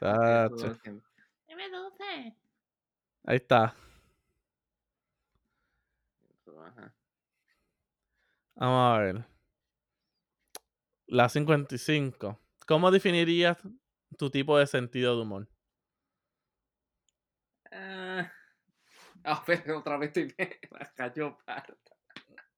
Ahí 3.24 3.36
está. 3.36 3.74
Vamos 8.56 8.96
a 8.96 8.98
ver. 9.00 9.24
La 11.06 11.28
55. 11.28 12.40
¿Cómo 12.66 12.90
definirías 12.90 13.58
tu 14.16 14.30
tipo 14.30 14.58
de 14.58 14.66
sentido 14.66 15.16
de 15.16 15.22
humor? 15.22 15.48
Ah, 17.70 18.30
otra 19.76 19.98
vez 19.98 20.08
estoy 20.16 20.34
la 20.70 20.92
cayó 20.94 21.36
parda. 21.44 21.76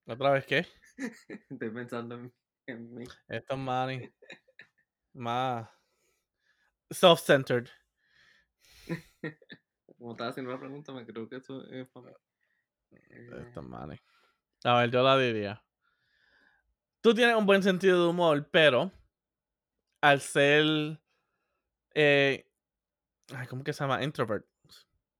¿Otra 0.06 0.30
vez 0.30 0.46
qué? 0.46 0.66
Estoy 1.50 1.70
pensando 1.70 2.14
en, 2.14 2.34
en 2.66 2.94
mí. 2.94 3.04
Esto 3.28 3.54
es 3.54 3.60
más. 3.60 3.90
Más. 5.14 5.68
Self-centered. 6.90 7.68
Como 9.98 10.12
estaba 10.12 10.30
haciendo 10.30 10.52
la 10.52 10.60
pregunta, 10.60 10.92
me 10.92 11.04
creo 11.04 11.28
que 11.28 11.36
eso 11.36 11.64
es 11.68 11.88
para 11.88 12.06
mí. 12.06 12.12
Eh, 12.92 13.28
Esto 13.48 13.60
es 13.60 13.66
más. 13.66 13.98
A 14.64 14.78
ver, 14.78 14.90
yo 14.90 15.02
la 15.02 15.18
diría. 15.18 15.65
Tú 17.00 17.14
tienes 17.14 17.36
un 17.36 17.46
buen 17.46 17.62
sentido 17.62 18.02
de 18.02 18.08
humor, 18.10 18.48
pero. 18.50 18.90
Al 20.02 20.20
ser. 20.20 21.00
Eh, 21.94 22.46
ay, 23.34 23.46
¿Cómo 23.46 23.64
que 23.64 23.72
se 23.72 23.80
llama? 23.84 24.02
Introvert. 24.02 24.46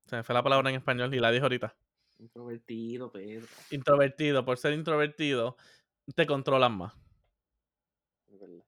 Se 0.05 0.15
me 0.15 0.23
fue 0.23 0.35
la 0.35 0.43
palabra 0.43 0.69
en 0.69 0.75
español 0.77 1.13
y 1.13 1.19
la 1.19 1.31
dije 1.31 1.43
ahorita. 1.43 1.75
Introvertido, 2.19 3.11
Pedro. 3.11 3.47
Introvertido. 3.71 4.45
Por 4.45 4.57
ser 4.57 4.73
introvertido, 4.73 5.57
te 6.15 6.25
controlan 6.25 6.77
más. 6.77 6.93
Es 8.27 8.39
verdad. 8.39 8.63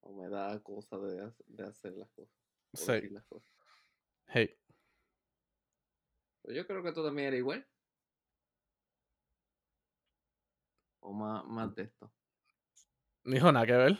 O 0.00 0.12
me 0.14 0.28
da 0.28 0.60
cosa 0.62 0.98
de, 0.98 1.22
hac- 1.22 1.44
de 1.46 1.64
hacer 1.64 1.92
las 1.94 2.10
cosas. 2.10 2.34
Sí. 2.74 3.08
las 3.10 3.24
cosas. 3.24 3.48
Hey. 4.26 4.56
Pero 6.42 6.54
yo 6.56 6.66
creo 6.66 6.82
que 6.82 6.92
tú 6.92 7.04
también 7.04 7.28
eres 7.28 7.38
igual. 7.38 7.66
O 11.06 11.12
más, 11.12 11.44
más 11.44 11.74
de 11.74 11.82
esto. 11.82 12.10
Dijo 13.24 13.52
nada 13.52 13.66
que 13.66 13.72
ver. 13.72 13.98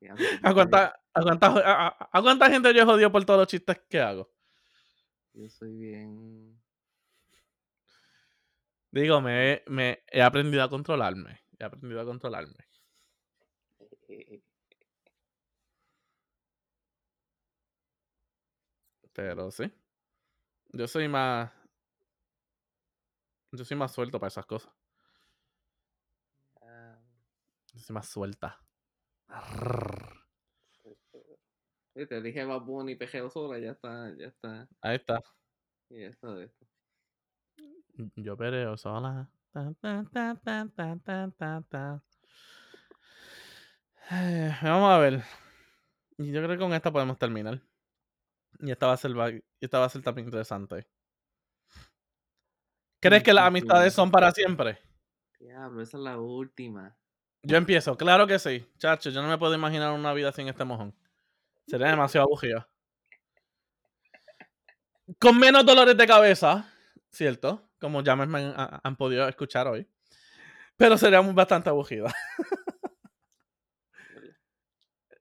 ¿A 0.42 0.54
cuánta, 0.54 0.98
a, 1.12 1.22
cuánta, 1.22 1.46
a- 1.48 1.86
a- 1.88 2.08
a 2.10 2.22
cuánta 2.22 2.50
gente 2.50 2.72
yo 2.72 2.82
he 2.82 2.86
jodido 2.86 3.12
por 3.12 3.24
todos 3.26 3.40
los 3.40 3.48
chistes 3.48 3.82
que 3.88 4.00
hago? 4.00 4.30
Yo 5.34 5.48
soy 5.50 5.76
bien. 5.76 6.58
Digo, 8.90 9.20
me, 9.20 9.52
he- 9.52 9.64
me 9.68 10.02
he 10.10 10.22
aprendido 10.22 10.62
a 10.62 10.70
controlarme. 10.70 11.40
He 11.58 11.64
aprendido 11.64 12.00
a 12.00 12.04
controlarme. 12.06 12.56
Pero 19.12 19.50
sí. 19.50 19.70
Yo 20.72 20.86
soy 20.88 21.08
más. 21.08 21.52
Yo 23.52 23.64
soy 23.64 23.76
más 23.76 23.92
suelto 23.92 24.18
para 24.18 24.28
esas 24.28 24.46
cosas. 24.46 24.72
ah, 26.62 26.98
Soy 27.80 27.94
más 27.94 28.08
suelta. 28.08 28.62
Sí, 31.94 32.06
te 32.06 32.22
dije 32.22 32.44
Bad 32.44 32.62
Bunny 32.62 32.94
pejeo 32.94 33.28
sola, 33.30 33.58
ya 33.58 33.72
está, 33.72 34.14
ya 34.16 34.26
está. 34.28 34.68
Ahí 34.80 34.96
está. 34.96 35.20
Y 35.88 36.02
está 36.04 36.34
de 36.34 36.44
esto. 36.44 36.66
Yo 38.16 38.36
pereo 38.36 38.76
sola. 38.76 39.30
Eh, 44.12 44.56
Vamos 44.62 44.90
a 44.90 44.98
ver. 44.98 45.22
Yo 46.18 46.42
creo 46.42 46.48
que 46.48 46.58
con 46.58 46.72
esta 46.72 46.92
podemos 46.92 47.18
terminar. 47.18 47.60
Y 48.60 48.70
esta 48.70 48.86
va 48.86 48.92
a 48.92 48.96
ser, 48.96 49.12
esta 49.60 49.78
va 49.78 49.86
a 49.86 49.88
ser 49.88 50.02
también 50.02 50.26
interesante. 50.26 50.86
¿Crees 53.00 53.22
que 53.22 53.32
las 53.32 53.46
amistades 53.46 53.94
son 53.94 54.10
para 54.10 54.30
siempre? 54.30 54.78
Diablo, 55.38 55.80
esa 55.80 55.96
es 55.96 56.02
la 56.02 56.18
última. 56.18 56.96
Yo 57.42 57.56
empiezo, 57.56 57.96
claro 57.96 58.26
que 58.26 58.38
sí. 58.38 58.66
Chacho, 58.78 59.10
yo 59.10 59.22
no 59.22 59.28
me 59.28 59.38
puedo 59.38 59.54
imaginar 59.54 59.92
una 59.92 60.12
vida 60.12 60.32
sin 60.32 60.48
este 60.48 60.64
mojón. 60.64 60.94
Sería 61.66 61.88
demasiado 61.88 62.26
aburrido. 62.26 62.66
Con 65.18 65.38
menos 65.38 65.66
dolores 65.66 65.96
de 65.96 66.06
cabeza, 66.06 66.66
¿cierto? 67.10 67.68
Como 67.80 68.02
ya 68.02 68.14
me 68.16 68.24
han, 68.24 68.96
podido 68.96 69.26
escuchar 69.28 69.66
hoy. 69.66 69.88
Pero 70.76 70.96
sería 70.98 71.20
bastante 71.20 71.68
aburrida. 71.70 72.12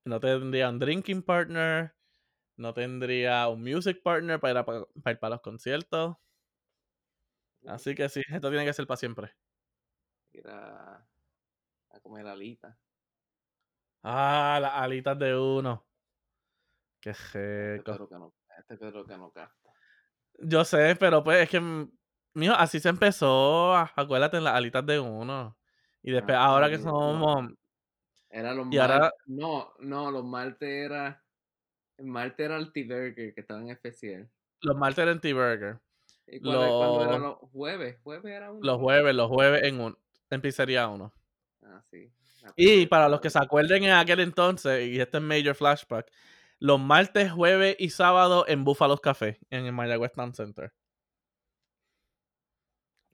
no 0.05 0.19
tendría 0.19 0.69
un 0.69 0.79
drinking 0.79 1.21
partner. 1.23 1.93
No 2.57 2.73
tendría 2.73 3.47
un 3.49 3.61
music 3.63 4.01
partner 4.03 4.39
para 4.39 4.51
ir, 4.53 4.57
a- 4.59 4.65
para 4.65 5.11
ir 5.13 5.19
para 5.19 5.35
los 5.35 5.41
conciertos. 5.41 6.17
Así 7.65 7.95
que 7.95 8.09
sí, 8.09 8.21
esto 8.29 8.49
tiene 8.49 8.65
que 8.65 8.73
ser 8.73 8.85
para 8.87 8.97
siempre. 8.97 9.33
A, 11.99 12.01
comer 12.01 12.25
alita. 12.27 12.77
Ah, 14.03 14.59
las 14.61 14.73
alitas 14.73 15.17
de 15.19 15.37
uno. 15.37 15.85
Qué 17.01 17.11
Este 17.11 17.73
rico. 17.77 17.91
Pedro 17.91 18.09
que 18.09 18.15
no, 18.15 18.33
este 18.57 18.77
que 18.77 19.17
no 19.17 19.31
capta. 19.31 19.73
Yo 20.39 20.63
sé, 20.65 20.95
pero 20.97 21.23
pues 21.23 21.43
es 21.43 21.49
que, 21.49 21.59
mm, 21.59 21.91
mijo, 22.35 22.53
así 22.53 22.79
se 22.79 22.89
empezó. 22.89 23.73
a- 23.75 23.91
Acuérdate 23.95 24.37
en 24.37 24.43
las 24.45 24.55
alitas 24.55 24.85
de 24.85 24.99
uno. 24.99 25.57
Y 26.01 26.11
después, 26.11 26.35
Ah, 26.37 26.45
ahora 26.45 26.69
que 26.69 26.77
no, 26.77 26.83
somos. 26.83 27.51
Era 28.29 28.53
los 28.53 28.67
Y 28.71 28.77
ahora- 28.77 28.99
martes. 28.99 29.19
No, 29.27 29.73
no, 29.79 30.11
los 30.11 30.23
martes 30.23 30.69
era. 30.69 31.23
El 31.97 32.05
martes 32.05 32.45
era 32.45 32.55
el 32.57 32.71
T-Burger 32.71 33.33
que 33.33 33.41
estaba 33.41 33.59
en 33.61 33.69
especial. 33.71 34.29
Los 34.61 34.77
martes 34.77 35.05
en 35.07 35.19
T-Burger. 35.19 35.79
¿Y 36.27 36.39
cuándo, 36.39 36.59
cuándo 36.77 37.01
era 37.03 37.11
Los- 37.17 37.21
los 37.41 37.49
jueves? 37.51 37.97
¿Jueves 38.03 38.31
era 38.33 38.51
uno? 38.51 38.59
Los 38.61 38.77
jueves, 38.77 39.15
los 39.15 39.27
jueves 39.27 39.63
en 39.63 39.81
un, 39.81 39.97
en 40.29 40.41
pizzería 40.41 40.87
uno. 40.87 41.11
Ah, 41.71 41.81
sí. 41.89 42.11
Y 42.55 42.87
para 42.87 43.09
los 43.09 43.21
que 43.21 43.29
se 43.29 43.39
acuerden 43.39 43.83
en 43.83 43.91
aquel 43.91 44.19
entonces, 44.21 44.87
y 44.87 44.99
este 44.99 45.17
es 45.17 45.23
Major 45.23 45.55
Flashback, 45.55 46.11
los 46.57 46.79
martes, 46.79 47.31
jueves 47.31 47.75
y 47.79 47.89
sábado 47.89 48.45
en 48.47 48.63
Búfalos 48.63 49.01
Café, 49.01 49.39
en 49.49 49.65
el 49.65 49.73
Mayagüez 49.73 50.11
Town 50.13 50.33
Center. 50.33 50.73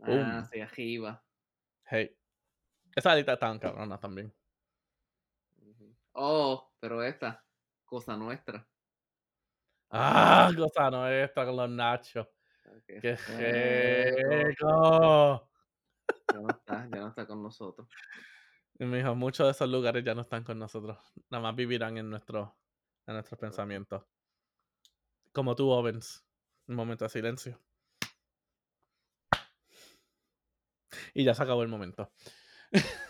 Ah, 0.02 0.08
Boom. 0.08 0.46
sí, 0.52 0.62
arriba. 0.62 1.24
Hey. 1.86 2.16
Esas 2.96 3.14
alitas 3.14 3.34
estaban 3.34 3.60
cabronas 3.60 4.00
también. 4.00 4.34
Oh, 6.14 6.72
pero 6.80 7.04
esta, 7.04 7.44
cosa 7.84 8.16
nuestra. 8.16 8.66
Ah, 9.90 10.50
cosa 10.56 10.90
no 10.90 11.08
esta 11.10 11.46
con 11.46 11.58
los 11.58 11.70
nachos. 11.70 12.28
Ah, 12.66 12.80
qué 12.88 13.00
¡Qué 13.00 13.16
rico. 14.28 14.36
rico! 14.46 15.50
Ya 16.32 16.40
no 16.40 16.50
está, 16.50 16.88
ya 16.90 16.98
no 16.98 17.08
está 17.10 17.28
con 17.28 17.44
nosotros. 17.44 17.88
Y 18.78 18.86
me 18.86 18.98
dijo, 18.98 19.16
muchos 19.16 19.48
de 19.48 19.52
esos 19.52 19.70
lugares 19.70 20.04
ya 20.04 20.14
no 20.14 20.22
están 20.22 20.44
con 20.44 20.60
nosotros. 20.60 20.98
Nada 21.30 21.42
más 21.42 21.56
vivirán 21.56 21.98
en, 21.98 22.10
nuestro, 22.10 22.58
en 23.08 23.14
nuestros 23.14 23.40
pensamientos. 23.40 24.04
Como 25.32 25.56
tú, 25.56 25.70
Ovens. 25.70 26.26
Un 26.68 26.76
momento 26.76 27.06
de 27.06 27.10
silencio. 27.10 27.62
Y 31.14 31.24
ya 31.24 31.34
se 31.34 31.44
acabó 31.44 31.62
el 31.64 31.70
momento. 31.70 32.12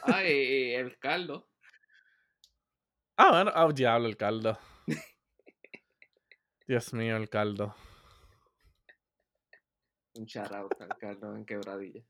Ay, 0.03 0.32
y 0.32 0.74
el 0.76 0.99
caldo. 0.99 1.49
Ah, 3.18 3.32
bueno, 3.32 3.51
oh, 3.55 3.72
diablo, 3.72 4.07
el 4.07 4.18
caldo. 4.18 4.59
Dios 6.68 6.93
mío, 6.93 7.16
el 7.16 7.30
caldo. 7.30 7.76
Un 10.16 10.28
out 10.53 10.82
al 10.82 10.97
caldo 10.97 11.36
en 11.36 11.45
quebradilla. 11.45 12.03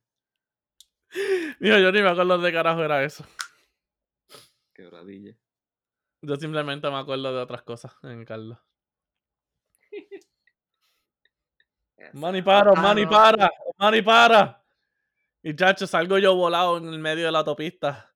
Dijo, 1.59 1.77
yo 1.77 1.91
ni 1.91 2.01
me 2.01 2.09
acuerdo 2.09 2.37
de 2.39 2.51
carajo 2.51 2.83
era 2.83 3.03
eso. 3.03 3.25
Quebradilla. 4.75 5.35
Yo 6.21 6.35
simplemente 6.35 6.89
me 6.89 6.97
acuerdo 6.97 7.33
de 7.33 7.41
otras 7.41 7.63
cosas 7.63 7.95
en. 8.03 8.25
Manny 12.13 12.39
Esa- 12.39 12.45
para, 12.45 12.71
Ah, 12.71 12.93
no. 12.93 13.09
para, 13.09 13.49
Manny 13.77 14.01
para. 14.01 14.61
Y 15.41 15.55
chacho, 15.55 15.87
salgo 15.87 16.17
yo 16.19 16.35
volado 16.35 16.77
en 16.77 16.87
el 16.89 16.99
medio 16.99 17.25
de 17.25 17.31
la 17.31 17.39
autopista. 17.39 18.13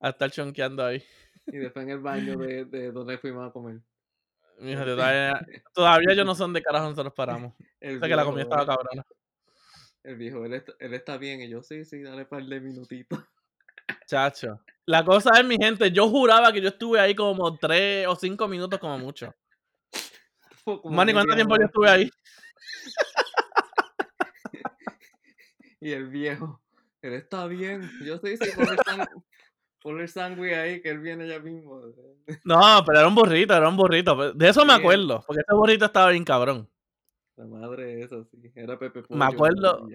A 0.00 0.08
estar 0.08 0.30
chonqueando 0.30 0.84
ahí. 0.84 1.04
Y 1.46 1.58
después 1.58 1.84
en 1.84 1.90
el 1.90 1.98
baño 2.00 2.36
de, 2.36 2.64
de 2.64 2.90
donde 2.90 3.18
fuimos 3.18 3.48
a 3.48 3.52
comer. 3.52 3.80
Mijo, 4.58 4.84
todavía, 4.84 5.44
todavía 5.74 6.14
yo 6.14 6.24
no 6.24 6.34
son 6.34 6.52
de 6.52 6.62
carajo 6.62 6.88
nosotros 6.88 7.12
paramos. 7.14 7.54
El 7.80 8.00
Sé 8.00 8.08
que 8.08 8.16
la 8.16 8.24
comida 8.24 8.42
estaba 8.44 8.64
cabrona. 8.66 9.04
El 10.04 10.16
viejo, 10.16 10.44
él 10.44 10.54
está, 10.54 10.72
él 10.78 10.94
está 10.94 11.16
bien. 11.18 11.40
Y 11.40 11.48
yo, 11.48 11.62
sí, 11.62 11.84
sí, 11.84 12.00
dale 12.02 12.24
par 12.26 12.44
de 12.44 12.60
minutitos. 12.60 13.18
Chacho. 14.06 14.60
La 14.86 15.04
cosa 15.04 15.30
es, 15.38 15.44
mi 15.44 15.56
gente, 15.56 15.90
yo 15.92 16.08
juraba 16.08 16.52
que 16.52 16.60
yo 16.60 16.68
estuve 16.68 16.98
ahí 16.98 17.14
como 17.14 17.56
tres 17.56 18.06
o 18.06 18.16
cinco 18.16 18.48
minutos 18.48 18.78
como 18.80 18.98
mucho. 18.98 19.34
Manny, 20.84 21.12
¿cuánto 21.12 21.34
tiempo 21.34 21.56
yo 21.56 21.64
estuve 21.66 21.88
ahí? 21.88 22.10
Y 25.80 25.92
el 25.92 26.08
viejo, 26.08 26.60
él 27.00 27.14
está 27.14 27.46
bien. 27.46 27.90
Yo 28.04 28.14
están, 28.14 29.08
Ponle 29.82 30.02
el 30.02 30.08
sándwich 30.08 30.52
ahí, 30.52 30.80
que 30.80 30.90
él 30.90 31.00
viene 31.00 31.26
ya 31.26 31.40
mismo. 31.40 31.80
No, 32.44 32.84
pero 32.86 33.00
era 33.00 33.08
un 33.08 33.16
burrito, 33.16 33.54
era 33.54 33.68
un 33.68 33.76
burrito. 33.76 34.32
De 34.32 34.48
eso 34.48 34.64
me 34.64 34.74
acuerdo, 34.74 35.24
porque 35.26 35.42
ese 35.42 35.56
burrito 35.56 35.86
estaba 35.86 36.10
bien 36.10 36.24
cabrón. 36.24 36.70
La 37.36 37.46
madre 37.46 38.02
esa, 38.02 38.22
sí. 38.24 38.52
Era 38.54 38.78
Pepe 38.78 39.02
Pollo. 39.02 39.18
Me 39.18 39.24
acuerdo-. 39.24 39.88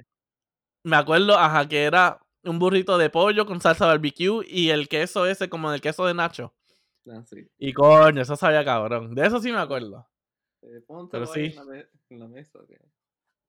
Me 0.84 0.96
acuerdo, 0.98 1.38
ajá, 1.38 1.68
que 1.68 1.84
era 1.84 2.20
un 2.50 2.60
burrito 2.60 2.98
de 2.98 3.10
pollo 3.10 3.46
con 3.46 3.62
salsa 3.62 3.86
barbecue 3.88 4.46
y 4.48 4.70
el 4.70 4.88
queso 4.88 5.26
ese 5.26 5.50
como 5.50 5.72
el 5.74 5.82
queso 5.82 6.06
de 6.06 6.14
Nacho. 6.14 6.54
Ah, 7.10 7.24
sí. 7.26 7.48
Y 7.58 7.74
coño, 7.74 8.22
eso 8.22 8.36
sabía 8.36 8.64
cabrón. 8.66 9.16
De 9.16 9.26
eso 9.26 9.40
sí 9.40 9.52
me 9.52 9.60
acuerdo. 9.60 10.08
Eh, 10.62 10.84
Pero 11.12 11.24
ahí 11.34 11.52
sí. 11.52 11.52
en, 11.52 11.56
la 11.56 11.64
me- 11.66 11.88
en 12.10 12.20
la 12.20 12.28
mesa. 12.28 12.60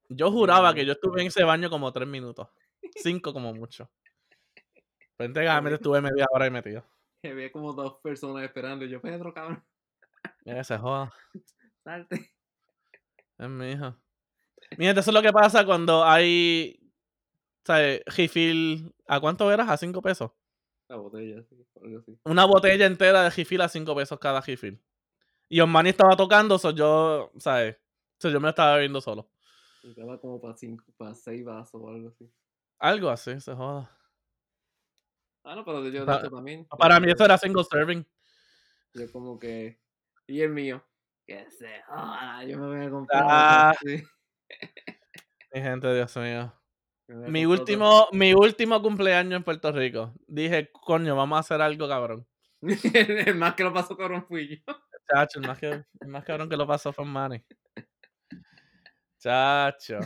Yo 0.08 0.30
juraba 0.30 0.72
que 0.74 0.86
yo 0.86 0.92
estuve 0.92 1.20
en 1.22 1.26
ese 1.28 1.42
baño 1.44 1.68
como 1.68 1.92
tres 1.92 2.06
minutos. 2.08 2.48
Cinco 2.96 3.32
como 3.32 3.52
mucho. 3.52 3.90
Pero 5.16 5.32
técnicamente 5.32 5.74
estuve 5.76 6.00
media 6.00 6.26
hora 6.30 6.46
y 6.46 6.50
metido. 6.50 6.84
que 7.20 7.30
había 7.30 7.50
como 7.50 7.72
dos 7.72 7.98
personas 8.02 8.44
esperando. 8.44 8.84
Y 8.84 8.90
yo, 8.90 9.00
Pedro, 9.00 9.34
cabrón, 9.34 9.64
Mira, 10.44 10.62
se 10.64 10.78
joda. 10.78 11.12
salte. 11.84 12.32
Es 13.38 13.48
mi 13.48 13.72
hija. 13.72 13.98
Mira, 14.76 14.92
eso 14.92 15.10
es 15.10 15.14
lo 15.14 15.22
que 15.22 15.32
pasa 15.32 15.64
cuando 15.66 16.04
hay. 16.04 16.78
Refill. 18.06 18.94
¿A 19.06 19.20
cuánto 19.20 19.50
eras? 19.52 19.68
A 19.68 19.76
cinco 19.76 20.00
pesos. 20.02 20.30
La 20.88 20.96
botella, 20.96 21.42
sí. 21.42 21.56
Una 22.24 22.46
botella 22.46 22.86
entera 22.86 23.22
de 23.24 23.30
refill 23.30 23.60
a 23.60 23.68
cinco 23.68 23.94
pesos 23.94 24.18
cada 24.18 24.40
refill. 24.40 24.82
Y 25.48 25.60
Osmani 25.60 25.90
estaba 25.90 26.16
tocando, 26.16 26.58
so 26.58 26.70
yo. 26.70 27.30
¿Sabes? 27.38 27.76
So 28.18 28.30
yo 28.30 28.40
me 28.40 28.44
lo 28.44 28.50
estaba 28.50 28.74
bebiendo 28.74 29.00
solo. 29.00 29.30
Estaba 29.82 30.18
como 30.18 30.40
para 30.40 30.56
cinco, 30.56 30.84
para 30.96 31.14
seis 31.14 31.44
vasos 31.44 31.80
o 31.82 31.88
algo 31.88 32.08
así. 32.08 32.30
Algo 32.78 33.10
así, 33.10 33.38
se 33.40 33.54
joda. 33.54 33.90
Ah, 35.44 35.54
no, 35.54 35.64
pero 35.64 35.84
yo 35.84 36.00
de 36.00 36.06
Pa- 36.06 36.18
hecho 36.20 36.30
también. 36.30 36.66
Para 36.66 36.98
mí 37.00 37.10
eso 37.10 37.24
era 37.24 37.38
single 37.38 37.64
serving. 37.64 38.06
Yo 38.94 39.12
como 39.12 39.38
que. 39.38 39.78
Y 40.26 40.40
el 40.40 40.50
mío. 40.50 40.82
Que 41.26 41.50
se 41.50 41.82
joda, 41.86 42.44
yo 42.44 42.58
me 42.58 42.66
voy 42.78 42.86
a 42.86 42.90
comprar. 42.90 43.22
Ah. 43.26 43.74
sí, 43.82 44.02
Mi 45.52 45.60
gente, 45.60 45.94
Dios 45.94 46.16
mío. 46.16 46.52
Mi 47.08 47.46
último, 47.46 48.06
mi 48.12 48.34
último 48.34 48.82
cumpleaños 48.82 49.36
en 49.38 49.42
Puerto 49.44 49.72
Rico. 49.72 50.12
Dije, 50.26 50.70
coño, 50.72 51.16
vamos 51.16 51.36
a 51.38 51.40
hacer 51.40 51.60
algo 51.62 51.88
cabrón. 51.88 52.26
el 52.60 52.62
más 53.36 53.54
que 53.54 53.64
lo 53.64 53.72
pasó 53.72 53.96
cabrón 53.96 54.26
fui 54.26 54.62
yo. 54.66 54.74
Chacho, 55.10 55.38
el 55.40 55.46
más, 55.46 55.58
que, 55.58 55.84
el 56.00 56.08
más 56.08 56.22
cabrón 56.24 56.50
que 56.50 56.56
lo 56.56 56.66
pasó 56.66 56.92
fue 56.92 57.04
Manny. 57.06 57.42
Chacho. 59.18 60.00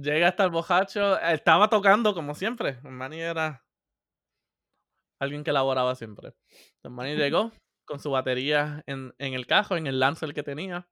Llega 0.00 0.28
hasta 0.28 0.44
el 0.44 0.50
bojacho. 0.50 1.18
Estaba 1.20 1.68
tocando 1.68 2.12
como 2.14 2.34
siempre. 2.34 2.78
Manny 2.82 3.20
era 3.20 3.64
alguien 5.20 5.42
que 5.42 5.50
elaboraba 5.50 5.94
siempre. 5.94 6.34
Entonces 6.76 6.90
Manny 6.92 7.16
llegó 7.16 7.50
con 7.86 7.98
su 7.98 8.10
batería 8.10 8.82
en, 8.86 9.14
en 9.18 9.32
el 9.32 9.46
cajo, 9.46 9.76
en 9.76 9.86
el 9.86 9.98
Lancer 10.00 10.34
que 10.34 10.42
tenía. 10.42 10.86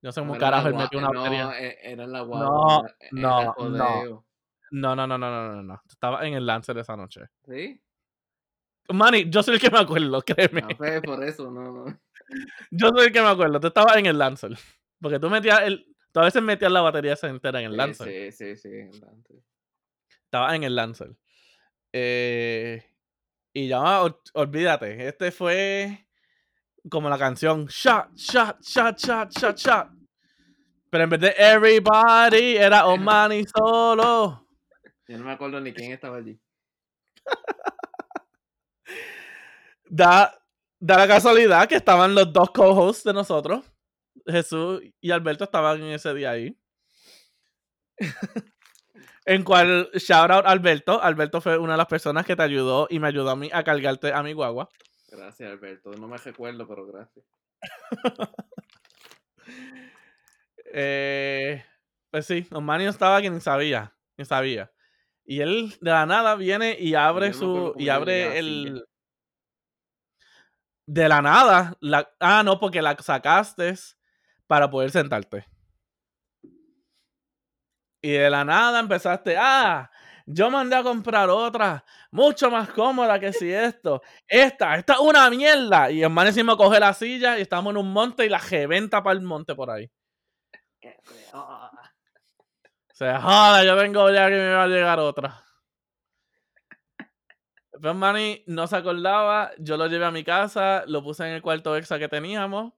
No 0.00 0.12
sé 0.12 0.20
cómo 0.20 0.38
carajo 0.38 0.68
él 0.68 0.74
metió 0.74 0.98
una 1.00 1.08
no, 1.08 1.20
batería. 1.22 1.50
e- 1.60 1.78
era 1.82 2.04
en 2.04 2.12
la 2.12 2.20
No, 2.20 2.26
guagua. 2.26 2.84
era- 2.86 2.96
era 3.00 3.20
no, 3.20 3.54
no. 3.68 4.24
No, 4.70 4.94
no, 4.94 5.06
no, 5.06 5.16
no, 5.18 5.30
no, 5.30 5.54
no, 5.56 5.62
no. 5.62 5.82
Estaba 5.88 6.26
en 6.26 6.34
el 6.34 6.44
Lancer 6.46 6.76
esa 6.78 6.96
noche. 6.96 7.22
¿Sí? 7.46 7.80
Manny, 8.90 9.28
yo 9.30 9.42
soy 9.42 9.54
el 9.54 9.60
que 9.60 9.70
me 9.70 9.78
acuerdo, 9.78 10.20
créeme. 10.22 10.62
No, 10.62 10.68
pues, 10.76 11.00
por 11.02 11.22
eso, 11.24 11.50
no, 11.50 11.72
no. 11.72 12.00
Yo 12.70 12.88
soy 12.90 13.06
el 13.06 13.12
que 13.12 13.20
me 13.22 13.28
acuerdo. 13.28 13.58
Tú 13.60 13.68
estabas 13.68 13.96
en 13.96 14.06
el 14.06 14.18
Lancer. 14.18 14.52
Porque 15.00 15.18
tú 15.18 15.30
metías 15.30 15.60
el. 15.62 15.86
Tú 16.12 16.20
a 16.20 16.24
veces 16.24 16.42
metías 16.42 16.70
la 16.72 16.80
batería 16.82 17.12
esa 17.14 17.28
entera 17.28 17.60
en 17.60 17.66
el 17.66 17.72
Sí, 17.72 17.76
Lancer. 17.76 18.32
Sí, 18.32 18.32
sí, 18.32 18.56
sí. 18.56 18.68
en 18.68 18.88
el 18.94 19.00
Lancer. 19.00 19.36
Estaba 20.24 20.54
en 20.56 20.62
el 20.64 20.74
Lancer. 20.76 21.10
Eh, 21.92 22.82
y 23.54 23.68
ya, 23.68 24.02
ol- 24.02 24.20
olvídate. 24.34 25.06
Este 25.08 25.30
fue 25.32 26.06
como 26.90 27.08
la 27.08 27.18
canción 27.18 27.66
Shot, 27.66 28.14
shot, 28.14 28.60
shot, 28.62 28.98
shot, 28.98 29.30
shot, 29.30 29.56
shot. 29.56 29.88
Pero 30.90 31.04
en 31.04 31.10
vez 31.10 31.20
de 31.20 31.34
everybody, 31.36 32.56
era 32.56 32.86
Omani 32.88 33.44
solo. 33.46 34.47
Yo 35.08 35.18
no 35.18 35.24
me 35.24 35.32
acuerdo 35.32 35.58
ni 35.60 35.72
quién 35.72 35.92
estaba 35.92 36.18
allí. 36.18 36.38
Da, 39.90 40.38
da 40.78 40.98
la 40.98 41.08
casualidad 41.08 41.66
que 41.66 41.76
estaban 41.76 42.14
los 42.14 42.30
dos 42.30 42.50
co-hosts 42.50 43.04
de 43.04 43.14
nosotros. 43.14 43.64
Jesús 44.26 44.82
y 45.00 45.10
Alberto 45.10 45.44
estaban 45.44 45.82
en 45.82 45.92
ese 45.92 46.12
día 46.12 46.32
ahí. 46.32 46.58
en 49.24 49.44
cual, 49.44 49.90
shout 49.94 50.30
out 50.30 50.44
Alberto. 50.44 51.02
Alberto 51.02 51.40
fue 51.40 51.56
una 51.56 51.72
de 51.72 51.78
las 51.78 51.86
personas 51.86 52.26
que 52.26 52.36
te 52.36 52.42
ayudó 52.42 52.86
y 52.90 52.98
me 52.98 53.08
ayudó 53.08 53.30
a 53.30 53.36
mí 53.36 53.48
a 53.50 53.64
cargarte 53.64 54.12
a 54.12 54.22
mi 54.22 54.34
guagua. 54.34 54.68
Gracias, 55.10 55.50
Alberto. 55.50 55.92
No 55.92 56.06
me 56.06 56.18
recuerdo, 56.18 56.68
pero 56.68 56.86
gracias. 56.86 57.24
Eh, 60.70 61.64
pues 62.10 62.26
sí, 62.26 62.46
Osmani 62.52 62.84
no 62.84 62.90
estaba 62.90 63.22
que 63.22 63.30
ni 63.30 63.40
sabía, 63.40 63.96
ni 64.18 64.26
sabía. 64.26 64.70
Y 65.30 65.42
él 65.42 65.74
de 65.82 65.90
la 65.90 66.06
nada 66.06 66.36
viene 66.36 66.74
y 66.80 66.94
abre 66.94 67.34
su. 67.34 67.74
Y 67.76 67.90
abre 67.90 68.38
el. 68.38 68.82
De 70.86 71.06
la 71.06 71.20
nada. 71.20 71.76
La, 71.80 72.10
ah, 72.18 72.42
no, 72.42 72.58
porque 72.58 72.80
la 72.80 72.96
sacaste 72.96 73.74
para 74.46 74.70
poder 74.70 74.90
sentarte. 74.90 75.46
Y 78.00 78.12
de 78.12 78.30
la 78.30 78.42
nada 78.42 78.80
empezaste. 78.80 79.36
Ah, 79.36 79.90
yo 80.24 80.50
mandé 80.50 80.76
a 80.76 80.82
comprar 80.82 81.28
otra, 81.28 81.84
mucho 82.10 82.50
más 82.50 82.70
cómoda 82.70 83.20
que 83.20 83.30
si 83.30 83.52
esto. 83.52 84.00
Esta, 84.26 84.76
esta 84.76 84.94
es 84.94 85.00
una 85.00 85.28
mierda. 85.28 85.90
Y 85.90 86.02
el 86.02 86.10
man 86.10 86.28
encima 86.28 86.56
coge 86.56 86.80
la 86.80 86.94
silla 86.94 87.38
y 87.38 87.42
estamos 87.42 87.70
en 87.72 87.76
un 87.76 87.92
monte 87.92 88.24
y 88.24 88.30
la 88.30 88.38
reventa 88.38 89.02
para 89.02 89.18
el 89.18 89.26
monte 89.26 89.54
por 89.54 89.70
ahí. 89.70 89.90
Se 92.98 93.14
joda, 93.14 93.62
yo 93.62 93.76
vengo 93.76 94.10
ya 94.10 94.26
que 94.26 94.34
me 94.34 94.54
va 94.54 94.64
a 94.64 94.66
llegar 94.66 94.98
otra. 94.98 95.44
Después 97.70 97.94
Manny 97.94 98.42
no 98.48 98.66
se 98.66 98.74
acordaba, 98.74 99.52
yo 99.56 99.76
lo 99.76 99.86
llevé 99.86 100.04
a 100.04 100.10
mi 100.10 100.24
casa, 100.24 100.82
lo 100.88 101.00
puse 101.04 101.24
en 101.24 101.34
el 101.34 101.40
cuarto 101.40 101.76
extra 101.76 102.00
que 102.00 102.08
teníamos. 102.08 102.72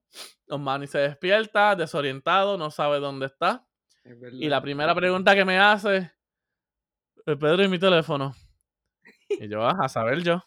Manny 0.46 0.86
se 0.88 0.98
despierta, 0.98 1.74
desorientado, 1.74 2.58
no 2.58 2.70
sabe 2.70 3.00
dónde 3.00 3.24
está. 3.24 3.66
Es. 4.04 4.18
Y 4.34 4.50
la 4.50 4.60
primera 4.60 4.94
pregunta 4.94 5.34
que 5.34 5.46
me 5.46 5.58
hace, 5.58 6.12
"Eh, 7.24 7.36
Pedro, 7.36 7.64
¿y 7.64 7.68
mi 7.68 7.78
teléfono? 7.78 8.34
Y 9.30 9.48
yo, 9.48 9.66
"Ah, 9.66 9.78
a 9.80 9.88
saber 9.88 10.22
yo. 10.22 10.44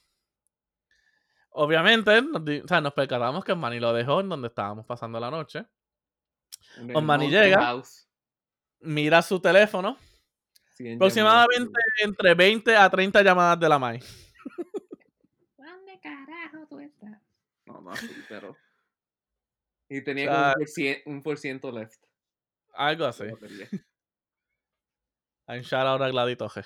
Obviamente, 1.50 2.22
nos, 2.22 2.44
o 2.64 2.68
sea, 2.68 2.80
nos 2.80 2.94
percatamos 2.94 3.44
que 3.44 3.56
Manny 3.56 3.80
lo 3.80 3.92
dejó 3.92 4.20
en 4.20 4.30
donde 4.30 4.50
estábamos 4.50 4.86
pasando 4.86 5.20
la 5.20 5.32
noche. 5.32 5.66
Osmani 6.94 7.28
llega. 7.28 7.60
House. 7.60 8.08
Mira 8.84 9.22
su 9.22 9.40
teléfono, 9.40 9.98
aproximadamente 10.96 11.80
entre 12.04 12.34
20 12.36 12.76
a 12.76 12.90
30 12.90 13.22
llamadas 13.24 13.60
de 13.60 13.70
la 13.70 13.80
MAI. 13.80 14.00
¿Dónde 15.58 16.00
carajo 16.02 16.68
tú 16.70 16.80
estás? 16.80 17.22
No, 17.66 17.80
no, 17.82 17.96
sí, 17.96 18.10
pero. 18.28 18.58
Y 19.88 20.02
tenía 20.04 20.30
O 20.30 20.34
sea, 20.34 20.42
como 20.42 20.48
un 20.48 20.54
por, 20.56 20.68
cien, 20.68 21.02
un 21.06 21.24
por 21.24 21.38
ciento 21.38 21.72
left. 21.72 22.02
Algo 22.74 23.06
así. 23.06 23.24
shout 25.48 26.02
a 26.02 26.08
Gladito 26.10 26.50
G. 26.50 26.66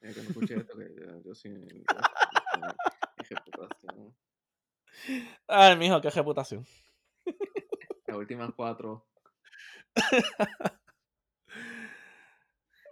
Eh, 0.00 0.12
que 0.12 0.22
no 0.22 0.28
escuché 0.30 0.56
esto, 0.56 0.76
que 0.76 0.94
yo, 0.94 1.22
yo 1.22 1.34
sí. 1.34 1.48
yo- 1.50 1.84
yo- 1.84 2.74
qué 3.16 3.34
reputación. 3.34 4.16
Ay, 5.46 5.76
mijo, 5.76 6.00
qué 6.00 6.10
reputación. 6.10 6.66
Las 8.06 8.16
últimas 8.16 8.50
cuatro. 8.56 9.06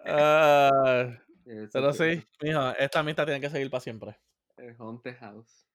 Ah, 0.07 1.19
eh, 1.47 1.69
pero 1.73 1.93
sí, 1.93 2.23
mijo, 2.43 2.71
esta 2.79 3.01
amistad 3.01 3.25
tiene 3.25 3.41
que 3.41 3.51
seguir 3.51 3.71
para 3.71 3.81
siempre. 3.81 4.21
El 4.57 4.77
Haunted 4.79 5.17
House. 5.19 5.67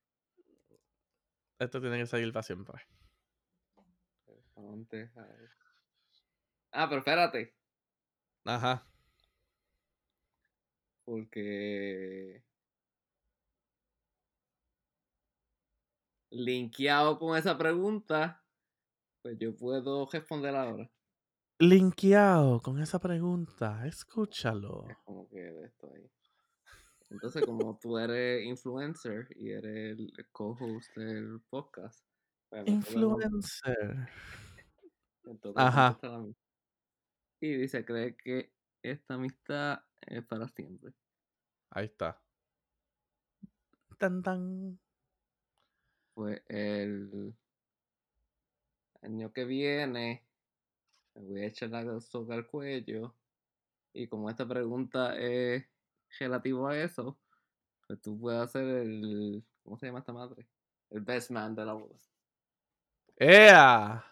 Esto 1.60 1.82
tiene 1.82 1.98
que 1.98 2.06
seguir 2.06 2.32
para 2.32 2.44
siempre. 2.44 2.82
El 4.28 4.44
Haunted 4.56 5.10
House. 5.14 5.60
Ah, 6.72 6.88
pero 6.88 7.00
espérate. 7.00 7.56
Ajá. 8.46 8.86
Porque. 11.06 12.44
Linkeado 16.32 17.18
con 17.18 17.36
esa 17.36 17.58
pregunta, 17.58 18.44
pues 19.24 19.38
yo 19.40 19.56
puedo 19.56 20.08
responder 20.12 20.56
ahora. 20.56 20.90
Linkeado 21.62 22.62
con 22.62 22.80
esa 22.80 23.00
pregunta, 23.00 23.86
escúchalo. 23.86 24.86
Es 24.90 24.98
como 25.00 25.28
que 25.28 25.42
de 25.42 25.66
esto 25.66 25.92
ahí. 25.94 26.10
Entonces, 27.10 27.46
como 27.46 27.78
tú 27.78 27.98
eres 27.98 28.46
influencer 28.46 29.28
y 29.36 29.52
eres 29.52 30.00
el 30.00 30.30
co-host 30.32 30.96
del 30.96 31.42
podcast, 31.50 32.00
pues 32.50 32.66
Influencer. 32.66 34.08
toca 35.42 35.68
Ajá. 35.68 36.00
Y 37.42 37.56
dice, 37.56 37.84
cree 37.84 38.16
que 38.16 38.54
esta 38.82 39.16
amistad 39.16 39.84
es 40.00 40.26
para 40.26 40.48
siempre. 40.48 40.94
Ahí 41.72 41.88
está. 41.88 42.22
tan, 43.98 44.24
tan. 44.24 44.80
Pues 46.14 46.42
el 46.48 47.36
año 49.02 49.34
que 49.34 49.44
viene 49.44 50.29
me 51.20 51.26
voy 51.26 51.42
a 51.42 51.48
echar 51.48 51.70
la 51.70 52.00
soga 52.00 52.36
al 52.36 52.48
cuello. 52.48 53.14
Y 53.94 54.08
como 54.08 54.30
esta 54.30 54.48
pregunta 54.48 55.18
es 55.18 55.66
relativa 56.20 56.72
a 56.72 56.78
eso, 56.78 57.20
pues 57.86 58.02
tú 58.02 58.20
puedes 58.20 58.42
hacer 58.42 58.64
el. 58.64 59.44
¿Cómo 59.64 59.78
se 59.78 59.88
llama 59.88 60.00
esta 60.00 60.14
madre? 60.14 60.48
El 60.90 61.02
best 61.02 61.32
man 61.32 61.56
de 61.56 61.66
la 61.66 61.74
boda. 61.74 61.96
¡Ea! 63.18 64.06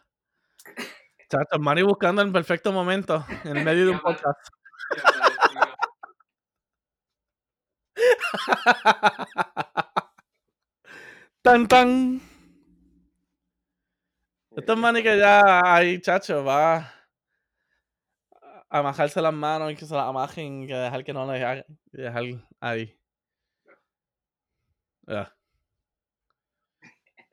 Chacho, 1.30 1.60
Manny 1.60 1.82
buscando 1.82 2.22
el 2.22 2.32
perfecto 2.32 2.72
momento 2.72 3.26
en 3.43 3.58
el 3.58 3.66
medio 3.66 3.86
de 3.86 3.91
un 3.91 3.99
podcast. 3.99 4.49
Tan, 11.41 11.68
tan. 11.68 12.22
Esto 14.51 14.74
es 14.74 14.80
Manny 14.80 15.01
que 15.01 15.18
ya 15.18 15.62
ahí, 15.64 16.01
chacho, 16.01 16.43
va 16.43 16.97
amajarse 18.70 19.22
las 19.22 19.34
manos 19.34 19.72
y 19.72 19.76
que 19.76 19.86
se 19.86 19.95
las 19.95 20.07
amajen 20.07 20.63
y 20.63 20.68
que 20.68 20.74
dejar 20.74 21.03
que 21.03 21.13
no 21.13 21.32
le 21.32 21.43
haga. 21.43 21.65
Y 21.91 21.97
dejar 22.01 22.24
ahí. 22.59 22.99
Ya. 25.07 25.34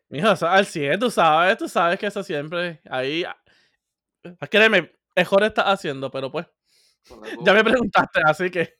Mijo, 0.08 0.30
eso 0.30 0.46
al 0.46 0.64
100, 0.66 1.00
tú 1.00 1.10
sabes, 1.10 1.58
tú 1.58 1.68
sabes 1.68 1.98
que 1.98 2.06
eso 2.06 2.22
siempre. 2.22 2.80
Ahí. 2.88 3.24
Créeme, 4.50 4.92
mejor 5.16 5.42
estás 5.42 5.66
haciendo, 5.66 6.10
pero 6.10 6.30
pues. 6.30 6.46
Ya 7.44 7.52
me 7.52 7.64
preguntaste, 7.64 8.20
así 8.24 8.50
que. 8.50 8.78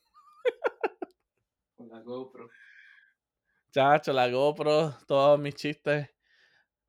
Con 1.75 1.89
la 1.89 1.99
GoPro. 1.99 2.49
Chacho, 3.71 4.13
la 4.13 4.29
GoPro, 4.29 4.97
todos 5.05 5.37
mis 5.37 5.55
chistes, 5.55 6.09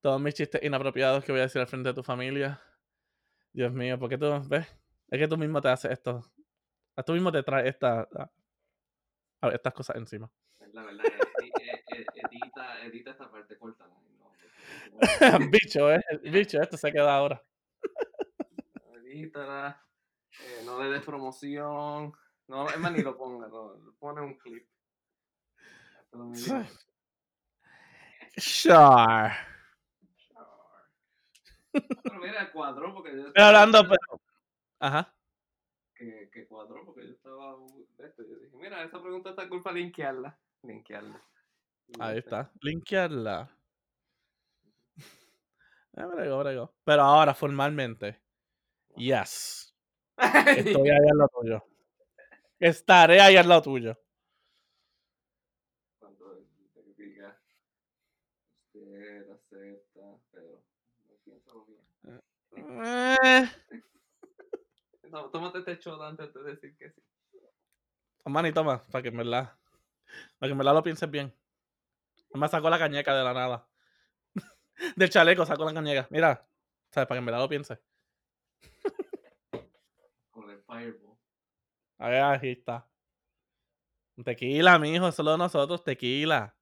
todos 0.00 0.20
mis 0.20 0.34
chistes 0.34 0.62
inapropiados 0.62 1.24
que 1.24 1.32
voy 1.32 1.40
a 1.40 1.44
decir 1.44 1.60
al 1.60 1.66
frente 1.66 1.88
de 1.88 1.94
tu 1.94 2.04
familia. 2.04 2.62
Dios 3.52 3.72
mío, 3.72 3.98
¿por 3.98 4.08
qué 4.08 4.16
tú 4.16 4.30
ves? 4.48 4.66
Es 5.11 5.18
que 5.18 5.28
tú 5.28 5.36
mismo 5.36 5.61
te 5.61 5.68
haces 5.68 5.90
esto. 5.92 6.22
A 6.96 7.02
tú 7.02 7.12
mismo 7.12 7.30
te 7.30 7.42
traes 7.42 7.66
esta, 7.68 8.00
a- 8.00 8.30
a- 9.42 9.48
estas 9.50 9.72
cosas 9.74 9.96
encima. 9.96 10.30
La 10.72 10.82
verdad, 10.84 11.04
edi- 11.04 11.52
e- 11.61 11.84
e- 11.96 12.07
edita, 12.26 12.82
edita 12.84 13.11
esta 13.11 13.30
parte 13.30 13.57
corta. 13.59 13.86
No, 13.88 15.00
bicho, 15.50 15.92
eh. 15.92 16.02
Bicho, 16.22 16.61
esto 16.61 16.76
se 16.76 16.90
queda 16.92 17.14
ahora. 17.16 17.42
Edítala. 18.94 19.82
eh, 20.40 20.62
no 20.64 20.82
le 20.82 20.90
des 20.90 21.02
promoción. 21.04 22.12
No, 22.48 22.68
es 22.68 22.78
más, 22.78 22.92
ni 22.92 23.02
lo 23.02 23.16
ponga. 23.16 23.48
No, 23.48 23.74
pone 23.98 24.20
un 24.20 24.34
clip. 24.38 24.66
Sí. 26.34 26.50
diga. 26.52 26.68
Sure. 28.38 29.32
Pero 32.02 32.18
mira, 32.20 32.50
cuadró 32.52 32.94
porque 32.94 33.12
yo 33.16 33.26
Estoy 33.28 33.42
hablando, 33.42 33.82
pero. 33.82 34.20
Ajá. 34.78 35.14
que, 35.94 36.28
que 36.32 36.46
cuadró 36.46 36.84
porque 36.84 37.06
yo 37.06 37.12
estaba 37.12 37.56
de 37.98 38.06
esto. 38.06 38.22
Yo 38.22 38.36
dije, 38.38 38.56
mira, 38.56 38.82
esa 38.84 39.00
pregunta 39.00 39.30
está 39.30 39.48
culpa 39.48 39.72
de 39.72 39.80
linkearla. 39.80 40.38
Linkearla. 40.62 41.22
Ahí 41.98 42.18
este, 42.18 42.28
está. 42.28 42.52
Linkearla. 42.60 43.50
Eh, 45.94 46.04
brego, 46.14 46.38
brego. 46.38 46.74
Pero 46.84 47.02
ahora, 47.02 47.34
formalmente. 47.34 48.20
Yes. 48.96 49.74
Estoy 50.16 50.90
ahí 50.90 51.08
al 51.10 51.18
lado 51.18 51.30
tuyo. 51.40 51.64
Estaré 52.58 53.20
ahí 53.20 53.36
al 53.36 53.48
lado 53.48 53.62
tuyo. 53.62 53.98
Cuando 55.98 56.46
diga, 56.96 57.38
usted 58.72 59.30
acepta, 59.30 60.18
pero 60.30 60.62
no 61.06 61.14
piénsalo 61.22 61.66
bien. 61.66 61.82
No, 65.11 65.30
tómate 65.30 65.59
este 65.59 65.76
shot 65.76 66.00
antes 66.02 66.32
de 66.34 66.42
decir 66.42 66.76
que 66.76 66.90
sí. 66.90 67.02
Manny, 68.24 68.52
toma, 68.52 68.82
para 68.90 69.02
que 69.02 69.09
en 69.09 69.16
verdad. 69.16 69.57
Para 70.38 70.48
que 70.48 70.52
en 70.52 70.59
verdad 70.59 70.74
lo 70.74 70.82
pienses 70.82 71.11
bien. 71.11 71.32
Me 72.34 72.48
sacó 72.48 72.68
la 72.68 72.78
cañeca 72.78 73.14
de 73.14 73.24
la 73.24 73.32
nada. 73.32 73.68
Del 74.96 75.11
chaleco 75.11 75.46
sacó 75.46 75.64
la 75.64 75.72
cañeca. 75.72 76.07
Mira, 76.11 76.46
¿sabes? 76.90 77.07
Para 77.07 77.16
que 77.16 77.18
en 77.20 77.26
verdad 77.26 77.40
lo 77.40 77.48
pienses. 77.48 77.78
Con 80.30 80.50
el 80.50 80.61
fireball. 80.62 81.16
A 81.98 82.09
ver, 82.09 82.22
ahí 82.22 82.50
está. 82.50 82.86
Tequila, 84.24 84.78
mijo, 84.78 85.12
solo 85.12 85.32
de 85.32 85.38
nosotros, 85.38 85.84
tequila. 85.84 86.57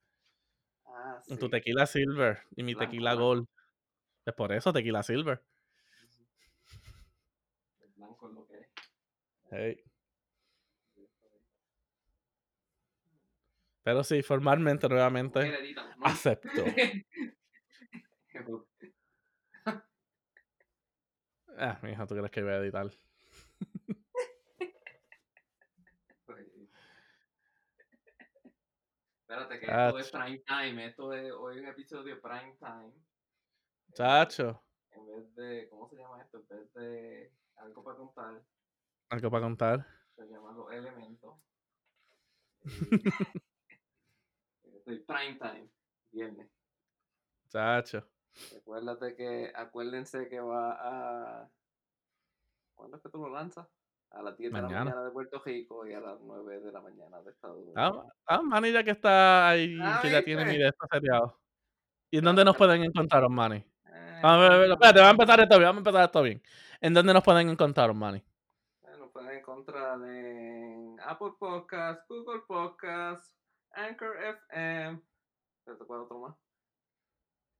Ah, 0.84 1.20
sí. 1.24 1.36
Tu 1.36 1.48
tequila 1.48 1.86
silver 1.86 2.42
y 2.56 2.62
mi 2.62 2.74
Blanco, 2.74 2.90
tequila 2.90 3.14
gold. 3.14 3.46
Es 4.24 4.34
por 4.34 4.52
eso 4.52 4.72
tequila 4.72 5.02
silver. 5.02 5.42
El 7.80 7.88
blanco 7.92 8.28
es 8.28 8.34
lo 8.34 8.46
que 8.46 8.58
es. 8.58 8.68
Hey. 9.56 9.76
Pero 13.84 14.02
sí, 14.02 14.20
formalmente, 14.22 14.88
nuevamente, 14.88 15.54
acepto. 16.02 16.64
Ah, 21.56 21.78
mijo, 21.82 22.04
¿tú 22.08 22.16
crees 22.16 22.32
que 22.32 22.42
voy 22.42 22.50
a 22.50 22.56
editar? 22.56 22.90
Espérate 29.20 29.60
que 29.60 29.66
esto 29.66 29.98
es 30.00 30.10
prime 30.10 30.42
time, 30.48 30.86
esto 30.86 31.12
es 31.12 31.30
hoy 31.30 31.60
un 31.60 31.66
episodio 31.66 32.20
prime 32.20 32.56
time. 32.58 32.92
Chacho, 33.92 34.64
En 34.90 35.06
vez 35.06 35.34
de, 35.36 35.68
¿cómo 35.68 35.88
se 35.88 35.94
llama 35.94 36.20
esto? 36.20 36.38
En 36.38 36.48
vez 36.48 36.74
de 36.74 37.32
algo 37.56 37.84
para 37.84 37.96
contar, 37.98 38.42
algo 39.14 39.30
para 39.30 39.42
contar. 39.44 39.86
se 40.16 40.26
llama 40.26 40.52
los 40.52 40.70
elementos. 40.72 41.34
Y- 44.64 44.76
Estoy 44.76 44.98
prime 45.00 45.38
time, 45.38 45.68
viernes. 46.12 46.48
Chacho. 47.48 48.06
Recuérdate 48.52 49.14
que, 49.16 49.52
acuérdense 49.54 50.28
que 50.28 50.40
va 50.40 50.72
a. 51.42 51.50
¿Cuándo 52.74 52.96
es 52.96 53.02
que 53.02 53.08
tú 53.08 53.18
lo 53.18 53.30
lanzas? 53.30 53.66
A 54.10 54.22
las 54.22 54.36
10 54.36 54.52
de 54.52 54.56
la 54.60 54.62
Mañana. 54.68 54.84
mañana 54.84 55.04
de 55.04 55.10
Puerto 55.10 55.42
Rico 55.44 55.86
y 55.86 55.92
a 55.94 56.00
las 56.00 56.18
9 56.20 56.60
de 56.60 56.70
la 56.72 56.80
mañana 56.80 57.20
de 57.22 57.30
Estados 57.30 57.56
Unidos. 57.58 57.74
Ah, 57.76 58.12
ah, 58.26 58.42
Manny, 58.42 58.72
ya 58.72 58.84
que 58.84 58.90
está 58.90 59.48
ahí, 59.48 59.76
Ah, 59.80 59.98
que 60.02 60.10
ya 60.10 60.22
tiene 60.22 60.44
mi 60.44 60.56
de 60.58 60.68
esto 60.68 60.86
seteado. 60.90 61.40
¿Y 62.10 62.18
en 62.18 62.24
dónde 62.24 62.44
nos 62.44 62.56
pueden 62.56 62.82
encontrar, 62.84 63.28
Manny? 63.28 63.56
Eh, 63.86 64.20
A 64.22 64.36
ver, 64.36 64.52
a 64.52 64.56
ver, 64.58 64.70
espérate, 64.70 65.00
vamos 65.00 65.10
a 65.10 65.22
empezar 65.22 65.40
esto 65.40 65.56
bien, 65.58 65.68
vamos 65.68 65.78
a 65.78 65.80
empezar 65.80 66.04
esto 66.04 66.22
bien. 66.22 66.42
¿En 66.80 66.94
dónde 66.94 67.12
nos 67.14 67.24
pueden 67.24 67.48
encontrar, 67.48 67.92
Manny? 67.94 68.22
Encontrar 69.64 70.08
en 70.08 71.00
Apple 71.00 71.32
Podcasts, 71.38 72.04
Google 72.08 72.42
Podcasts, 72.46 73.34
Anchor 73.72 74.16
FM. 74.22 75.02
Espérate, 75.58 75.84
¿cuál 75.86 76.00
otro 76.00 76.18
más? 76.20 76.36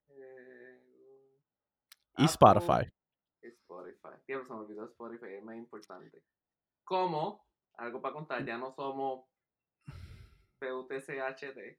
Eh, 0.09 0.81
Y 2.19 2.25
Apple 2.25 2.27
Spotify. 2.27 2.93
y 3.43 3.47
Spotify. 3.49 4.09
Diablo, 4.27 4.47
se 4.47 4.53
me 4.53 4.61
olvidó 4.61 4.85
Spotify, 4.85 5.35
es 5.35 5.45
más 5.45 5.57
importante. 5.57 6.23
Como, 6.85 7.47
algo 7.79 8.03
para 8.03 8.15
contar, 8.15 8.45
ya 8.45 8.59
no 8.59 8.75
somos 8.75 9.27
PUTCHD. 10.59 11.79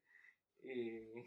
Y, 0.63 1.23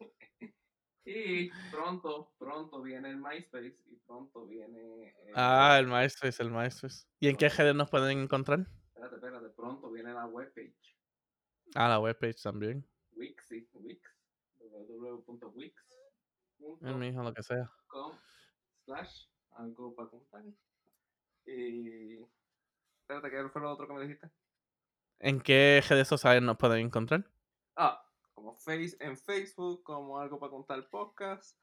y 1.04 1.50
pronto, 1.70 2.32
pronto 2.38 2.80
viene 2.82 3.10
el 3.10 3.16
MySpace 3.16 3.76
y 3.86 3.96
pronto 4.06 4.46
viene. 4.46 5.08
el- 5.08 5.32
Ah, 5.34 5.76
el 5.78 5.86
MySpace, 5.86 6.42
el 6.42 6.50
MySpace. 6.50 7.06
¿Y 7.20 7.28
en 7.28 7.36
qué 7.36 7.48
redes 7.48 7.74
nos 7.74 7.90
pueden 7.90 8.18
encontrar? 8.18 8.66
Espérate, 8.94 9.16
espérate, 9.16 9.48
pronto 9.50 9.90
viene 9.90 10.12
la 10.12 10.26
webpage. 10.26 10.96
Ah, 11.74 11.88
la 11.88 11.98
webpage 11.98 12.42
también. 12.42 12.86
Wix, 13.16 13.46
sí, 13.48 13.68
Wix. 13.74 14.02
mijo, 16.80 17.22
lo 17.22 17.32
que 17.34 17.42
sea. 17.42 17.70
slash 18.84 19.26
algo 19.56 19.94
para 19.94 20.08
contar. 20.08 20.44
Y. 21.46 22.18
Espérate, 23.00 23.30
¿qué 23.30 23.48
fue 23.48 23.62
lo 23.62 23.72
otro 23.72 23.86
que 23.86 23.92
me 23.94 24.02
dijiste? 24.02 24.30
¿En 25.18 25.40
qué 25.40 25.82
redes 25.88 26.08
sociales 26.08 26.42
nos 26.42 26.56
pueden 26.56 26.86
encontrar? 26.86 27.24
Ah, 27.76 28.04
como 28.42 28.56
face, 28.56 28.96
en 28.98 29.16
Facebook, 29.16 29.84
como 29.84 30.18
algo 30.18 30.38
para 30.38 30.50
contar 30.50 30.88
podcast. 30.90 31.56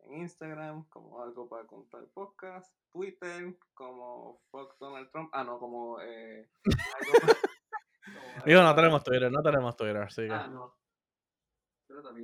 En 0.00 0.14
Instagram, 0.14 0.84
como 0.88 1.22
algo 1.22 1.48
para 1.48 1.64
contar 1.66 2.04
podcast. 2.12 2.74
Twitter, 2.92 3.56
como 3.72 4.42
fuck 4.50 4.76
Donald 4.80 5.10
Trump. 5.10 5.30
Ah, 5.32 5.44
no, 5.44 5.58
como. 5.58 6.00
Eh, 6.00 6.50
algo 6.64 6.74
Digo, 8.46 8.62
no 8.62 8.74
tenemos 8.74 9.04
Twitter, 9.04 9.30
no 9.30 9.42
tenemos 9.42 9.76
Twitter, 9.76 9.96
así 9.98 10.22
que. 10.22 10.32
Ah, 10.32 10.48
no. 10.48 10.74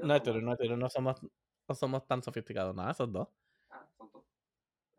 No 0.02 0.12
hay. 0.12 0.20
Twitter, 0.20 0.42
no 0.42 0.50
hay 0.50 0.56
Twitter, 0.56 0.76
no 0.76 0.90
somos, 0.90 1.22
no 1.22 1.74
somos 1.74 2.06
tan 2.06 2.22
sofisticados, 2.22 2.74
nada, 2.74 2.90
esos 2.90 3.12
dos. 3.12 3.28
Ah, 3.70 3.86
son 3.96 4.10
dos. 4.10 4.24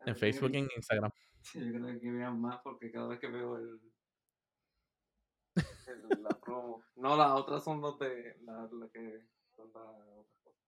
En 0.06 0.16
Facebook 0.16 0.50
y 0.54 0.58
en 0.58 0.68
Instagram. 0.74 1.10
Sí, 1.42 1.58
yo 1.58 1.72
creo 1.72 1.98
que 1.98 2.08
vean 2.08 2.40
más 2.40 2.60
porque 2.62 2.92
cada 2.92 3.08
vez 3.08 3.18
que 3.18 3.26
veo 3.26 3.56
el, 3.56 3.80
el- 5.88 6.22
la 6.22 6.30
promo. 6.30 6.84
No, 6.96 7.16
las 7.16 7.30
otras 7.32 7.64
son 7.64 7.80
los 7.80 7.98
de 7.98 8.36
la, 8.42 8.68
la 8.72 8.88
que 8.88 9.26
tantas 9.56 9.82
otras 9.82 10.38
cosas. 10.42 10.60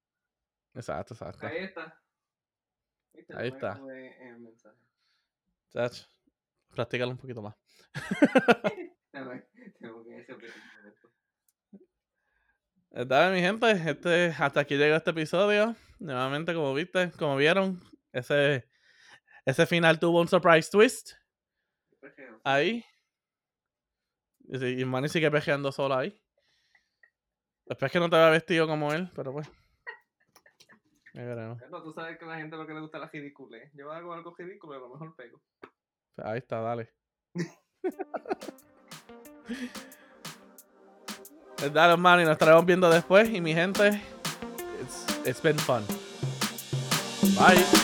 Exacto, 0.74 1.14
exacto. 1.14 1.46
Ahí 1.46 1.64
está. 1.64 2.00
¿Viste? 3.12 3.34
Ahí 3.36 3.48
está. 3.48 3.78
en 3.78 4.34
el 4.34 4.40
mensaje. 4.40 4.78
Chach, 5.70 6.02
practícalo 6.74 7.12
un 7.12 7.18
poquito 7.18 7.42
más. 7.42 7.54
Tengo 9.12 9.30
que 9.78 9.88
momento. 9.88 10.38
Dale, 12.90 13.34
mi 13.34 13.40
gente, 13.40 13.70
este, 13.70 14.26
hasta 14.38 14.60
aquí 14.60 14.76
llegó 14.76 14.96
este 14.96 15.10
episodio. 15.10 15.74
Nuevamente, 15.98 16.54
como 16.54 16.74
viste, 16.74 17.10
como 17.12 17.36
vieron, 17.36 17.80
ese, 18.12 18.68
ese 19.44 19.66
final 19.66 19.98
tuvo 19.98 20.20
un 20.20 20.28
surprise 20.28 20.70
twist 20.70 21.12
ahí. 22.44 22.84
Y, 24.44 24.80
y 24.80 24.84
Manny 24.84 25.08
sigue 25.08 25.30
pejeando 25.30 25.72
solo 25.72 25.96
ahí. 25.96 26.20
Después 27.66 27.90
que 27.90 27.98
no 27.98 28.10
te 28.10 28.16
había 28.16 28.30
vestido 28.30 28.66
como 28.66 28.92
él, 28.92 29.10
pero 29.14 29.32
pues. 29.32 29.50
Bueno, 31.14 31.56
tú 31.82 31.92
sabes 31.92 32.18
que 32.18 32.24
a 32.24 32.28
la 32.28 32.36
gente 32.36 32.56
lo 32.56 32.66
que 32.66 32.74
le 32.74 32.80
gusta 32.80 32.98
es 32.98 33.02
la 33.02 33.08
ridiculez. 33.08 33.70
Yo 33.74 33.90
hago 33.92 34.12
algo 34.12 34.34
ridículo 34.36 34.74
y 34.74 34.76
a 34.76 34.80
lo 34.80 34.88
mejor 34.88 35.14
pego. 35.14 35.40
Ahí 36.16 36.38
está, 36.38 36.60
dale. 36.60 36.92
Dale, 41.72 41.96
Manny, 41.96 42.24
nos 42.24 42.32
estaremos 42.32 42.66
viendo 42.66 42.90
después. 42.90 43.30
Y 43.30 43.40
mi 43.40 43.54
gente, 43.54 44.02
it's, 44.80 45.06
it's 45.24 45.40
been 45.40 45.58
fun. 45.58 45.84
Bye. 47.38 47.83